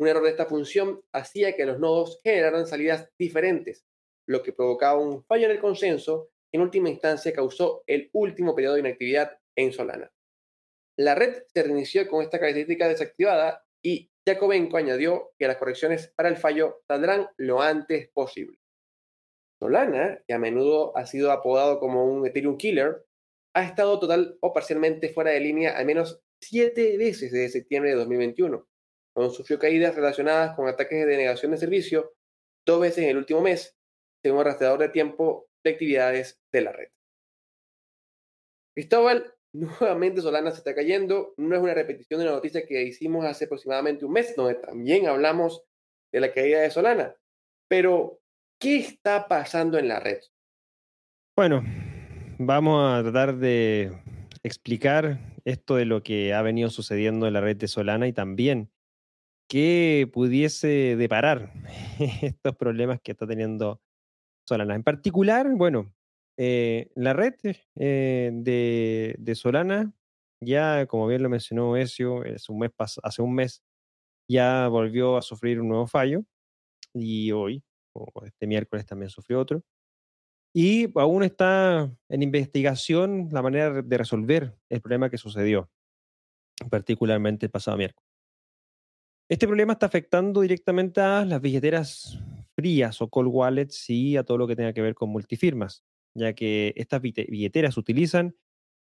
Un 0.00 0.08
error 0.08 0.22
de 0.22 0.30
esta 0.30 0.46
función 0.46 1.02
hacía 1.12 1.54
que 1.54 1.66
los 1.66 1.78
nodos 1.78 2.22
generaran 2.24 2.66
salidas 2.66 3.10
diferentes, 3.18 3.84
lo 4.26 4.42
que 4.42 4.54
provocaba 4.54 4.98
un 4.98 5.26
fallo 5.26 5.44
en 5.44 5.50
el 5.50 5.60
consenso 5.60 6.30
en 6.54 6.62
última 6.62 6.88
instancia 6.88 7.34
causó 7.34 7.84
el 7.86 8.08
último 8.14 8.54
periodo 8.54 8.76
de 8.76 8.80
inactividad 8.80 9.38
en 9.54 9.70
Solana. 9.74 10.10
La 10.96 11.14
red 11.14 11.42
se 11.52 11.64
reinició 11.64 12.08
con 12.08 12.22
esta 12.22 12.38
característica 12.38 12.88
desactivada 12.88 13.62
y 13.82 14.10
Jacobenko 14.26 14.78
añadió 14.78 15.32
que 15.38 15.48
las 15.48 15.58
correcciones 15.58 16.10
para 16.16 16.30
el 16.30 16.38
fallo 16.38 16.80
saldrán 16.88 17.28
lo 17.36 17.60
antes 17.60 18.08
posible. 18.08 18.63
Solana, 19.60 20.22
que 20.26 20.34
a 20.34 20.38
menudo 20.38 20.96
ha 20.96 21.06
sido 21.06 21.32
apodado 21.32 21.78
como 21.80 22.04
un 22.04 22.26
Ethereum 22.26 22.56
killer, 22.56 23.04
ha 23.54 23.64
estado 23.64 23.98
total 24.00 24.36
o 24.40 24.52
parcialmente 24.52 25.08
fuera 25.08 25.30
de 25.30 25.40
línea 25.40 25.76
al 25.76 25.86
menos 25.86 26.20
siete 26.40 26.96
veces 26.98 27.32
desde 27.32 27.48
septiembre 27.48 27.90
de 27.90 27.96
2021, 27.96 28.66
cuando 29.14 29.32
sufrió 29.32 29.58
caídas 29.58 29.94
relacionadas 29.94 30.56
con 30.56 30.68
ataques 30.68 30.98
de 30.98 31.06
denegación 31.06 31.52
de 31.52 31.58
servicio 31.58 32.12
dos 32.66 32.80
veces 32.80 33.04
en 33.04 33.10
el 33.10 33.16
último 33.18 33.40
mes, 33.40 33.76
según 34.22 34.40
el 34.40 34.46
rastreador 34.46 34.80
de 34.80 34.88
tiempo 34.88 35.48
de 35.64 35.70
actividades 35.70 36.40
de 36.52 36.60
la 36.60 36.72
red. 36.72 36.88
Cristóbal, 38.74 39.34
nuevamente 39.52 40.20
Solana 40.20 40.50
se 40.50 40.58
está 40.58 40.74
cayendo. 40.74 41.34
No 41.36 41.54
es 41.54 41.62
una 41.62 41.74
repetición 41.74 42.20
de 42.20 42.26
una 42.26 42.34
noticia 42.34 42.66
que 42.66 42.82
hicimos 42.82 43.24
hace 43.24 43.44
aproximadamente 43.44 44.04
un 44.04 44.12
mes, 44.12 44.34
donde 44.34 44.54
también 44.54 45.06
hablamos 45.06 45.62
de 46.12 46.20
la 46.20 46.32
caída 46.32 46.60
de 46.60 46.70
Solana. 46.70 47.16
Pero, 47.68 48.20
¿qué 48.64 48.76
está 48.76 49.28
pasando 49.28 49.76
en 49.76 49.88
la 49.88 50.00
red? 50.00 50.20
Bueno, 51.36 51.62
vamos 52.38 52.94
a 52.94 53.02
tratar 53.02 53.36
de 53.36 53.92
explicar 54.42 55.20
esto 55.44 55.76
de 55.76 55.84
lo 55.84 56.02
que 56.02 56.32
ha 56.32 56.40
venido 56.40 56.70
sucediendo 56.70 57.26
en 57.26 57.34
la 57.34 57.42
red 57.42 57.58
de 57.58 57.68
Solana 57.68 58.08
y 58.08 58.14
también 58.14 58.70
qué 59.50 60.08
pudiese 60.10 60.96
deparar 60.96 61.52
estos 62.22 62.56
problemas 62.56 63.02
que 63.02 63.12
está 63.12 63.26
teniendo 63.26 63.82
Solana. 64.48 64.74
En 64.74 64.82
particular, 64.82 65.46
bueno, 65.54 65.92
eh, 66.38 66.90
la 66.94 67.12
red 67.12 67.34
eh, 67.78 68.30
de, 68.32 69.34
Solana, 69.34 69.92
ya 70.40 70.86
como 70.86 71.06
bien 71.06 71.22
lo 71.22 71.28
mencionó 71.28 71.76
Ezio, 71.76 72.22
hace 73.02 73.20
un 73.20 73.34
mes 73.34 73.62
ya 74.26 74.68
volvió 74.68 75.18
a 75.18 75.22
sufrir 75.22 75.60
un 75.60 75.68
nuevo 75.68 75.86
fallo 75.86 76.24
y 76.94 77.30
hoy, 77.30 77.62
o 77.94 78.24
este 78.24 78.46
miércoles 78.46 78.86
también 78.86 79.10
sufrió 79.10 79.40
otro. 79.40 79.62
Y 80.54 80.88
aún 80.98 81.24
está 81.24 81.92
en 82.08 82.22
investigación 82.22 83.28
la 83.32 83.42
manera 83.42 83.82
de 83.82 83.98
resolver 83.98 84.56
el 84.68 84.80
problema 84.80 85.10
que 85.10 85.18
sucedió, 85.18 85.68
particularmente 86.70 87.46
el 87.46 87.50
pasado 87.50 87.76
miércoles. 87.76 88.08
Este 89.28 89.46
problema 89.46 89.72
está 89.72 89.86
afectando 89.86 90.42
directamente 90.42 91.00
a 91.00 91.24
las 91.24 91.40
billeteras 91.40 92.20
frías 92.54 93.00
o 93.00 93.08
cold 93.08 93.30
wallets 93.32 93.88
y 93.90 94.16
a 94.16 94.22
todo 94.22 94.38
lo 94.38 94.46
que 94.46 94.54
tenga 94.54 94.72
que 94.72 94.82
ver 94.82 94.94
con 94.94 95.08
multifirmas, 95.08 95.82
ya 96.14 96.34
que 96.34 96.72
estas 96.76 97.00
billeteras 97.00 97.76
utilizan 97.76 98.36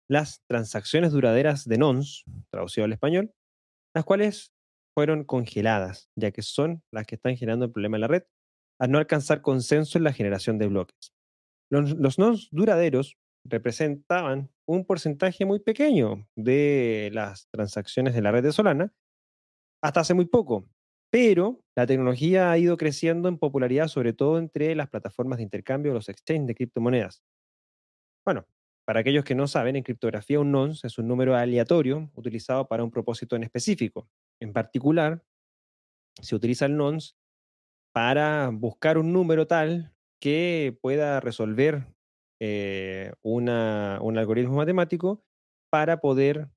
las 0.10 0.44
transacciones 0.48 1.12
duraderas 1.12 1.66
de 1.66 1.78
nonce, 1.78 2.24
traducido 2.52 2.86
al 2.86 2.94
español, 2.94 3.34
las 3.94 4.04
cuales 4.04 4.52
fueron 4.94 5.24
congeladas, 5.24 6.10
ya 6.16 6.32
que 6.32 6.42
son 6.42 6.84
las 6.92 7.06
que 7.06 7.16
están 7.16 7.38
generando 7.38 7.66
el 7.66 7.72
problema 7.72 7.98
en 7.98 8.02
la 8.02 8.08
red, 8.08 8.24
al 8.80 8.92
no 8.92 8.98
alcanzar 8.98 9.42
consenso 9.42 9.98
en 9.98 10.04
la 10.04 10.14
generación 10.14 10.58
de 10.58 10.68
bloques. 10.68 11.14
Los, 11.70 12.20
nodos 12.20 12.50
duraderos 12.52 13.18
representaban 13.44 14.50
un 14.66 14.86
porcentaje 14.86 15.46
muy 15.46 15.60
pequeño 15.60 16.28
de 16.36 17.10
las 17.14 17.48
transacciones 17.50 18.14
de 18.14 18.22
la 18.22 18.32
red 18.32 18.44
de 18.44 18.52
Solana 18.52 18.94
hasta 19.82 20.02
hace 20.02 20.14
muy 20.14 20.26
poco, 20.26 20.68
pero 21.12 21.62
la 21.76 21.86
tecnología 21.86 22.52
ha 22.52 22.58
ido 22.58 22.78
creciendo 22.78 23.30
en 23.30 23.38
popularidad, 23.38 23.88
sobre 23.88 24.14
todo 24.14 24.38
entre 24.38 24.74
las 24.76 24.90
plataformas 24.90 25.38
de 25.38 25.44
intercambio, 25.44 25.94
los 25.94 26.10
exchanges 26.10 26.48
de 26.48 26.56
criptomonedas. 26.56 27.24
Bueno, 28.26 28.48
para 28.86 29.00
aquellos 29.00 29.24
que 29.26 29.36
no 29.36 29.48
saben, 29.48 29.76
en 29.76 29.84
criptografía 29.84 30.40
un 30.40 30.52
nonce 30.52 30.88
es 30.88 30.98
un 30.98 31.08
número 31.08 31.36
aleatorio 31.36 32.12
utilizado 32.16 32.68
para 32.68 32.84
un 32.84 32.92
propósito 32.92 33.36
en 33.36 33.44
específico. 33.44 34.08
En 34.40 34.54
particular, 34.54 35.24
se 36.22 36.36
utiliza 36.36 36.66
el 36.66 36.78
nonce 36.78 37.16
para 37.96 38.50
buscar 38.50 38.98
un 38.98 39.14
número 39.14 39.48
tal 39.48 39.94
que 40.22 40.78
pueda 40.82 41.22
resolver 41.22 41.88
eh, 42.42 43.14
un 43.22 43.48
algoritmo 43.48 44.58
matemático 44.58 45.24
para 45.72 46.02
poder 46.02 46.50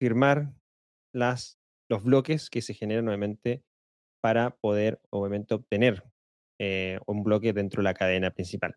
firmar 0.00 0.54
los 1.12 2.02
bloques 2.02 2.48
que 2.48 2.62
se 2.62 2.72
generan 2.72 3.04
nuevamente 3.04 3.62
para 4.22 4.56
poder 4.56 5.02
obviamente 5.10 5.52
obtener 5.52 6.02
eh, 6.58 6.98
un 7.06 7.22
bloque 7.22 7.52
dentro 7.52 7.82
de 7.82 7.84
la 7.84 7.94
cadena 7.94 8.30
principal. 8.30 8.76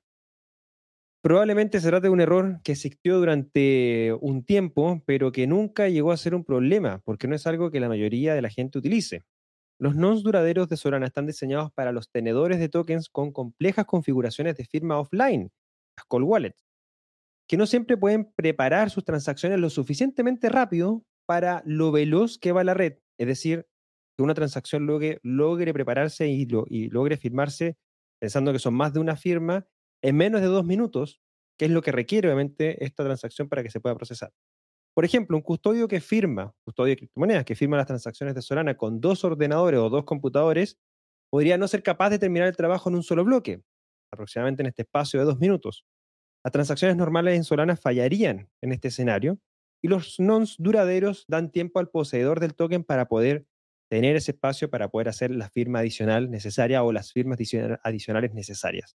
Probablemente 1.23 1.79
se 1.79 1.88
trate 1.88 2.07
de 2.07 2.13
un 2.13 2.19
error 2.19 2.59
que 2.65 2.73
existió 2.73 3.17
durante 3.17 4.13
un 4.19 4.43
tiempo, 4.43 5.01
pero 5.05 5.31
que 5.31 5.47
nunca 5.47 5.88
llegó 5.88 6.11
a 6.11 6.17
ser 6.17 6.35
un 6.35 6.43
problema, 6.43 6.99
porque 7.05 7.29
no 7.29 7.35
es 7.35 7.47
algo 7.47 7.71
que 7.71 7.79
la 7.79 7.88
mayoría 7.88 8.35
de 8.35 8.41
la 8.41 8.49
gente 8.49 8.77
utilice. 8.77 9.23
Los 9.80 9.95
nodes 9.95 10.23
duraderos 10.23 10.69
de 10.69 10.78
Solana 10.78 11.05
están 11.05 11.28
diseñados 11.28 11.71
para 11.71 11.91
los 11.91 12.09
tenedores 12.09 12.59
de 12.59 12.69
tokens 12.69 13.09
con 13.09 13.32
complejas 13.32 13.86
configuraciones 13.86 14.55
de 14.55 14.65
firma 14.65 14.99
offline, 14.99 15.51
las 15.95 16.05
cold 16.07 16.25
wallets, 16.25 16.65
que 17.47 17.57
no 17.57 17.67
siempre 17.67 17.95
pueden 17.95 18.32
preparar 18.34 18.89
sus 18.89 19.05
transacciones 19.05 19.59
lo 19.59 19.69
suficientemente 19.69 20.49
rápido 20.49 21.03
para 21.28 21.61
lo 21.65 21.91
veloz 21.91 22.39
que 22.39 22.51
va 22.51 22.63
la 22.63 22.73
red. 22.73 22.97
Es 23.19 23.28
decir, 23.28 23.67
que 24.15 24.23
una 24.23 24.34
transacción 24.34 24.88
logre, 24.88 25.19
logre 25.21 25.73
prepararse 25.73 26.28
y, 26.28 26.47
y 26.67 26.89
logre 26.89 27.17
firmarse 27.17 27.78
pensando 28.19 28.51
que 28.51 28.59
son 28.59 28.73
más 28.73 28.93
de 28.93 28.99
una 28.99 29.15
firma 29.15 29.67
en 30.01 30.17
menos 30.17 30.41
de 30.41 30.47
dos 30.47 30.65
minutos, 30.65 31.21
que 31.57 31.65
es 31.65 31.71
lo 31.71 31.82
que 31.82 31.91
requiere 31.91 32.28
obviamente 32.28 32.84
esta 32.84 33.03
transacción 33.03 33.47
para 33.47 33.61
que 33.63 33.69
se 33.69 33.80
pueda 33.80 33.95
procesar. 33.95 34.32
Por 34.97 35.05
ejemplo, 35.05 35.37
un 35.37 35.43
custodio 35.43 35.87
que 35.87 36.01
firma, 36.01 36.55
custodio 36.65 36.89
de 36.89 36.97
criptomonedas, 36.97 37.45
que 37.45 37.53
firma 37.53 37.77
las 37.77 37.85
transacciones 37.85 38.33
de 38.33 38.41
Solana 38.41 38.77
con 38.77 38.99
dos 38.99 39.23
ordenadores 39.23 39.79
o 39.79 39.91
dos 39.91 40.05
computadores, 40.05 40.79
podría 41.29 41.55
no 41.59 41.67
ser 41.67 41.83
capaz 41.83 42.09
de 42.09 42.17
terminar 42.17 42.47
el 42.47 42.57
trabajo 42.57 42.89
en 42.89 42.95
un 42.95 43.03
solo 43.03 43.23
bloque, 43.23 43.61
aproximadamente 44.11 44.63
en 44.63 44.69
este 44.69 44.81
espacio 44.81 45.19
de 45.19 45.27
dos 45.27 45.37
minutos. 45.37 45.85
Las 46.43 46.51
transacciones 46.51 46.97
normales 46.97 47.35
en 47.35 47.43
Solana 47.43 47.75
fallarían 47.75 48.49
en 48.59 48.71
este 48.71 48.87
escenario 48.87 49.37
y 49.83 49.87
los 49.87 50.19
nons 50.19 50.55
duraderos 50.57 51.25
dan 51.27 51.51
tiempo 51.51 51.77
al 51.79 51.89
poseedor 51.89 52.39
del 52.39 52.55
token 52.55 52.83
para 52.83 53.07
poder 53.07 53.45
tener 53.91 54.15
ese 54.15 54.31
espacio 54.31 54.71
para 54.71 54.89
poder 54.89 55.09
hacer 55.09 55.29
la 55.29 55.51
firma 55.51 55.77
adicional 55.77 56.31
necesaria 56.31 56.81
o 56.81 56.91
las 56.91 57.13
firmas 57.13 57.37
adicionales 57.83 58.33
necesarias. 58.33 58.97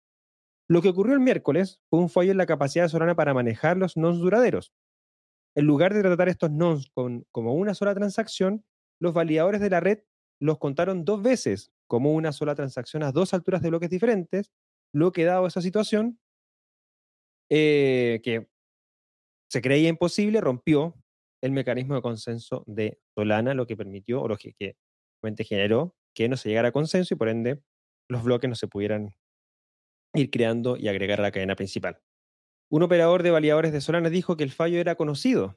Lo 0.68 0.80
que 0.80 0.90
ocurrió 0.90 1.14
el 1.14 1.20
miércoles 1.20 1.80
fue 1.90 1.98
un 1.98 2.08
fallo 2.08 2.30
en 2.30 2.38
la 2.38 2.46
capacidad 2.46 2.84
de 2.84 2.88
Solana 2.88 3.16
para 3.16 3.34
manejar 3.34 3.76
los 3.76 3.96
nons 3.96 4.20
duraderos, 4.20 4.72
en 5.58 5.66
lugar 5.66 5.92
de 5.92 6.02
tratar 6.02 6.28
estos 6.28 6.52
nons 6.52 6.92
como 7.32 7.54
una 7.54 7.74
sola 7.74 7.92
transacción, 7.92 8.64
los 9.00 9.12
validadores 9.12 9.60
de 9.60 9.70
la 9.70 9.80
red 9.80 10.04
los 10.40 10.58
contaron 10.58 11.04
dos 11.04 11.20
veces 11.20 11.72
como 11.88 12.14
una 12.14 12.30
sola 12.30 12.54
transacción 12.54 13.02
a 13.02 13.10
dos 13.10 13.34
alturas 13.34 13.60
de 13.60 13.70
bloques 13.70 13.90
diferentes, 13.90 14.52
lo 14.94 15.10
que 15.10 15.24
dado 15.24 15.48
esa 15.48 15.60
situación, 15.60 16.20
eh, 17.50 18.20
que 18.22 18.48
se 19.50 19.60
creía 19.60 19.88
imposible, 19.88 20.40
rompió 20.40 20.94
el 21.42 21.50
mecanismo 21.50 21.96
de 21.96 22.02
consenso 22.02 22.62
de 22.68 23.00
Solana, 23.16 23.52
lo 23.52 23.66
que 23.66 23.76
permitió, 23.76 24.22
o 24.22 24.28
lo 24.28 24.36
que, 24.36 24.54
que 24.54 24.76
generó 25.44 25.96
que 26.14 26.28
no 26.28 26.36
se 26.36 26.50
llegara 26.50 26.68
a 26.68 26.72
consenso 26.72 27.14
y 27.14 27.16
por 27.16 27.28
ende 27.28 27.60
los 28.08 28.22
bloques 28.22 28.48
no 28.48 28.54
se 28.54 28.68
pudieran 28.68 29.16
ir 30.14 30.30
creando 30.30 30.76
y 30.76 30.86
agregar 30.86 31.18
a 31.18 31.24
la 31.24 31.32
cadena 31.32 31.56
principal. 31.56 32.00
Un 32.70 32.82
operador 32.82 33.22
de 33.22 33.30
validadores 33.30 33.72
de 33.72 33.80
Solana 33.80 34.10
dijo 34.10 34.36
que 34.36 34.44
el 34.44 34.50
fallo 34.50 34.78
era 34.78 34.94
conocido 34.94 35.56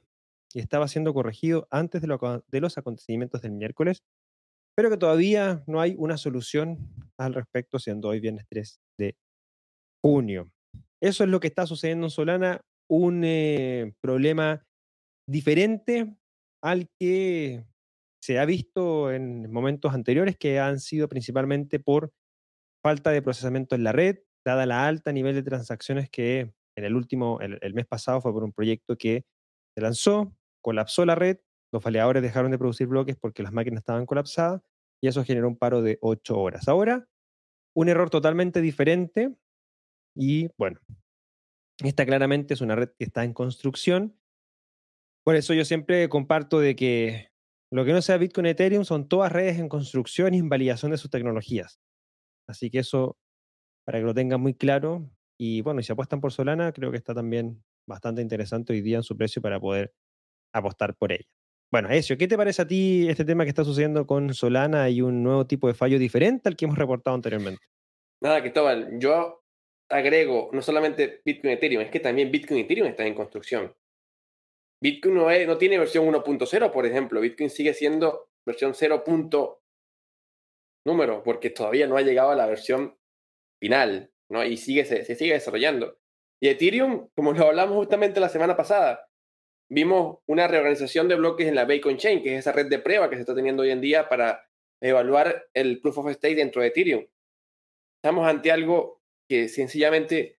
y 0.54 0.60
estaba 0.60 0.88
siendo 0.88 1.12
corregido 1.12 1.68
antes 1.70 2.00
de, 2.00 2.60
los 2.60 2.78
acontecimientos 2.78 3.42
del 3.42 3.52
miércoles, 3.52 4.02
pero 4.74 4.88
que 4.88 4.96
todavía 4.96 5.62
no 5.66 5.80
hay 5.80 5.94
una 5.98 6.16
solución 6.16 6.78
al 7.18 7.34
respecto, 7.34 7.78
siendo 7.78 8.08
hoy 8.08 8.20
viernes 8.20 8.46
3 8.48 8.80
de 8.98 9.16
junio. 10.02 10.50
Eso 11.02 11.24
es 11.24 11.30
lo 11.30 11.40
que 11.40 11.48
está 11.48 11.66
sucediendo 11.66 12.06
en 12.06 12.10
Solana, 12.10 12.60
un 12.88 13.22
eh, 13.24 13.94
problema 14.00 14.64
diferente 15.28 16.14
al 16.62 16.88
que 16.98 17.66
se 18.22 18.38
ha 18.38 18.44
visto 18.44 19.10
en 19.10 19.50
momentos 19.52 19.92
anteriores, 19.92 20.36
que 20.38 20.60
han 20.60 20.80
sido 20.80 21.08
principalmente 21.08 21.78
por 21.78 22.12
falta 22.82 23.10
de 23.10 23.22
procesamiento 23.22 23.74
en 23.74 23.84
la 23.84 23.92
red, 23.92 24.20
dada 24.44 24.64
la 24.64 24.86
alta 24.86 25.12
nivel 25.12 25.34
de 25.34 25.42
transacciones 25.42 26.08
que 26.08 26.52
en 26.76 26.84
el 26.84 26.96
último, 26.96 27.38
el, 27.40 27.74
mes 27.74 27.86
pasado 27.86 28.20
fue 28.20 28.32
por 28.32 28.44
un 28.44 28.52
proyecto 28.52 28.96
que 28.96 29.24
se 29.74 29.82
lanzó, 29.82 30.34
colapsó 30.62 31.04
la 31.04 31.14
red, 31.14 31.38
los 31.72 31.82
validadores 31.82 32.22
dejaron 32.22 32.50
de 32.50 32.58
producir 32.58 32.86
bloques 32.86 33.16
porque 33.16 33.42
las 33.42 33.52
máquinas 33.52 33.80
estaban 33.80 34.06
colapsadas 34.06 34.62
y 35.02 35.08
eso 35.08 35.24
generó 35.24 35.48
un 35.48 35.56
paro 35.56 35.82
de 35.82 35.98
ocho 36.00 36.38
horas. 36.38 36.68
Ahora, 36.68 37.06
un 37.74 37.88
error 37.88 38.10
totalmente 38.10 38.60
diferente 38.60 39.34
y 40.14 40.48
bueno, 40.58 40.80
esta 41.82 42.04
claramente 42.04 42.54
es 42.54 42.60
una 42.60 42.76
red 42.76 42.90
que 42.98 43.04
está 43.04 43.24
en 43.24 43.32
construcción. 43.32 44.18
Por 45.24 45.36
eso 45.36 45.54
yo 45.54 45.64
siempre 45.64 46.08
comparto 46.08 46.60
de 46.60 46.76
que 46.76 47.28
lo 47.70 47.84
que 47.84 47.92
no 47.92 48.02
sea 48.02 48.18
Bitcoin 48.18 48.46
Ethereum 48.46 48.84
son 48.84 49.08
todas 49.08 49.32
redes 49.32 49.58
en 49.58 49.68
construcción 49.68 50.34
y 50.34 50.38
en 50.38 50.48
validación 50.48 50.90
de 50.90 50.98
sus 50.98 51.10
tecnologías. 51.10 51.80
Así 52.46 52.70
que 52.70 52.80
eso, 52.80 53.16
para 53.86 53.98
que 53.98 54.04
lo 54.04 54.14
tengan 54.14 54.40
muy 54.40 54.54
claro, 54.54 55.08
Y 55.44 55.60
bueno, 55.60 55.80
y 55.80 55.82
si 55.82 55.90
apuestan 55.90 56.20
por 56.20 56.30
Solana, 56.30 56.70
creo 56.70 56.92
que 56.92 56.96
está 56.96 57.14
también 57.14 57.64
bastante 57.84 58.22
interesante 58.22 58.72
hoy 58.72 58.80
día 58.80 58.98
en 58.98 59.02
su 59.02 59.16
precio 59.16 59.42
para 59.42 59.58
poder 59.58 59.92
apostar 60.54 60.94
por 60.94 61.10
ella. 61.10 61.26
Bueno, 61.72 61.88
eso, 61.90 62.16
¿qué 62.16 62.28
te 62.28 62.36
parece 62.36 62.62
a 62.62 62.66
ti 62.68 63.08
este 63.08 63.24
tema 63.24 63.42
que 63.42 63.48
está 63.48 63.64
sucediendo 63.64 64.06
con 64.06 64.32
Solana 64.34 64.88
y 64.88 65.02
un 65.02 65.20
nuevo 65.24 65.44
tipo 65.44 65.66
de 65.66 65.74
fallo 65.74 65.98
diferente 65.98 66.48
al 66.48 66.54
que 66.54 66.66
hemos 66.66 66.78
reportado 66.78 67.16
anteriormente? 67.16 67.60
Nada, 68.22 68.40
Cristóbal, 68.40 69.00
yo 69.00 69.42
agrego 69.90 70.48
no 70.52 70.62
solamente 70.62 71.22
Bitcoin 71.24 71.50
y 71.50 71.54
Ethereum, 71.54 71.82
es 71.82 71.90
que 71.90 71.98
también 71.98 72.30
Bitcoin 72.30 72.60
y 72.60 72.62
Ethereum 72.62 72.86
están 72.86 73.08
en 73.08 73.14
construcción. 73.16 73.74
Bitcoin 74.80 75.16
no, 75.16 75.26
no 75.28 75.58
tiene 75.58 75.76
versión 75.76 76.06
1.0, 76.06 76.70
por 76.70 76.86
ejemplo. 76.86 77.20
Bitcoin 77.20 77.50
sigue 77.50 77.74
siendo 77.74 78.28
versión 78.46 78.74
0. 78.74 79.02
número, 80.86 81.24
porque 81.24 81.50
todavía 81.50 81.88
no 81.88 81.96
ha 81.96 82.02
llegado 82.02 82.30
a 82.30 82.36
la 82.36 82.46
versión 82.46 82.96
final, 83.60 84.11
¿no? 84.32 84.42
Y 84.44 84.56
sigue, 84.56 84.84
se, 84.84 85.04
sigue 85.04 85.34
desarrollando. 85.34 85.98
Y 86.40 86.48
Ethereum, 86.48 87.08
como 87.14 87.32
lo 87.34 87.48
hablamos 87.48 87.76
justamente 87.76 88.18
la 88.18 88.30
semana 88.30 88.56
pasada, 88.56 89.06
vimos 89.70 90.18
una 90.26 90.48
reorganización 90.48 91.06
de 91.06 91.16
bloques 91.16 91.46
en 91.46 91.54
la 91.54 91.66
Bacon 91.66 91.98
Chain, 91.98 92.22
que 92.22 92.34
es 92.34 92.40
esa 92.40 92.52
red 92.52 92.66
de 92.66 92.78
prueba 92.78 93.10
que 93.10 93.16
se 93.16 93.20
está 93.20 93.34
teniendo 93.34 93.62
hoy 93.62 93.70
en 93.70 93.82
día 93.82 94.08
para 94.08 94.48
evaluar 94.80 95.44
el 95.54 95.80
Proof 95.80 95.98
of 95.98 96.12
Stake 96.12 96.34
dentro 96.34 96.62
de 96.62 96.68
Ethereum. 96.68 97.06
Estamos 98.02 98.26
ante 98.26 98.50
algo 98.50 99.00
que 99.28 99.48
sencillamente 99.48 100.38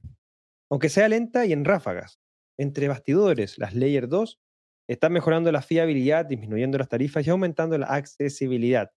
aunque 0.71 0.89
sea 0.89 1.07
lenta 1.07 1.45
y 1.45 1.53
en 1.53 1.67
ráfagas. 1.67 2.19
Entre 2.59 2.89
bastidores, 2.89 3.59
las 3.59 3.75
Layer 3.75 4.09
2 4.09 4.41
están 4.89 5.13
mejorando 5.13 5.53
la 5.53 5.61
fiabilidad, 5.61 6.25
disminuyendo 6.25 6.79
las 6.79 6.89
tarifas 6.89 7.27
y 7.27 7.29
aumentando 7.29 7.77
la 7.77 7.89
accesibilidad. 7.89 8.91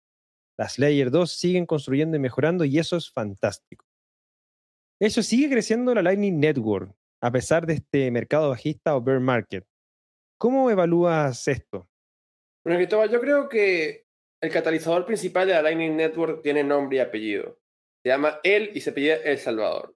Las 0.58 0.80
Layer 0.80 1.12
2 1.12 1.30
siguen 1.30 1.66
construyendo 1.66 2.16
y 2.16 2.22
mejorando 2.22 2.64
y 2.64 2.80
eso 2.80 2.96
es 2.96 3.12
fantástico. 3.12 3.86
Eso 5.02 5.22
sigue 5.22 5.50
creciendo 5.50 5.94
la 5.94 6.02
Lightning 6.02 6.40
Network, 6.40 6.96
a 7.22 7.30
pesar 7.30 7.66
de 7.66 7.74
este 7.74 8.10
mercado 8.10 8.52
bajista 8.52 8.96
o 8.96 9.02
bear 9.02 9.20
market. 9.20 9.68
¿Cómo 10.40 10.72
evalúas 10.72 11.46
esto? 11.50 11.90
Bueno, 12.64 12.80
Cristóbal, 12.80 13.10
yo 13.10 13.20
creo 13.20 13.50
que 13.50 14.06
el 14.42 14.50
catalizador 14.50 15.06
principal 15.06 15.46
de 15.46 15.56
la 15.56 15.62
Lightning 15.62 15.98
Network 15.98 16.42
tiene 16.42 16.64
nombre 16.64 17.00
y 17.00 17.02
apellido. 17.02 17.60
Se 18.08 18.14
llama 18.14 18.40
él 18.42 18.72
y 18.74 18.80
se 18.80 18.94
pide 18.94 19.30
El 19.30 19.38
Salvador. 19.38 19.94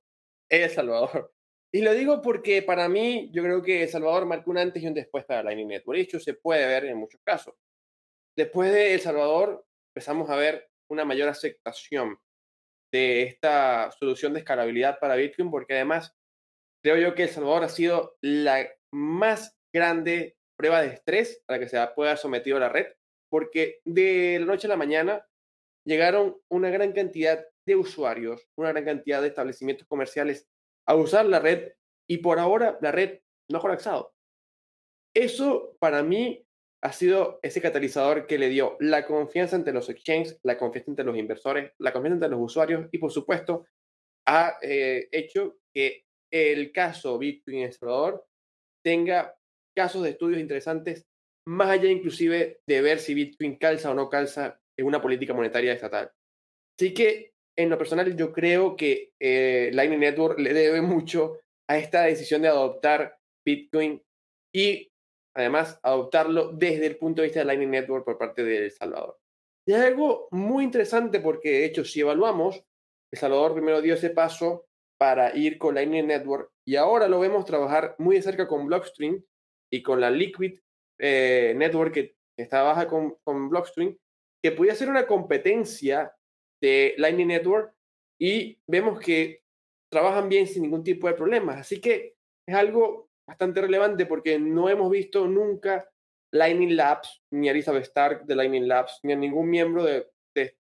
El 0.50 0.70
Salvador. 0.70 1.34
Y 1.74 1.80
lo 1.80 1.94
digo 1.94 2.22
porque 2.22 2.62
para 2.62 2.90
mí, 2.90 3.32
yo 3.32 3.42
creo 3.42 3.62
que 3.62 3.84
El 3.84 3.88
Salvador 3.88 4.26
marcó 4.26 4.52
un 4.52 4.58
antes 4.58 4.84
y 4.84 4.88
un 4.88 4.94
después 4.94 5.24
para 5.24 5.44
Lightning 5.44 5.70
Network. 5.70 5.96
De 5.96 6.04
hecho, 6.04 6.20
se 6.20 6.34
puede 6.34 6.68
ver 6.68 6.84
en 6.84 6.98
muchos 6.98 7.22
casos. 7.24 7.56
Después 8.38 8.74
de 8.74 8.96
El 8.96 9.00
Salvador, 9.00 9.66
empezamos 9.96 10.30
a 10.30 10.36
ver 10.36 10.70
una 10.90 11.06
mayor 11.06 11.30
aceptación 11.30 12.18
de 12.92 13.24
esta 13.24 13.90
solución 13.98 14.34
de 14.34 14.40
escalabilidad 14.40 15.00
para 15.00 15.16
Bitcoin, 15.16 15.50
porque 15.50 15.76
además 15.76 16.14
creo 16.84 16.98
yo 16.98 17.16
que 17.16 17.24
El 17.24 17.30
Salvador 17.30 17.64
ha 17.64 17.70
sido 17.70 18.18
la 18.20 18.70
más 18.94 19.58
grande 19.74 20.36
prueba 20.58 20.82
de 20.82 20.90
estrés 20.90 21.42
a 21.48 21.54
la 21.54 21.60
que 21.60 21.70
se 21.70 21.78
puede 21.96 22.10
haber 22.10 22.20
sometido 22.20 22.60
la 22.60 22.68
red, 22.68 22.88
porque 23.30 23.80
de 23.86 24.40
la 24.42 24.46
noche 24.48 24.68
a 24.68 24.72
la 24.72 24.76
mañana 24.76 25.26
llegaron 25.86 26.38
una 26.50 26.70
gran 26.70 26.92
cantidad 26.92 27.46
de 27.72 27.80
usuarios, 27.82 28.48
una 28.56 28.72
gran 28.72 28.86
cantidad 28.86 29.22
de 29.22 29.30
establecimientos 29.30 29.88
comerciales 29.88 30.48
a 30.88 30.96
usar 30.96 31.26
la 31.26 31.40
red 31.40 31.74
y 32.10 32.18
por 32.18 32.40
ahora 32.40 32.78
la 32.82 32.92
red 32.92 33.20
no 33.50 33.58
ha 33.58 33.62
colapsado. 33.62 34.14
Eso 35.16 35.76
para 35.80 36.04
mí 36.04 36.46
ha 36.84 36.92
sido 36.94 37.40
ese 37.44 37.62
catalizador 37.62 38.26
que 38.26 38.40
le 38.40 38.50
dio 38.50 38.78
la 38.80 39.06
confianza 39.06 39.56
entre 39.56 39.74
los 39.74 39.90
exchanges, 39.90 40.40
la 40.44 40.58
confianza 40.58 40.92
entre 40.92 41.06
los 41.06 41.18
inversores, 41.18 41.72
la 41.78 41.94
confianza 41.94 42.16
entre 42.16 42.30
los 42.30 42.40
usuarios 42.42 42.88
y, 42.92 42.98
por 42.98 43.12
supuesto, 43.12 43.66
ha 44.28 44.58
eh, 44.62 45.08
hecho 45.12 45.58
que 45.74 46.06
el 46.32 46.72
caso 46.72 47.18
Bitcoin 47.18 47.60
El 47.60 47.74
Salvador 47.74 48.26
tenga 48.84 49.36
casos 49.76 50.04
de 50.04 50.12
estudios 50.12 50.40
interesantes, 50.40 51.06
más 51.48 51.70
allá 51.70 51.90
inclusive 51.90 52.62
de 52.66 52.82
ver 52.82 53.00
si 53.00 53.14
Bitcoin 53.14 53.58
calza 53.58 53.92
o 53.92 53.94
no 53.94 54.10
calza 54.10 54.60
en 54.78 54.86
una 54.86 55.02
política 55.02 55.34
monetaria 55.34 55.74
estatal. 55.74 56.12
Así 56.80 56.94
que, 56.94 57.31
en 57.58 57.70
lo 57.70 57.78
personal, 57.78 58.16
yo 58.16 58.32
creo 58.32 58.76
que 58.76 59.12
eh, 59.20 59.72
Lightning 59.74 60.00
Network 60.00 60.40
le 60.40 60.54
debe 60.54 60.82
mucho 60.82 61.40
a 61.70 61.78
esta 61.78 62.04
decisión 62.04 62.42
de 62.42 62.50
adoptar 62.50 63.18
Bitcoin 63.46 64.02
y 64.54 64.92
además 65.36 65.80
adoptarlo 65.84 66.52
desde 66.52 66.88
el 66.88 66.98
punto 66.98 67.22
de 67.22 67.28
vista 67.28 67.40
de 67.40 67.46
Lightning 67.46 67.72
Network 67.72 68.06
por 68.06 68.18
parte 68.18 68.44
de 68.44 68.66
El 68.66 68.72
Salvador. 68.72 69.18
Y 69.66 69.74
es 69.74 69.80
algo 69.80 70.28
muy 70.32 70.64
interesante 70.64 71.20
porque, 71.20 71.52
de 71.52 71.66
hecho, 71.66 71.86
si 71.86 72.02
evaluamos, 72.02 72.64
El 73.12 73.20
Salvador 73.20 73.54
primero 73.54 73.82
dio 73.82 73.94
ese 73.94 74.10
paso 74.10 74.66
para 75.00 75.36
ir 75.36 75.58
con 75.58 75.76
Lightning 75.76 76.08
Network 76.08 76.52
y 76.68 76.76
ahora 76.76 77.08
lo 77.08 77.20
vemos 77.20 77.46
trabajar 77.46 77.96
muy 77.98 78.18
de 78.18 78.22
cerca 78.22 78.48
con 78.48 78.68
Blockstream 78.68 79.24
y 79.72 79.82
con 79.82 80.00
la 80.00 80.12
Liquid 80.12 80.60
eh, 81.00 81.54
Network 81.56 81.94
que 81.94 82.16
está 82.38 82.62
baja 82.62 82.88
con, 82.88 83.50
Blockstream, 83.50 83.98
que 84.44 84.52
podía 84.52 84.76
ser 84.76 84.90
una 84.90 85.08
competencia 85.08 86.14
de 86.62 86.94
Lightning 86.98 87.28
Network 87.28 87.74
y 88.20 88.60
vemos 88.68 89.00
que 89.00 89.42
trabajan 89.92 90.30
bien 90.30 90.48
sin 90.48 90.64
ningún 90.64 90.84
tipo 90.84 91.08
de 91.08 91.16
problemas. 91.16 91.58
Así 91.58 91.82
que 91.82 92.16
es 92.48 92.56
algo 92.56 93.10
bastante 93.28 93.62
relevante 93.62 94.06
porque 94.06 94.40
no 94.40 94.70
hemos 94.70 94.90
visto 94.92 95.28
nunca 95.28 95.90
Lightning 96.34 96.76
Labs, 96.76 97.22
ni 97.32 97.50
a 97.50 97.52
Elizabeth 97.52 97.84
Stark 97.84 98.26
de 98.26 98.36
Lightning 98.36 98.68
Labs, 98.68 99.00
ni 99.04 99.14
a 99.14 99.16
ningún 99.16 99.50
miembro 99.50 99.84
de, 99.84 100.08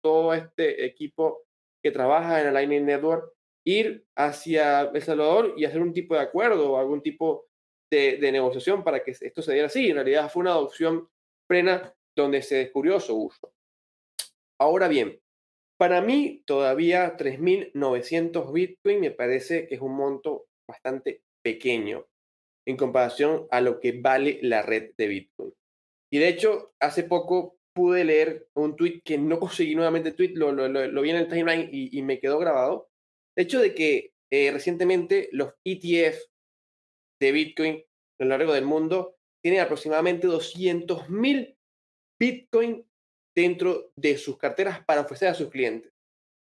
todo 0.00 0.32
este 0.32 0.86
equipo 0.86 1.42
que 1.82 1.90
trabaja 1.90 2.40
en 2.40 2.48
el 2.48 2.54
Lightning 2.54 2.86
Network 2.86 3.34
ir 3.66 4.06
hacia 4.16 4.90
El 4.94 5.02
Salvador 5.02 5.52
y 5.58 5.66
hacer 5.66 5.82
un 5.82 5.92
tipo 5.92 6.14
de 6.14 6.22
acuerdo 6.22 6.72
o 6.72 6.78
algún 6.78 7.02
tipo 7.02 7.48
de, 7.92 8.16
de, 8.16 8.32
negociación 8.32 8.82
para 8.82 9.04
que 9.04 9.10
esto 9.10 9.42
se 9.42 9.52
diera 9.52 9.66
así. 9.66 9.90
En 9.90 9.96
realidad 9.96 10.30
fue 10.30 10.40
una 10.40 10.52
adopción 10.52 11.06
plena 11.46 11.94
donde 12.16 12.40
se 12.40 12.56
descubrió 12.56 12.98
su 12.98 13.24
uso. 13.24 13.52
Ahora 14.58 14.88
bien, 14.88 15.20
para 15.78 16.02
mí 16.02 16.42
todavía 16.44 17.16
3.900 17.16 18.52
Bitcoin 18.52 19.00
me 19.00 19.10
parece 19.12 19.66
que 19.66 19.76
es 19.76 19.80
un 19.80 19.96
monto 19.96 20.46
bastante 20.68 21.22
pequeño 21.42 22.06
en 22.66 22.76
comparación 22.76 23.46
a 23.50 23.60
lo 23.60 23.80
que 23.80 23.92
vale 23.92 24.40
la 24.42 24.62
red 24.62 24.90
de 24.98 25.06
Bitcoin. 25.06 25.54
Y 26.12 26.18
de 26.18 26.28
hecho, 26.28 26.74
hace 26.80 27.04
poco 27.04 27.56
pude 27.74 28.04
leer 28.04 28.48
un 28.54 28.76
tweet 28.76 29.00
que 29.04 29.16
no 29.18 29.38
conseguí 29.40 29.74
nuevamente 29.74 30.10
el 30.10 30.16
tweet, 30.16 30.32
lo, 30.34 30.52
lo, 30.52 31.02
vi 31.02 31.10
en 31.10 31.16
el 31.16 31.28
timeline 31.28 31.68
y, 31.72 32.02
me 32.02 32.18
quedó 32.18 32.38
grabado. 32.38 32.90
De 33.36 33.44
hecho, 33.44 33.60
de 33.60 33.74
que 33.74 34.12
eh, 34.32 34.50
recientemente 34.50 35.28
los 35.32 35.54
ETF 35.64 36.18
de 37.20 37.32
Bitcoin 37.32 37.84
a 38.20 38.24
lo 38.24 38.30
largo 38.30 38.52
del 38.52 38.64
mundo 38.64 39.16
tienen 39.42 39.60
aproximadamente 39.60 40.26
200.000 40.26 41.56
Bitcoin 42.20 42.84
dentro 43.38 43.92
de 43.94 44.18
sus 44.18 44.36
carteras 44.36 44.84
para 44.84 45.02
ofrecer 45.02 45.28
a 45.28 45.34
sus 45.34 45.48
clientes. 45.48 45.92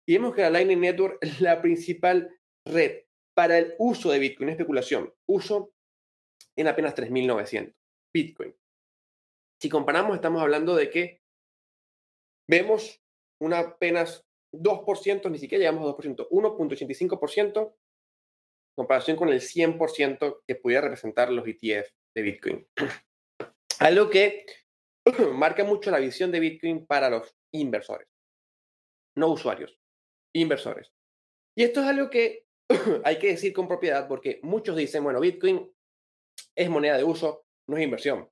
Y 0.06 0.12
vemos 0.12 0.32
que 0.32 0.42
la 0.42 0.50
Lightning 0.50 0.80
Network 0.80 1.18
es 1.20 1.40
la 1.40 1.60
principal 1.60 2.30
red 2.64 3.02
para 3.36 3.58
el 3.58 3.74
uso 3.78 4.12
de 4.12 4.20
Bitcoin, 4.20 4.50
especulación, 4.50 5.12
uso 5.28 5.72
en 6.56 6.68
apenas 6.68 6.94
3.900 6.94 7.74
Bitcoin. 8.14 8.54
Si 9.60 9.68
comparamos, 9.68 10.14
estamos 10.14 10.40
hablando 10.40 10.76
de 10.76 10.88
que 10.88 11.20
vemos 12.48 13.02
una 13.40 13.58
apenas 13.58 14.24
2%, 14.52 15.30
ni 15.32 15.38
siquiera 15.38 15.64
llegamos 15.64 15.92
a 15.92 15.96
2%, 15.96 16.28
1.85% 16.28 17.58
en 17.58 17.74
comparación 18.76 19.16
con 19.16 19.30
el 19.30 19.40
100% 19.40 20.42
que 20.46 20.54
pudiera 20.54 20.82
representar 20.82 21.32
los 21.32 21.44
ETF 21.44 21.90
de 22.14 22.22
Bitcoin. 22.22 22.68
Algo 23.80 24.10
que 24.10 24.46
marca 25.34 25.64
mucho 25.64 25.90
la 25.90 25.98
visión 25.98 26.30
de 26.30 26.40
Bitcoin 26.40 26.86
para 26.86 27.10
los 27.10 27.34
inversores, 27.52 28.08
no 29.16 29.28
usuarios, 29.28 29.78
inversores. 30.34 30.92
Y 31.56 31.64
esto 31.64 31.80
es 31.80 31.86
algo 31.86 32.10
que 32.10 32.46
hay 33.04 33.18
que 33.18 33.28
decir 33.28 33.52
con 33.52 33.68
propiedad 33.68 34.08
porque 34.08 34.40
muchos 34.42 34.76
dicen, 34.76 35.04
bueno, 35.04 35.20
Bitcoin 35.20 35.70
es 36.56 36.70
moneda 36.70 36.96
de 36.96 37.04
uso, 37.04 37.44
no 37.68 37.76
es 37.76 37.84
inversión. 37.84 38.28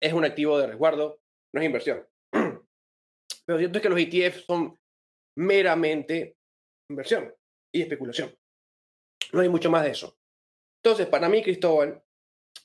Es 0.00 0.12
un 0.12 0.24
activo 0.24 0.58
de 0.58 0.68
resguardo, 0.68 1.20
no 1.54 1.60
es 1.60 1.66
inversión. 1.66 2.06
Pero 2.32 3.58
cierto 3.58 3.78
es 3.78 3.82
que 3.82 3.88
los 3.88 4.00
ETF 4.00 4.44
son 4.46 4.78
meramente 5.36 6.36
inversión 6.90 7.34
y 7.74 7.82
especulación. 7.82 8.34
No 9.32 9.40
hay 9.40 9.48
mucho 9.48 9.70
más 9.70 9.84
de 9.84 9.90
eso. 9.90 10.16
Entonces, 10.82 11.06
para 11.06 11.28
mí, 11.28 11.42
Cristóbal, 11.42 12.02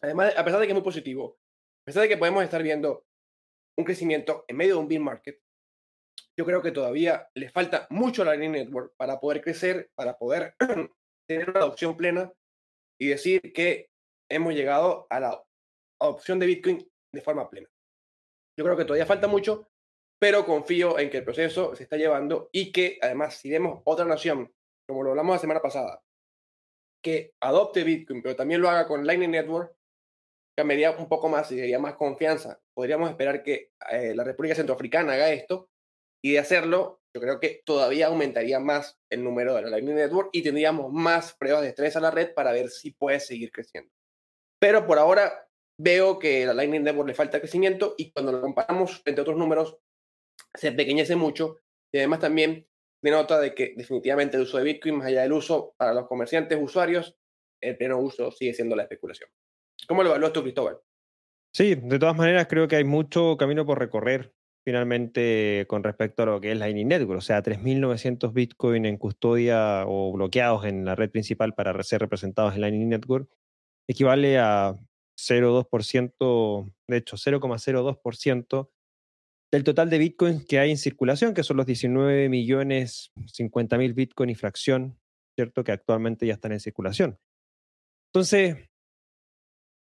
además, 0.02 0.34
a 0.38 0.46
pesar 0.46 0.60
de 0.60 0.68
que 0.68 0.72
es 0.72 0.76
muy 0.76 0.84
positivo, 0.84 1.40
a 1.84 1.86
pesar 1.86 2.04
de 2.04 2.10
que 2.10 2.18
podemos 2.18 2.42
estar 2.42 2.64
viendo 2.64 3.06
un 3.78 3.84
crecimiento 3.84 4.46
en 4.48 4.56
medio 4.56 4.76
de 4.76 4.80
un 4.80 4.88
bear 4.88 5.02
market, 5.02 5.38
yo 6.38 6.46
creo 6.46 6.62
que 6.62 6.72
todavía 6.72 7.28
le 7.36 7.50
falta 7.50 7.88
mucho 7.90 8.22
a 8.22 8.26
la 8.26 8.32
Lightning 8.32 8.54
Network 8.54 8.94
para 8.96 9.20
poder 9.20 9.42
crecer, 9.42 9.92
para 9.94 10.18
poder 10.18 10.56
tener 11.28 11.50
una 11.50 11.60
adopción 11.60 11.98
plena 11.98 12.32
y 12.98 13.08
decir 13.08 13.42
que 13.54 13.90
hemos 14.32 14.54
llegado 14.54 15.08
a 15.10 15.20
la 15.20 15.44
adopción 16.02 16.40
de 16.40 16.46
Bitcoin 16.46 16.90
de 17.14 17.22
forma 17.22 17.50
plena. 17.50 17.68
Yo 18.58 18.64
creo 18.64 18.78
que 18.78 18.86
todavía 18.86 19.06
falta 19.06 19.28
mucho, 19.28 19.70
pero 20.20 20.46
confío 20.46 20.98
en 21.00 21.10
que 21.10 21.18
el 21.18 21.26
proceso 21.26 21.76
se 21.76 21.84
está 21.84 21.98
llevando 21.98 22.50
y 22.54 22.72
que 22.72 22.98
además 23.02 23.36
si 23.36 23.52
vemos 23.52 23.82
otra 23.84 24.06
nación, 24.06 24.54
como 24.88 25.04
lo 25.04 25.10
hablamos 25.10 25.36
la 25.36 25.40
semana 25.40 25.62
pasada, 25.62 26.02
que 27.04 27.34
adopte 27.42 27.84
Bitcoin, 27.84 28.24
pero 28.24 28.38
también 28.38 28.62
lo 28.62 28.70
haga 28.70 28.88
con 28.88 29.06
Lightning 29.06 29.32
Network, 29.32 29.76
cambiaría 30.58 30.92
un 30.92 31.08
poco 31.08 31.30
más 31.30 31.52
y 31.52 31.60
daría 31.60 31.80
más 31.80 31.96
confianza. 31.96 32.60
Podríamos 32.76 33.10
esperar 33.10 33.44
que 33.44 33.72
eh, 33.92 34.14
la 34.16 34.24
República 34.24 34.56
Centroafricana 34.56 35.14
haga 35.14 35.32
esto 35.32 35.70
y 36.24 36.34
de 36.34 36.40
hacerlo, 36.40 37.02
yo 37.14 37.22
creo 37.22 37.40
que 37.40 37.62
todavía 37.66 38.08
aumentaría 38.08 38.60
más 38.60 38.98
el 39.12 39.24
número 39.24 39.56
de 39.56 39.64
la 39.64 39.70
Lightning 39.70 39.96
Network 39.96 40.30
y 40.32 40.44
tendríamos 40.44 40.92
más 40.92 41.34
pruebas 41.34 41.62
de 41.62 41.70
estrés 41.70 41.96
a 41.96 42.00
la 42.00 42.12
red 42.12 42.34
para 42.34 42.52
ver 42.52 42.70
si 42.70 42.92
puede 42.92 43.20
seguir 43.20 43.52
creciendo. 43.52 43.92
Pero 44.60 44.86
por 44.88 45.00
ahora 45.00 45.48
veo 45.78 46.20
que 46.20 46.44
a 46.44 46.48
la 46.48 46.54
Lightning 46.54 46.84
Network 46.84 47.08
le 47.08 47.16
falta 47.16 47.40
crecimiento 47.40 47.96
y 47.98 48.12
cuando 48.12 48.32
lo 48.32 48.42
comparamos 48.42 49.02
entre 49.06 49.22
otros 49.22 49.38
números 49.38 49.78
se 50.56 50.72
pequeñece 50.72 51.16
mucho 51.16 51.60
y 51.92 51.98
además 51.98 52.20
también 52.20 52.68
denota 53.04 53.40
de 53.40 53.54
que 53.54 53.74
definitivamente 53.76 54.38
el 54.38 54.44
uso 54.44 54.58
de 54.58 54.64
Bitcoin, 54.64 54.98
más 54.98 55.08
allá 55.08 55.24
del 55.24 55.34
uso 55.34 55.74
para 55.78 55.94
los 55.94 56.08
comerciantes, 56.08 56.58
usuarios, 56.62 57.18
el 57.62 57.78
pleno 57.78 58.00
uso 58.00 58.32
sigue 58.32 58.54
siendo 58.54 58.76
la 58.76 58.84
especulación. 58.84 59.30
¿Cómo 59.88 60.04
lo 60.04 60.10
evalúas 60.10 60.34
tú, 60.34 60.42
Cristóbal? 60.42 60.78
Sí, 61.54 61.76
de 61.76 62.00
todas 62.00 62.16
maneras 62.16 62.48
creo 62.50 62.68
que 62.68 62.78
hay 62.78 62.84
mucho 62.84 63.38
camino 63.38 63.66
por 63.66 63.80
recorrer 63.80 64.34
finalmente 64.66 65.66
con 65.68 65.84
respecto 65.84 66.24
a 66.24 66.26
lo 66.26 66.42
que 66.42 66.52
es 66.52 66.58
Lightning 66.58 66.88
Network, 66.88 67.18
o 67.18 67.22
sea, 67.22 67.44
3.900 67.44 68.34
Bitcoin 68.34 68.86
en 68.86 68.98
custodia 68.98 69.84
o 69.86 70.14
bloqueados 70.14 70.66
en 70.66 70.86
la 70.86 70.96
red 70.96 71.12
principal 71.12 71.54
para 71.54 71.82
ser 71.84 72.00
representados 72.02 72.56
en 72.56 72.62
Lightning 72.62 72.90
Network, 72.90 73.30
equivale 73.88 74.40
a 74.40 74.78
0,2%, 75.18 76.74
de 76.88 76.98
hecho 76.98 77.18
0,02% 77.18 78.70
del 79.52 79.64
total 79.64 79.90
de 79.90 79.98
Bitcoin 79.98 80.46
que 80.46 80.60
hay 80.60 80.72
en 80.72 80.78
circulación, 80.78 81.34
que 81.34 81.44
son 81.44 81.58
los 81.58 81.66
19 81.66 82.30
millones 82.30 83.12
50 83.28 83.78
mil 83.78 83.94
Bitcoin 83.94 84.30
y 84.30 84.36
fracción, 84.36 84.98
¿cierto? 85.36 85.64
Que 85.64 85.74
actualmente 85.74 86.26
ya 86.26 86.34
están 86.34 86.54
en 86.54 86.60
circulación. 86.60 87.20
Entonces, 88.12 88.70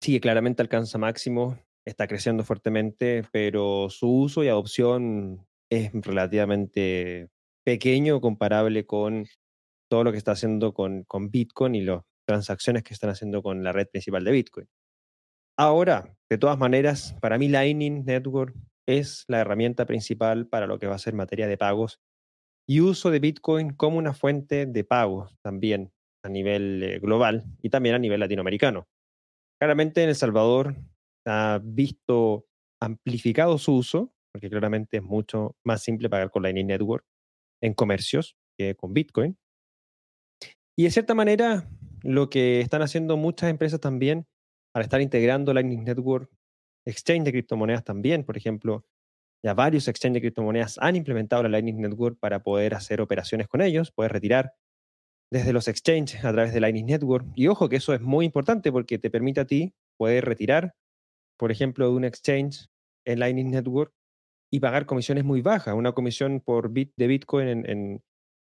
sí, 0.01 0.19
claramente 0.19 0.61
alcanza 0.61 0.97
máximo, 0.97 1.59
está 1.85 2.07
creciendo 2.07 2.43
fuertemente, 2.43 3.23
pero 3.31 3.89
su 3.89 4.09
uso 4.09 4.43
y 4.43 4.47
adopción 4.47 5.47
es 5.69 5.91
relativamente 5.93 7.29
pequeño 7.65 8.21
comparable 8.21 8.85
con 8.85 9.25
todo 9.89 10.03
lo 10.03 10.11
que 10.11 10.17
está 10.17 10.31
haciendo 10.31 10.73
con, 10.73 11.03
con 11.03 11.29
Bitcoin 11.29 11.75
y 11.75 11.81
las 11.81 12.01
transacciones 12.25 12.83
que 12.83 12.93
están 12.93 13.09
haciendo 13.09 13.41
con 13.41 13.63
la 13.63 13.71
red 13.71 13.87
principal 13.87 14.23
de 14.23 14.31
Bitcoin. 14.31 14.67
Ahora, 15.57 16.15
de 16.29 16.37
todas 16.37 16.57
maneras, 16.57 17.15
para 17.21 17.37
mí 17.37 17.47
Lightning 17.47 18.05
Network 18.05 18.55
es 18.87 19.25
la 19.27 19.39
herramienta 19.39 19.85
principal 19.85 20.47
para 20.47 20.67
lo 20.67 20.77
que 20.79 20.87
va 20.87 20.95
a 20.95 20.99
ser 20.99 21.13
materia 21.13 21.47
de 21.47 21.57
pagos 21.57 21.99
y 22.67 22.81
uso 22.81 23.11
de 23.11 23.19
Bitcoin 23.19 23.71
como 23.71 23.97
una 23.97 24.13
fuente 24.13 24.65
de 24.65 24.83
pagos 24.83 25.37
también 25.41 25.91
a 26.23 26.29
nivel 26.29 26.83
eh, 26.83 26.99
global 26.99 27.45
y 27.61 27.69
también 27.69 27.95
a 27.95 27.99
nivel 27.99 28.19
latinoamericano. 28.19 28.87
Claramente 29.59 30.03
en 30.03 30.09
El 30.09 30.15
Salvador 30.15 30.75
ha 31.25 31.59
visto 31.63 32.45
amplificado 32.81 33.57
su 33.57 33.75
uso, 33.75 34.13
porque 34.31 34.49
claramente 34.49 34.97
es 34.97 35.03
mucho 35.03 35.55
más 35.65 35.81
simple 35.81 36.09
pagar 36.09 36.29
con 36.29 36.43
Lightning 36.43 36.67
Network 36.67 37.05
en 37.61 37.73
comercios 37.73 38.35
que 38.57 38.75
con 38.75 38.93
Bitcoin. 38.93 39.37
Y 40.77 40.83
de 40.83 40.91
cierta 40.91 41.15
manera, 41.15 41.67
lo 42.03 42.29
que 42.29 42.61
están 42.61 42.83
haciendo 42.83 43.17
muchas 43.17 43.49
empresas 43.49 43.79
también 43.79 44.27
al 44.75 44.83
estar 44.83 45.01
integrando 45.01 45.53
Lightning 45.53 45.83
Network, 45.83 46.29
exchange 46.85 47.25
de 47.25 47.31
criptomonedas 47.31 47.83
también, 47.83 48.23
por 48.23 48.37
ejemplo, 48.37 48.85
ya 49.43 49.55
varios 49.55 49.87
exchange 49.87 50.15
de 50.15 50.21
criptomonedas 50.21 50.77
han 50.79 50.95
implementado 50.95 51.43
la 51.43 51.49
Lightning 51.49 51.81
Network 51.81 52.19
para 52.19 52.43
poder 52.43 52.75
hacer 52.75 53.01
operaciones 53.01 53.47
con 53.47 53.61
ellos, 53.61 53.91
poder 53.91 54.11
retirar 54.11 54.53
desde 55.31 55.53
los 55.53 55.67
exchanges 55.67 56.23
a 56.23 56.31
través 56.31 56.53
de 56.53 56.59
Lightning 56.59 56.85
Network. 56.85 57.27
Y 57.35 57.47
ojo 57.47 57.69
que 57.69 57.77
eso 57.77 57.93
es 57.93 58.01
muy 58.01 58.25
importante 58.25 58.71
porque 58.71 58.97
te 58.97 59.09
permite 59.09 59.41
a 59.41 59.45
ti 59.45 59.73
poder 59.97 60.25
retirar, 60.25 60.73
por 61.37 61.51
ejemplo, 61.51 61.89
de 61.89 61.95
un 61.95 62.05
exchange 62.05 62.67
en 63.05 63.19
Lightning 63.19 63.51
Network 63.51 63.91
y 64.51 64.59
pagar 64.59 64.85
comisiones 64.85 65.25
muy 65.25 65.41
bajas. 65.41 65.73
Una 65.73 65.91
comisión 65.91 66.41
por 66.41 66.71
bit 66.71 66.93
de 66.97 67.07
Bitcoin 67.07 67.47
en, 67.47 68.01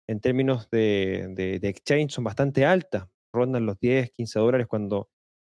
en, 0.08 0.20
términos 0.20 0.68
de, 0.70 1.28
de, 1.34 1.68
exchange 1.68 2.12
son 2.12 2.24
bastante 2.24 2.66
altas, 2.66 3.06
rondan 3.32 3.66
los 3.66 3.78
10, 3.80 4.10
15 4.12 4.38
dólares 4.38 4.66
cuando 4.66 5.08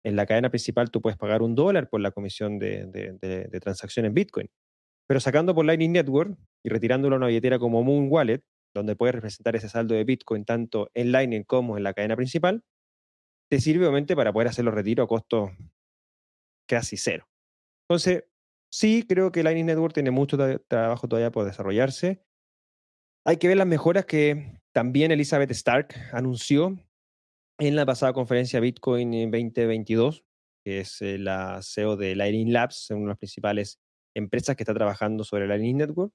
en 0.05 0.15
la 0.15 0.27
cadena 0.27 0.51
principal 0.51 0.91
tú 0.91 1.01
puedes 1.01 1.19
pagar 1.19 1.43
un 1.43 1.57
dólar 1.57 1.89
por 1.89 2.01
la 2.01 2.13
comisión 2.13 2.61
de, 2.61 2.87
de 2.87 3.61
transacción 3.61 4.07
en 4.07 4.15
Bitcoin. 4.15 4.49
Pero 5.09 5.21
sacando 5.21 5.55
por 5.55 5.65
Lightning 5.65 5.93
Network 5.93 6.37
y 6.65 6.69
retirándolo 6.69 7.17
a 7.17 7.19
una 7.19 7.27
billetera 7.27 7.59
como 7.59 7.83
Moon 7.83 8.07
Wallet, 8.09 8.43
donde 8.79 8.97
puedes 8.97 9.15
representar 9.15 9.57
ese 9.57 9.69
saldo 9.69 9.95
de 9.95 10.05
Bitcoin 10.05 10.45
tanto 10.45 10.91
en 10.95 11.13
Lightning 11.13 11.45
como 11.45 11.77
en 11.77 11.83
la 11.83 11.95
cadena 11.95 12.17
principal, 12.17 12.63
te 13.51 13.61
sirve 13.61 13.85
obviamente 13.87 14.17
para 14.17 14.33
poder 14.33 14.49
hacer 14.49 14.65
los 14.65 14.75
retiros 14.75 15.05
a 15.05 15.09
costo 15.09 15.51
casi 16.69 16.97
cero. 16.97 17.29
Entonces, 17.89 18.25
sí 18.73 19.05
creo 19.09 19.31
que 19.31 19.43
Lightning 19.43 19.67
Network 19.67 19.95
tiene 19.95 20.11
mucho 20.11 20.37
trabajo 20.69 21.09
todavía 21.09 21.31
por 21.31 21.45
desarrollarse. 21.45 22.23
Hay 23.25 23.37
que 23.39 23.49
ver 23.49 23.57
las 23.57 23.67
mejoras 23.67 24.05
que 24.05 24.61
también 24.73 25.11
Elizabeth 25.11 25.51
Stark 25.53 25.95
anunció 26.13 26.79
en 27.59 27.77
la 27.77 27.87
pasada 27.87 28.13
conferencia 28.13 28.61
Bitcoin 28.61 29.15
en 29.15 29.31
2022, 29.31 30.25
que 30.65 30.81
es 30.81 31.01
eh, 31.01 31.19
la 31.19 31.61
CEO 31.63 31.97
de 31.97 32.15
Lightning 32.15 32.53
Labs, 32.53 32.91
una 32.91 33.01
de 33.01 33.09
las 33.09 33.19
principales 33.19 33.81
empresas 34.15 34.57
que 34.57 34.63
está 34.63 34.75
trabajando 34.75 35.25
sobre 35.25 35.47
Lightning 35.47 35.77
Network 35.77 36.13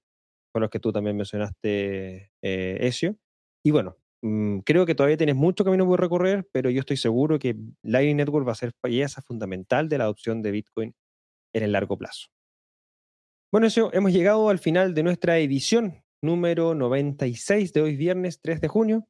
con 0.51 0.61
los 0.61 0.69
que 0.69 0.79
tú 0.79 0.91
también 0.91 1.17
mencionaste, 1.17 2.31
eh, 2.41 2.77
Ezio. 2.81 3.17
Y 3.63 3.71
bueno, 3.71 3.97
mm, 4.21 4.59
creo 4.59 4.85
que 4.85 4.95
todavía 4.95 5.17
tienes 5.17 5.35
mucho 5.35 5.63
camino 5.63 5.85
por 5.85 5.99
recorrer, 5.99 6.47
pero 6.51 6.69
yo 6.69 6.79
estoy 6.81 6.97
seguro 6.97 7.39
que 7.39 7.55
Lightning 7.83 8.17
Network 8.17 8.47
va 8.47 8.53
a 8.53 8.55
ser 8.55 8.73
pieza 8.81 9.21
fundamental 9.21 9.89
de 9.89 9.97
la 9.97 10.05
adopción 10.05 10.41
de 10.41 10.51
Bitcoin 10.51 10.95
en 11.53 11.63
el 11.63 11.71
largo 11.71 11.97
plazo. 11.97 12.27
Bueno, 13.51 13.67
eso, 13.67 13.91
hemos 13.93 14.13
llegado 14.13 14.49
al 14.49 14.59
final 14.59 14.93
de 14.93 15.03
nuestra 15.03 15.37
edición 15.37 16.03
número 16.21 16.75
96 16.75 17.73
de 17.73 17.81
hoy 17.81 17.97
viernes 17.97 18.39
3 18.41 18.61
de 18.61 18.67
junio. 18.67 19.07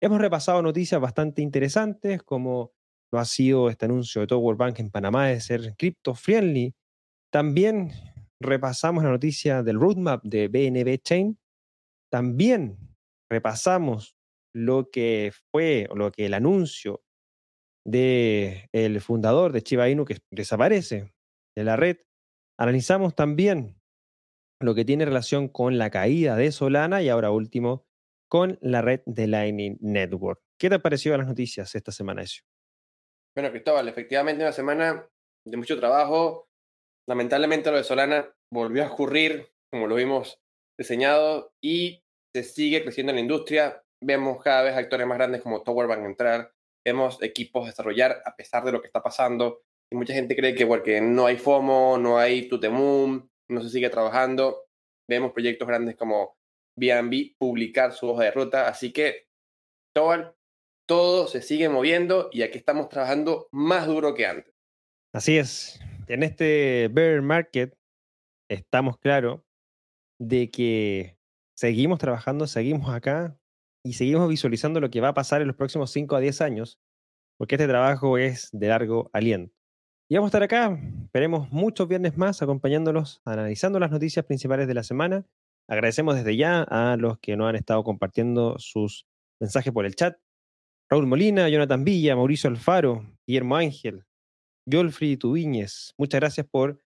Hemos 0.00 0.20
repasado 0.20 0.62
noticias 0.62 1.00
bastante 1.00 1.42
interesantes, 1.42 2.22
como 2.22 2.72
lo 3.12 3.18
ha 3.20 3.24
sido 3.24 3.70
este 3.70 3.84
anuncio 3.84 4.22
de 4.22 4.26
Tower 4.26 4.56
Bank 4.56 4.80
en 4.80 4.90
Panamá 4.90 5.28
de 5.28 5.40
ser 5.40 5.76
crypto 5.76 6.14
friendly. 6.14 6.74
También 7.30 7.92
repasamos 8.40 9.04
la 9.04 9.10
noticia 9.10 9.62
del 9.62 9.78
roadmap 9.78 10.22
de 10.24 10.48
BNB 10.48 11.02
Chain. 11.02 11.38
También 12.10 12.78
repasamos 13.30 14.16
lo 14.54 14.90
que 14.90 15.32
fue, 15.50 15.86
o 15.90 15.96
lo 15.96 16.12
que 16.12 16.26
el 16.26 16.34
anuncio 16.34 17.02
del 17.84 18.68
el 18.72 19.00
fundador 19.00 19.52
de 19.52 19.62
Chiba 19.62 19.88
Inu 19.88 20.04
que 20.04 20.18
desaparece 20.30 21.12
de 21.56 21.64
la 21.64 21.76
red. 21.76 21.98
Analizamos 22.58 23.14
también 23.14 23.80
lo 24.60 24.74
que 24.74 24.84
tiene 24.84 25.04
relación 25.04 25.48
con 25.48 25.76
la 25.76 25.90
caída 25.90 26.36
de 26.36 26.52
Solana 26.52 27.02
y 27.02 27.08
ahora 27.08 27.30
último 27.30 27.86
con 28.28 28.58
la 28.62 28.80
red 28.80 29.00
de 29.06 29.26
Lightning 29.26 29.76
Network. 29.80 30.40
¿Qué 30.58 30.68
te 30.68 30.76
ha 30.76 30.82
parecido 30.82 31.16
las 31.16 31.26
noticias 31.26 31.74
esta 31.74 31.92
semana, 31.92 32.22
Ezio? 32.22 32.44
Bueno, 33.36 33.50
Cristóbal, 33.50 33.88
efectivamente 33.88 34.42
una 34.42 34.52
semana 34.52 35.08
de 35.44 35.56
mucho 35.56 35.78
trabajo. 35.78 36.48
Lamentablemente 37.08 37.70
lo 37.70 37.76
de 37.76 37.84
Solana 37.84 38.34
volvió 38.52 38.84
a 38.84 38.92
ocurrir, 38.92 39.52
como 39.70 39.86
lo 39.86 39.94
vimos 39.96 40.40
diseñado, 40.78 41.52
y 41.62 42.02
se 42.34 42.42
sigue 42.42 42.82
creciendo 42.82 43.10
en 43.10 43.16
la 43.16 43.22
industria. 43.22 43.82
Vemos 44.02 44.42
cada 44.42 44.62
vez 44.62 44.74
actores 44.74 45.06
más 45.06 45.18
grandes 45.18 45.42
como 45.42 45.62
Tower 45.62 45.86
van 45.86 46.02
a 46.02 46.06
entrar, 46.06 46.52
vemos 46.84 47.22
equipos 47.22 47.66
desarrollar 47.66 48.22
a 48.24 48.34
pesar 48.36 48.64
de 48.64 48.72
lo 48.72 48.80
que 48.80 48.86
está 48.86 49.02
pasando. 49.02 49.62
Y 49.90 49.96
mucha 49.96 50.14
gente 50.14 50.34
cree 50.34 50.54
que 50.54 50.66
porque 50.66 51.00
no 51.00 51.26
hay 51.26 51.36
FOMO, 51.36 51.98
no 51.98 52.18
hay 52.18 52.48
Tutemum, 52.48 53.28
no 53.48 53.60
se 53.62 53.68
sigue 53.68 53.90
trabajando. 53.90 54.66
Vemos 55.08 55.32
proyectos 55.32 55.68
grandes 55.68 55.96
como 55.96 56.36
BNB 56.76 57.36
publicar 57.38 57.92
su 57.92 58.08
hoja 58.08 58.24
de 58.24 58.30
ruta. 58.30 58.68
Así 58.68 58.92
que, 58.92 59.28
Tower, 59.94 60.34
todo 60.86 61.28
se 61.28 61.42
sigue 61.42 61.68
moviendo 61.68 62.28
y 62.32 62.42
aquí 62.42 62.58
estamos 62.58 62.88
trabajando 62.88 63.48
más 63.52 63.86
duro 63.86 64.14
que 64.14 64.26
antes. 64.26 64.54
Así 65.12 65.38
es. 65.38 65.80
En 66.06 66.22
este 66.22 66.88
bear 66.92 67.22
market 67.22 67.74
estamos 68.50 68.98
claros 68.98 69.40
de 70.18 70.50
que 70.50 71.16
seguimos 71.56 71.98
trabajando, 71.98 72.46
seguimos 72.46 72.90
acá 72.90 73.38
y 73.82 73.94
seguimos 73.94 74.28
visualizando 74.28 74.80
lo 74.80 74.90
que 74.90 75.00
va 75.00 75.08
a 75.08 75.14
pasar 75.14 75.40
en 75.40 75.48
los 75.48 75.56
próximos 75.56 75.90
5 75.92 76.16
a 76.16 76.20
10 76.20 76.40
años, 76.42 76.78
porque 77.38 77.54
este 77.54 77.68
trabajo 77.68 78.18
es 78.18 78.50
de 78.52 78.68
largo 78.68 79.10
aliento. 79.14 79.54
Y 80.10 80.16
vamos 80.16 80.28
a 80.28 80.36
estar 80.36 80.42
acá, 80.42 80.78
esperemos 81.04 81.50
muchos 81.50 81.88
viernes 81.88 82.18
más 82.18 82.42
acompañándolos, 82.42 83.22
analizando 83.24 83.80
las 83.80 83.90
noticias 83.90 84.26
principales 84.26 84.68
de 84.68 84.74
la 84.74 84.82
semana. 84.82 85.26
Agradecemos 85.68 86.16
desde 86.16 86.36
ya 86.36 86.62
a 86.62 86.98
los 86.98 87.18
que 87.18 87.34
nos 87.36 87.48
han 87.48 87.56
estado 87.56 87.82
compartiendo 87.82 88.58
sus 88.58 89.06
mensajes 89.40 89.72
por 89.72 89.86
el 89.86 89.94
chat. 89.94 90.18
Raúl 90.90 91.06
Molina, 91.06 91.48
Jonathan 91.48 91.82
Villa, 91.82 92.14
Mauricio 92.14 92.50
Alfaro, 92.50 93.16
Guillermo 93.26 93.56
Ángel, 93.56 94.04
Yolfri 94.66 95.16
Tubiñez. 95.16 95.94
Muchas 95.98 96.20
gracias 96.20 96.46
por 96.46 96.80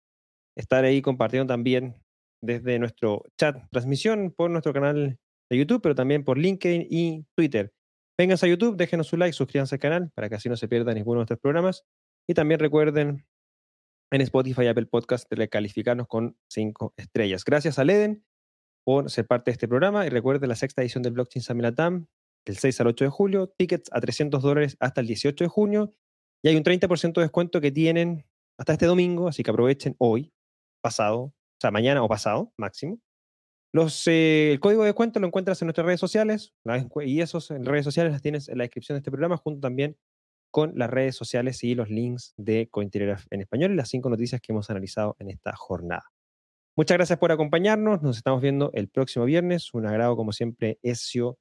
estar 0.57 0.85
ahí 0.85 1.03
compartiendo 1.03 1.53
también 1.53 1.97
desde 2.43 2.79
nuestro 2.79 3.23
chat, 3.39 3.57
transmisión 3.71 4.33
por 4.37 4.51
nuestro 4.51 4.73
canal 4.73 5.19
de 5.51 5.59
YouTube, 5.59 5.83
pero 5.83 5.95
también 5.95 6.25
por 6.25 6.39
LinkedIn 6.39 6.87
y 6.89 7.25
Twitter. 7.37 7.73
Vengan 8.19 8.39
a 8.41 8.47
YouTube, 8.47 8.77
déjenos 8.77 9.09
su 9.09 9.17
like, 9.17 9.33
suscríbanse 9.33 9.75
al 9.75 9.81
canal 9.81 10.11
para 10.15 10.29
que 10.29 10.37
así 10.37 10.49
no 10.49 10.57
se 10.57 10.69
pierdan 10.69 10.95
ninguno 10.95 11.17
de 11.17 11.21
nuestros 11.23 11.41
programas. 11.41 11.85
Y 12.29 12.35
también 12.35 12.61
recuerden 12.61 13.27
en 14.13 14.21
Spotify 14.21 14.63
y 14.63 14.67
Apple 14.69 14.87
Podcast 14.87 15.29
de 15.31 15.49
calificarnos 15.49 16.07
con 16.07 16.37
5 16.49 16.95
estrellas. 16.97 17.45
Gracias 17.45 17.79
a 17.79 17.85
Leden 17.85 18.25
por 18.85 19.11
ser 19.11 19.27
parte 19.27 19.51
de 19.51 19.55
este 19.55 19.67
programa 19.67 20.07
y 20.07 20.11
recuerden 20.11 20.49
la 20.49 20.57
sexta 20.57 20.83
edición 20.83 21.03
del 21.03 21.15
Blockchain 21.15 21.43
Summit 21.43 21.75
del 21.75 22.57
6 22.57 22.81
al 22.83 22.87
8 22.89 23.05
de 23.07 23.11
julio, 23.11 23.49
tickets 23.49 23.91
a 23.93 24.01
300 24.01 24.43
dólares 24.43 24.77
hasta 24.79 25.01
el 25.01 25.07
18 25.07 25.45
de 25.45 25.49
junio 25.49 25.93
y 26.45 26.49
hay 26.49 26.57
un 26.57 26.63
30% 26.63 27.15
de 27.15 27.23
descuento 27.23 27.59
que 27.63 27.73
tienen 27.73 28.27
hasta 28.59 28.75
este 28.75 28.85
domingo, 28.85 29.29
así 29.29 29.43
que 29.43 29.51
aprovechen 29.51 29.97
hoy, 29.99 30.31
pasado, 30.83 31.19
o 31.23 31.33
sea, 31.59 31.71
mañana 31.71 32.03
o 32.03 32.09
pasado, 32.09 32.53
máximo. 32.59 33.01
Eh, 34.07 34.51
el 34.53 34.61
código 34.61 34.83
de 34.83 34.89
descuento 34.89 35.19
lo 35.21 35.27
encuentras 35.27 35.63
en 35.63 35.67
nuestras 35.67 35.87
redes 35.87 36.01
sociales 36.01 36.55
y 37.03 37.21
esos 37.23 37.51
en 37.51 37.65
redes 37.65 37.85
sociales 37.85 38.13
las 38.13 38.21
tienes 38.21 38.51
en 38.51 38.59
la 38.59 38.65
descripción 38.65 38.95
de 38.95 38.99
este 38.99 39.11
programa, 39.11 39.39
junto 39.39 39.61
también 39.61 39.97
con 40.51 40.73
las 40.77 40.91
redes 40.91 41.17
sociales 41.17 41.65
y 41.65 41.75
los 41.75 41.89
links 41.89 42.35
de 42.37 42.69
Cointelegraph 42.71 43.25
en 43.31 43.41
español 43.41 43.73
y 43.73 43.77
las 43.77 43.89
cinco 43.89 44.11
noticias 44.11 44.43
que 44.43 44.53
hemos 44.53 44.69
analizado 44.69 45.17
en 45.19 45.31
esta 45.31 45.57
jornada. 45.57 46.13
Muchas 46.77 46.99
gracias 46.99 47.19
por 47.19 47.33
acompañarnos. 47.33 48.03
Nos 48.03 48.19
estamos 48.19 48.43
viendo 48.43 48.71
el 48.75 48.89
próximo 48.89 49.25
viernes. 49.25 49.73
Un 49.73 49.87
agrado, 49.87 50.15
como 50.15 50.33
siempre, 50.33 50.79
Ezio, 50.83 51.39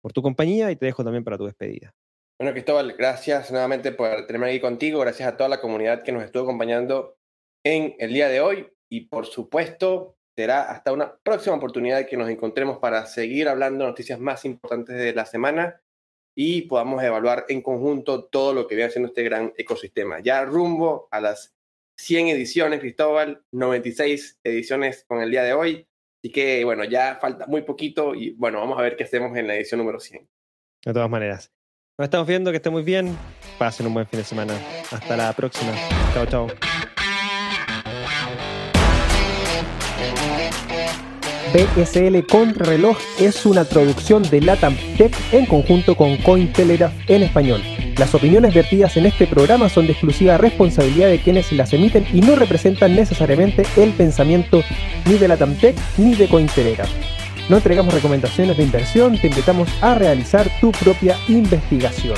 por 0.00 0.12
tu 0.12 0.22
compañía 0.22 0.70
y 0.70 0.76
te 0.76 0.86
dejo 0.86 1.02
también 1.02 1.24
para 1.24 1.38
tu 1.38 1.44
despedida. 1.44 1.92
Bueno, 2.38 2.52
Cristóbal, 2.52 2.94
gracias 2.94 3.52
nuevamente 3.52 3.92
por 3.92 4.26
tenerme 4.26 4.48
aquí 4.48 4.60
contigo. 4.60 4.98
Gracias 5.00 5.28
a 5.28 5.36
toda 5.36 5.48
la 5.48 5.60
comunidad 5.60 6.02
que 6.02 6.10
nos 6.10 6.24
estuvo 6.24 6.42
acompañando 6.42 7.16
en 7.64 7.94
el 7.98 8.12
día 8.12 8.28
de 8.28 8.40
hoy. 8.40 8.68
Y 8.90 9.02
por 9.02 9.26
supuesto, 9.26 10.16
será 10.36 10.62
hasta 10.62 10.92
una 10.92 11.16
próxima 11.18 11.54
oportunidad 11.56 12.06
que 12.06 12.16
nos 12.16 12.28
encontremos 12.28 12.78
para 12.78 13.06
seguir 13.06 13.48
hablando 13.48 13.84
de 13.84 13.90
noticias 13.90 14.18
más 14.18 14.44
importantes 14.44 14.96
de 14.96 15.14
la 15.14 15.26
semana 15.26 15.80
y 16.36 16.62
podamos 16.62 17.02
evaluar 17.04 17.46
en 17.48 17.62
conjunto 17.62 18.24
todo 18.24 18.52
lo 18.52 18.66
que 18.66 18.74
viene 18.74 18.88
haciendo 18.88 19.08
este 19.08 19.22
gran 19.22 19.52
ecosistema. 19.56 20.18
Ya 20.20 20.44
rumbo 20.44 21.06
a 21.12 21.20
las 21.20 21.54
100 21.98 22.28
ediciones, 22.28 22.80
Cristóbal, 22.80 23.44
96 23.52 24.40
ediciones 24.42 25.04
con 25.06 25.20
el 25.20 25.30
día 25.30 25.44
de 25.44 25.52
hoy. 25.52 25.86
Así 26.20 26.32
que, 26.32 26.64
bueno, 26.64 26.82
ya 26.82 27.16
falta 27.20 27.46
muy 27.46 27.62
poquito 27.62 28.14
y, 28.14 28.32
bueno, 28.32 28.58
vamos 28.58 28.76
a 28.76 28.82
ver 28.82 28.96
qué 28.96 29.04
hacemos 29.04 29.36
en 29.36 29.46
la 29.46 29.54
edición 29.54 29.78
número 29.78 30.00
100. 30.00 30.28
De 30.86 30.92
todas 30.92 31.08
maneras. 31.08 31.52
Nos 31.96 32.06
estamos 32.06 32.26
viendo, 32.26 32.50
que 32.50 32.56
estén 32.56 32.72
muy 32.72 32.82
bien. 32.82 33.16
Pasen 33.56 33.86
un 33.86 33.94
buen 33.94 34.04
fin 34.08 34.18
de 34.18 34.24
semana. 34.24 34.54
Hasta 34.90 35.16
la 35.16 35.32
próxima. 35.32 35.70
Chao, 36.12 36.26
chao. 36.26 36.46
BSL 41.52 42.26
Contrarreloj 42.26 42.98
es 43.20 43.46
una 43.46 43.64
traducción 43.64 44.24
de 44.24 44.40
Latam 44.40 44.76
Tech 44.98 45.14
en 45.30 45.46
conjunto 45.46 45.94
con 45.94 46.16
Cointelegraph 46.16 46.92
en 47.06 47.22
español. 47.22 47.62
Las 47.96 48.12
opiniones 48.12 48.52
vertidas 48.54 48.96
en 48.96 49.06
este 49.06 49.28
programa 49.28 49.68
son 49.68 49.86
de 49.86 49.92
exclusiva 49.92 50.36
responsabilidad 50.36 51.10
de 51.10 51.20
quienes 51.20 51.52
las 51.52 51.72
emiten 51.72 52.04
y 52.12 52.22
no 52.22 52.34
representan 52.34 52.96
necesariamente 52.96 53.62
el 53.76 53.92
pensamiento 53.92 54.64
ni 55.06 55.16
de 55.16 55.28
Latam 55.28 55.54
Tech 55.54 55.76
ni 55.96 56.16
de 56.16 56.26
Cointelegraph. 56.26 57.23
No 57.48 57.56
entregamos 57.56 57.92
recomendaciones 57.92 58.56
de 58.56 58.62
inversión, 58.62 59.18
te 59.18 59.26
invitamos 59.26 59.68
a 59.82 59.94
realizar 59.94 60.48
tu 60.60 60.72
propia 60.72 61.16
investigación. 61.28 62.16